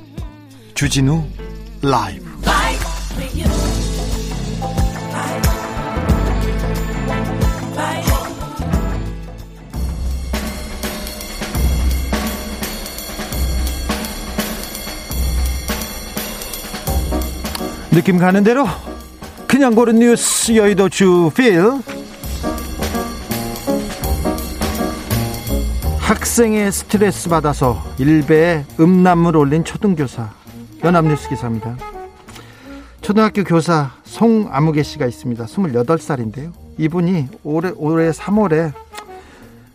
주진우 0.74 1.22
라이브. 1.82 2.21
느낌 17.92 18.16
가는 18.16 18.42
대로 18.42 18.66
그냥 19.46 19.74
고른 19.74 19.98
뉴스 19.98 20.56
여의도 20.56 20.88
주필 20.88 21.62
학생의 26.00 26.72
스트레스 26.72 27.28
받아서 27.28 27.84
일베에 27.98 28.64
음란물 28.80 29.36
올린 29.36 29.62
초등교사 29.62 30.30
연합뉴스 30.82 31.28
기사입니다. 31.28 31.76
초등학교 33.02 33.44
교사 33.44 33.90
송아무개 34.04 34.82
씨가 34.82 35.04
있습니다. 35.04 35.44
28살인데요. 35.44 36.52
이분이 36.78 37.28
올해, 37.44 37.72
올해 37.76 38.10
3월에 38.10 38.72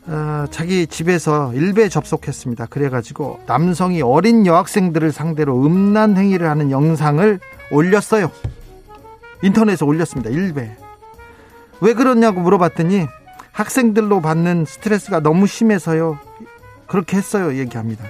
어, 0.08 0.46
자기 0.52 0.88
집에서 0.88 1.54
일베에 1.54 1.90
접속했습니다. 1.90 2.68
그래가지고 2.68 3.42
남성이 3.46 4.02
어린 4.02 4.46
여학생들을 4.46 5.12
상대로 5.12 5.66
음란 5.66 6.16
행위를 6.16 6.50
하는 6.50 6.72
영상을 6.72 7.40
올렸어요. 7.72 8.32
인터넷에 9.44 9.86
올렸습니다. 9.86 10.30
일베. 10.30 10.78
왜 11.82 11.94
그러냐고 11.94 12.40
물어봤더니 12.40 13.06
학생들로 13.52 14.22
받는 14.22 14.66
스트레스가 14.66 15.20
너무 15.20 15.46
심해서요. 15.46 16.18
그렇게 16.88 17.18
했어요. 17.18 17.58
얘기합니다. 17.58 18.06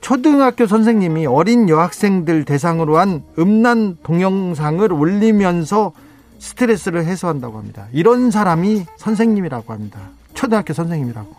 초등학교 0.00 0.66
선생님이 0.66 1.26
어린 1.26 1.68
여학생들 1.68 2.44
대상으로 2.44 2.96
한 2.96 3.22
음란 3.38 3.98
동영상을 4.02 4.92
올리면서 4.92 5.92
스트레스를 6.38 7.04
해소한다고 7.04 7.58
합니다. 7.58 7.86
이런 7.92 8.30
사람이 8.30 8.86
선생님이라고 8.96 9.72
합니다. 9.72 10.00
초등학교 10.34 10.72
선생님이라고. 10.72 11.34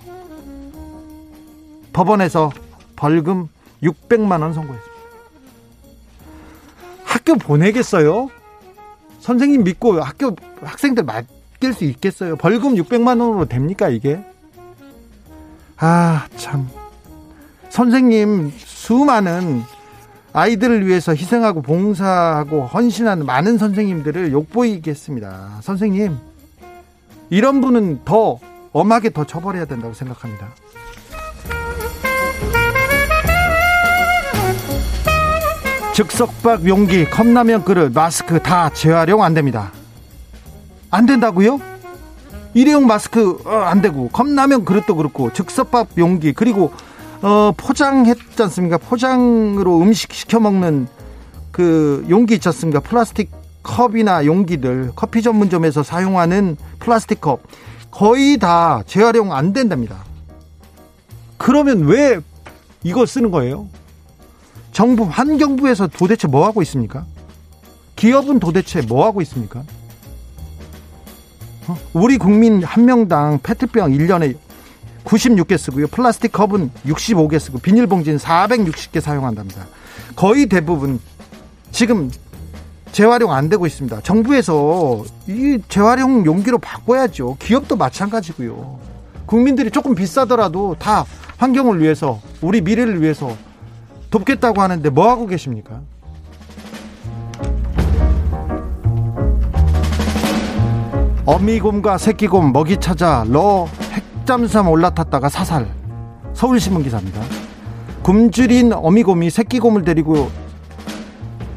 법원에서 1.94 2.52
벌금 2.96 3.48
600만 3.82 4.42
원 4.42 4.54
선고했습니다. 4.54 4.94
학교 7.04 7.36
보내겠어요? 7.36 8.30
선생님 9.20 9.64
믿고 9.64 10.02
학교 10.02 10.36
학생들 10.62 11.04
맡길 11.04 11.74
수 11.74 11.86
있겠어요? 11.86 12.36
벌금 12.36 12.76
600만 12.76 13.22
원으로 13.22 13.46
됩니까 13.46 13.90
이게? 13.90 14.24
아 15.78 16.28
참. 16.36 16.68
선생님 17.70 18.52
수많은 18.58 19.64
아이들을 20.34 20.86
위해서 20.88 21.14
희생하고 21.14 21.62
봉사하고 21.62 22.66
헌신하는 22.66 23.26
많은 23.26 23.58
선생님들을 23.58 24.32
욕보이겠습니다. 24.32 25.60
선생님 25.62 26.18
이런 27.30 27.62
분은 27.62 28.02
더 28.04 28.40
엄하게 28.74 29.12
더 29.12 29.24
처벌해야 29.24 29.66
된다고 29.66 29.94
생각합니다. 29.94 30.50
즉석박 35.94 36.68
용기, 36.68 37.06
컵라면 37.06 37.64
그릇, 37.64 37.94
마스크 37.94 38.42
다 38.42 38.70
재활용 38.70 39.24
안 39.24 39.36
됩니다. 39.36 39.72
안 40.90 41.06
된다고요? 41.06 41.60
일회용 42.56 42.88
마스크 42.88 43.40
어, 43.46 43.50
안 43.50 43.82
되고 43.82 44.10
컵라면 44.10 44.66
그릇도 44.66 44.96
그렇고 44.96 45.32
즉석밥 45.34 45.90
용기 45.98 46.34
그리고 46.34 46.72
어, 47.22 47.52
포장했지 47.56 48.42
않습니까? 48.44 48.78
포장으로 48.78 49.80
음식 49.82 50.14
시켜 50.14 50.40
먹는 50.40 50.88
그 51.52 52.06
용기 52.10 52.36
있지 52.36 52.50
않습니까? 52.50 52.80
플라스틱 52.80 53.32
컵이나 53.64 54.26
용기들 54.26 54.92
커피 54.96 55.22
전문점에서 55.22 55.84
사용하는 55.84 56.58
플라스틱 56.80 57.22
컵 57.22 57.42
거의 57.94 58.38
다 58.40 58.82
재활용 58.88 59.34
안 59.34 59.54
된답니다. 59.54 60.04
그러면 61.38 61.86
왜 61.86 62.20
이거 62.82 63.06
쓰는 63.06 63.30
거예요? 63.30 63.68
정부 64.72 65.04
환경부에서 65.04 65.88
도대체 65.88 66.28
뭐 66.28 66.48
하고 66.48 66.64
있습니까? 66.64 67.06
기업은 67.96 68.40
도대체 68.40 68.82
뭐 68.82 69.06
하고 69.06 69.22
있습니까? 69.22 69.64
어? 71.68 71.78
우리 71.94 72.18
국민 72.18 72.64
한 72.64 72.86
명당 72.86 73.40
페트병 73.44 73.92
1년에 73.92 74.38
96개 75.06 75.56
쓰고요. 75.56 75.86
플라스틱 75.88 76.32
컵은 76.32 76.72
65개 76.88 77.38
쓰고 77.38 77.60
비닐봉지는 77.60 78.18
460개 78.18 79.02
사용한답니다. 79.02 79.68
거의 80.16 80.48
대부분 80.48 81.00
지금 81.72 82.10
재활용 82.94 83.32
안 83.32 83.50
되고 83.50 83.66
있습니다. 83.66 84.02
정부에서 84.02 85.04
이 85.28 85.60
재활용 85.68 86.26
용기로 86.26 86.60
바꿔야죠. 86.60 87.38
기업도 87.40 87.76
마찬가지고요. 87.76 88.78
국민들이 89.26 89.72
조금 89.72 89.96
비싸더라도 89.96 90.76
다 90.78 91.04
환경을 91.38 91.82
위해서 91.82 92.22
우리 92.40 92.62
미래를 92.62 93.02
위해서 93.02 93.36
돕겠다고 94.12 94.62
하는데 94.62 94.88
뭐 94.92 95.10
하고 95.10 95.26
계십니까? 95.26 95.82
어미곰과 101.26 101.98
새끼곰 101.98 102.52
먹이 102.52 102.80
찾아 102.80 103.26
러 103.28 103.68
핵잠수함 103.92 104.68
올라탔다가 104.70 105.30
사살. 105.30 105.68
서울신문 106.36 106.84
기사입니다. 106.84 107.22
굶주린 108.04 108.72
어미곰이 108.74 109.32
새끼곰을 109.32 109.84
데리고 109.84 110.30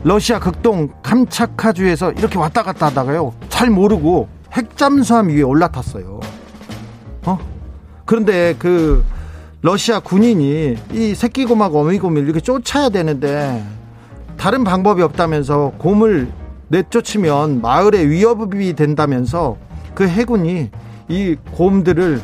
러시아 0.07 0.39
극동 0.39 0.89
캄차카주에서 1.03 2.13
이렇게 2.13 2.39
왔다 2.39 2.63
갔다 2.63 2.87
하다가요. 2.87 3.35
잘 3.49 3.71
모르고 3.71 4.29
핵잠수함 4.53 5.31
위에 5.31 5.43
올라탔어요. 5.43 6.21
어? 7.25 7.39
그런데 8.05 8.55
그 8.57 9.05
러시아 9.63 9.99
군인이 9.99 10.77
이 10.93 11.15
새끼곰하고 11.17 11.81
어미곰을 11.81 12.23
이렇게 12.23 12.39
쫓아야 12.39 12.89
되는데 12.89 13.67
다른 14.37 14.63
방법이 14.63 15.03
없다면서 15.03 15.73
곰을 15.77 16.31
내쫓으면 16.69 17.61
마을에 17.61 18.07
위협이 18.07 18.75
된다면서 18.75 19.57
그 19.93 20.07
해군이 20.07 20.71
이 21.09 21.37
곰들을 21.51 22.23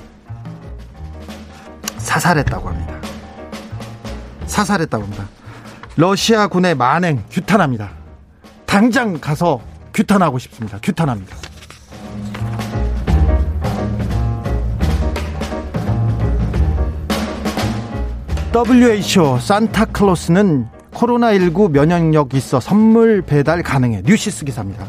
사살했다고 1.96 2.68
합니다. 2.68 2.94
사살했다고 4.46 5.02
합니다. 5.02 5.41
러시아 5.96 6.46
군의 6.46 6.74
만행 6.74 7.22
규탄합니다. 7.30 7.90
당장 8.64 9.20
가서 9.20 9.60
규탄하고 9.92 10.38
싶습니다. 10.38 10.78
규탄합니다. 10.82 11.36
WHO 18.54 19.38
산타클로스는 19.38 20.68
코로나19 20.92 21.70
면역력 21.70 22.34
있어 22.34 22.60
선물 22.60 23.22
배달 23.22 23.62
가능해 23.62 24.02
뉴시스 24.04 24.44
기사입니다. 24.44 24.86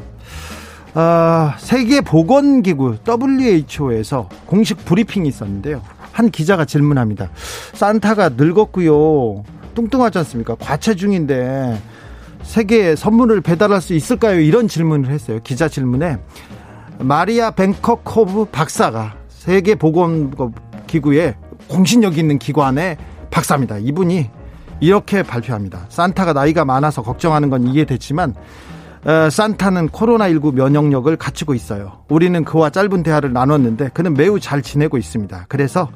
어, 0.96 1.54
세계보건기구 1.58 2.98
WHO에서 3.08 4.30
공식 4.46 4.84
브리핑이 4.86 5.28
있었는데요. 5.28 5.82
한 6.12 6.30
기자가 6.30 6.66
질문합니다. 6.66 7.30
산타가 7.74 8.30
늙었고요. 8.38 9.44
뚱뚱하지 9.74 10.18
않습니까? 10.20 10.56
과체중인데 10.56 11.82
세계에 12.44 12.96
선물을 12.96 13.42
배달할 13.42 13.82
수 13.82 13.94
있을까요? 13.94 14.40
이런 14.40 14.68
질문을 14.68 15.10
했어요. 15.10 15.40
기자 15.44 15.68
질문에 15.68 16.18
마리아 17.00 17.52
뱅커코브 17.52 18.46
박사가 18.46 19.16
세계 19.30 19.76
보건 19.76 20.34
기구의 20.88 21.36
공신력 21.68 22.18
있는 22.18 22.38
기관의 22.38 22.98
박사입니다. 23.32 23.78
이분이 23.80 24.30
이렇게 24.80 25.24
발표합니다. 25.24 25.86
산타가 25.90 26.34
나이가 26.34 26.66
많아서 26.66 27.02
걱정하는 27.02 27.50
건 27.50 27.68
이해됐지만 27.68 28.36
어, 29.06 29.30
산타는 29.30 29.90
코로나19 29.90 30.54
면역력을 30.54 31.14
갖추고 31.18 31.54
있어요. 31.54 32.04
우리는 32.08 32.46
그와 32.46 32.70
짧은 32.70 33.04
대화를 33.04 33.34
나눴는데 33.34 33.90
그는 33.94 34.14
매우 34.14 34.40
잘 34.40 34.62
지내고 34.62 34.98
있습니다. 34.98 35.46
그래서 35.50 35.90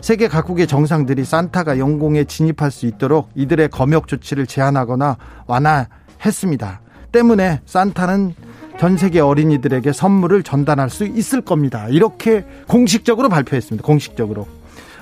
세계 0.00 0.28
각국의 0.28 0.66
정상들이 0.66 1.24
산타가 1.24 1.78
영공에 1.78 2.24
진입할 2.24 2.70
수 2.70 2.86
있도록 2.86 3.28
이들의 3.34 3.68
검역 3.68 4.08
조치를 4.08 4.46
제한하거나 4.46 5.18
완화했습니다. 5.46 6.80
때문에 7.12 7.60
산타는 7.66 8.34
전 8.78 8.96
세계 8.96 9.20
어린이들에게 9.20 9.92
선물을 9.92 10.42
전달할 10.42 10.88
수 10.88 11.04
있을 11.04 11.42
겁니다. 11.42 11.86
이렇게 11.90 12.44
공식적으로 12.66 13.28
발표했습니다. 13.28 13.86
공식적으로. 13.86 14.48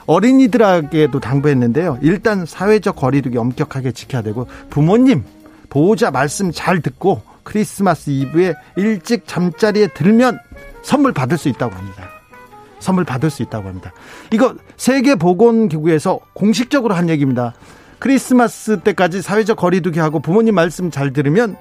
어린이들에게도 0.07 1.21
당부했는데요. 1.21 1.99
일단 2.03 2.45
사회적 2.45 2.97
거리두기 2.97 3.39
엄격하게 3.39 3.93
지켜야 3.93 4.21
되고 4.21 4.49
부모님 4.69 5.23
보호자 5.71 6.11
말씀 6.11 6.51
잘 6.51 6.83
듣고 6.83 7.23
크리스마스 7.45 8.11
이브에 8.11 8.55
일찍 8.77 9.27
잠자리에 9.27 9.89
들면 9.89 10.39
선물 10.83 11.13
받을 11.13 11.39
수 11.39 11.49
있다고 11.49 11.75
합니다. 11.75 12.09
선물 12.81 13.05
받을 13.05 13.31
수 13.31 13.43
있다고 13.43 13.69
합니다. 13.69 13.93
이거 14.33 14.55
세계보건기구에서 14.77 16.21
공식적으로 16.35 16.95
한 16.95 17.09
얘기입니다. 17.09 17.55
크리스마스 17.99 18.81
때까지 18.81 19.23
사회적 19.23 19.57
거리두기 19.57 20.01
하고 20.01 20.19
부모님 20.19 20.57
말씀 20.57 20.91
잘 20.91 21.13
들으면 21.13 21.57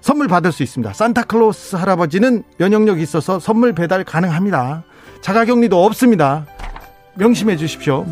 선물 0.00 0.26
받을 0.26 0.50
수 0.52 0.62
있습니다. 0.62 0.92
산타클로스 0.92 1.76
할아버지는 1.76 2.42
면역력이 2.58 3.00
있어서 3.02 3.38
선물 3.38 3.72
배달 3.72 4.04
가능합니다. 4.04 4.82
자가격리도 5.22 5.82
없습니다. 5.84 6.46
명심해 7.14 7.56
주십시오. 7.56 8.04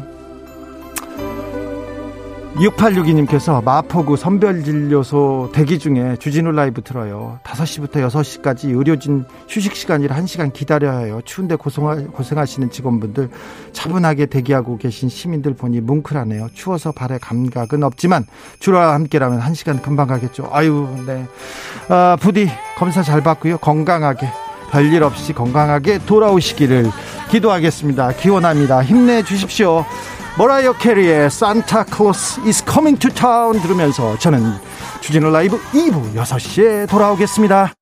6862님께서 2.55 3.65
마포구 3.65 4.17
선별진료소 4.17 5.51
대기 5.53 5.79
중에 5.79 6.17
주진우 6.19 6.53
라이브 6.53 6.83
들어요. 6.83 7.39
5시부터 7.45 8.07
6시까지 8.09 8.77
의료진 8.77 9.25
휴식 9.49 9.75
시간이라 9.75 10.15
1시간 10.17 10.53
기다려야 10.53 10.99
해요. 10.99 11.21
추운데 11.25 11.57
고생하, 11.57 11.97
고생하시는 12.13 12.71
직원분들 12.71 13.31
차분하게 13.73 14.27
대기하고 14.27 14.77
계신 14.77 15.09
시민들 15.09 15.55
보니 15.55 15.81
뭉클하네요. 15.81 16.49
추워서 16.53 16.93
발에 16.93 17.19
감각은 17.19 17.83
없지만 17.83 18.27
주라와 18.61 18.95
함께라면 18.95 19.41
1시간 19.41 19.81
금방 19.81 20.09
가겠죠. 20.09 20.51
아유, 20.53 20.87
네. 21.07 21.27
아, 21.89 22.17
부디 22.21 22.49
검사 22.77 23.03
잘 23.03 23.23
받고요. 23.23 23.59
건강하게 23.59 24.29
별일 24.71 25.03
없이 25.03 25.33
건강하게 25.33 26.01
돌아오시기를 26.05 26.91
기도하겠습니다. 27.31 28.13
기원합니다. 28.13 28.83
힘내 28.83 29.23
주십시오. 29.23 29.85
모라이어 30.39 30.73
캐리의 30.79 31.31
산타 31.31 31.85
클로스 31.85 32.41
is 32.47 32.65
coming 32.65 32.99
to 32.99 33.11
town 33.11 33.61
들으면서 33.61 34.19
저는 34.19 34.55
주진우 35.03 35.31
라이브 35.31 35.61
2부 35.73 36.15
6시에 36.15 36.89
돌아오겠습니다. 36.89 37.75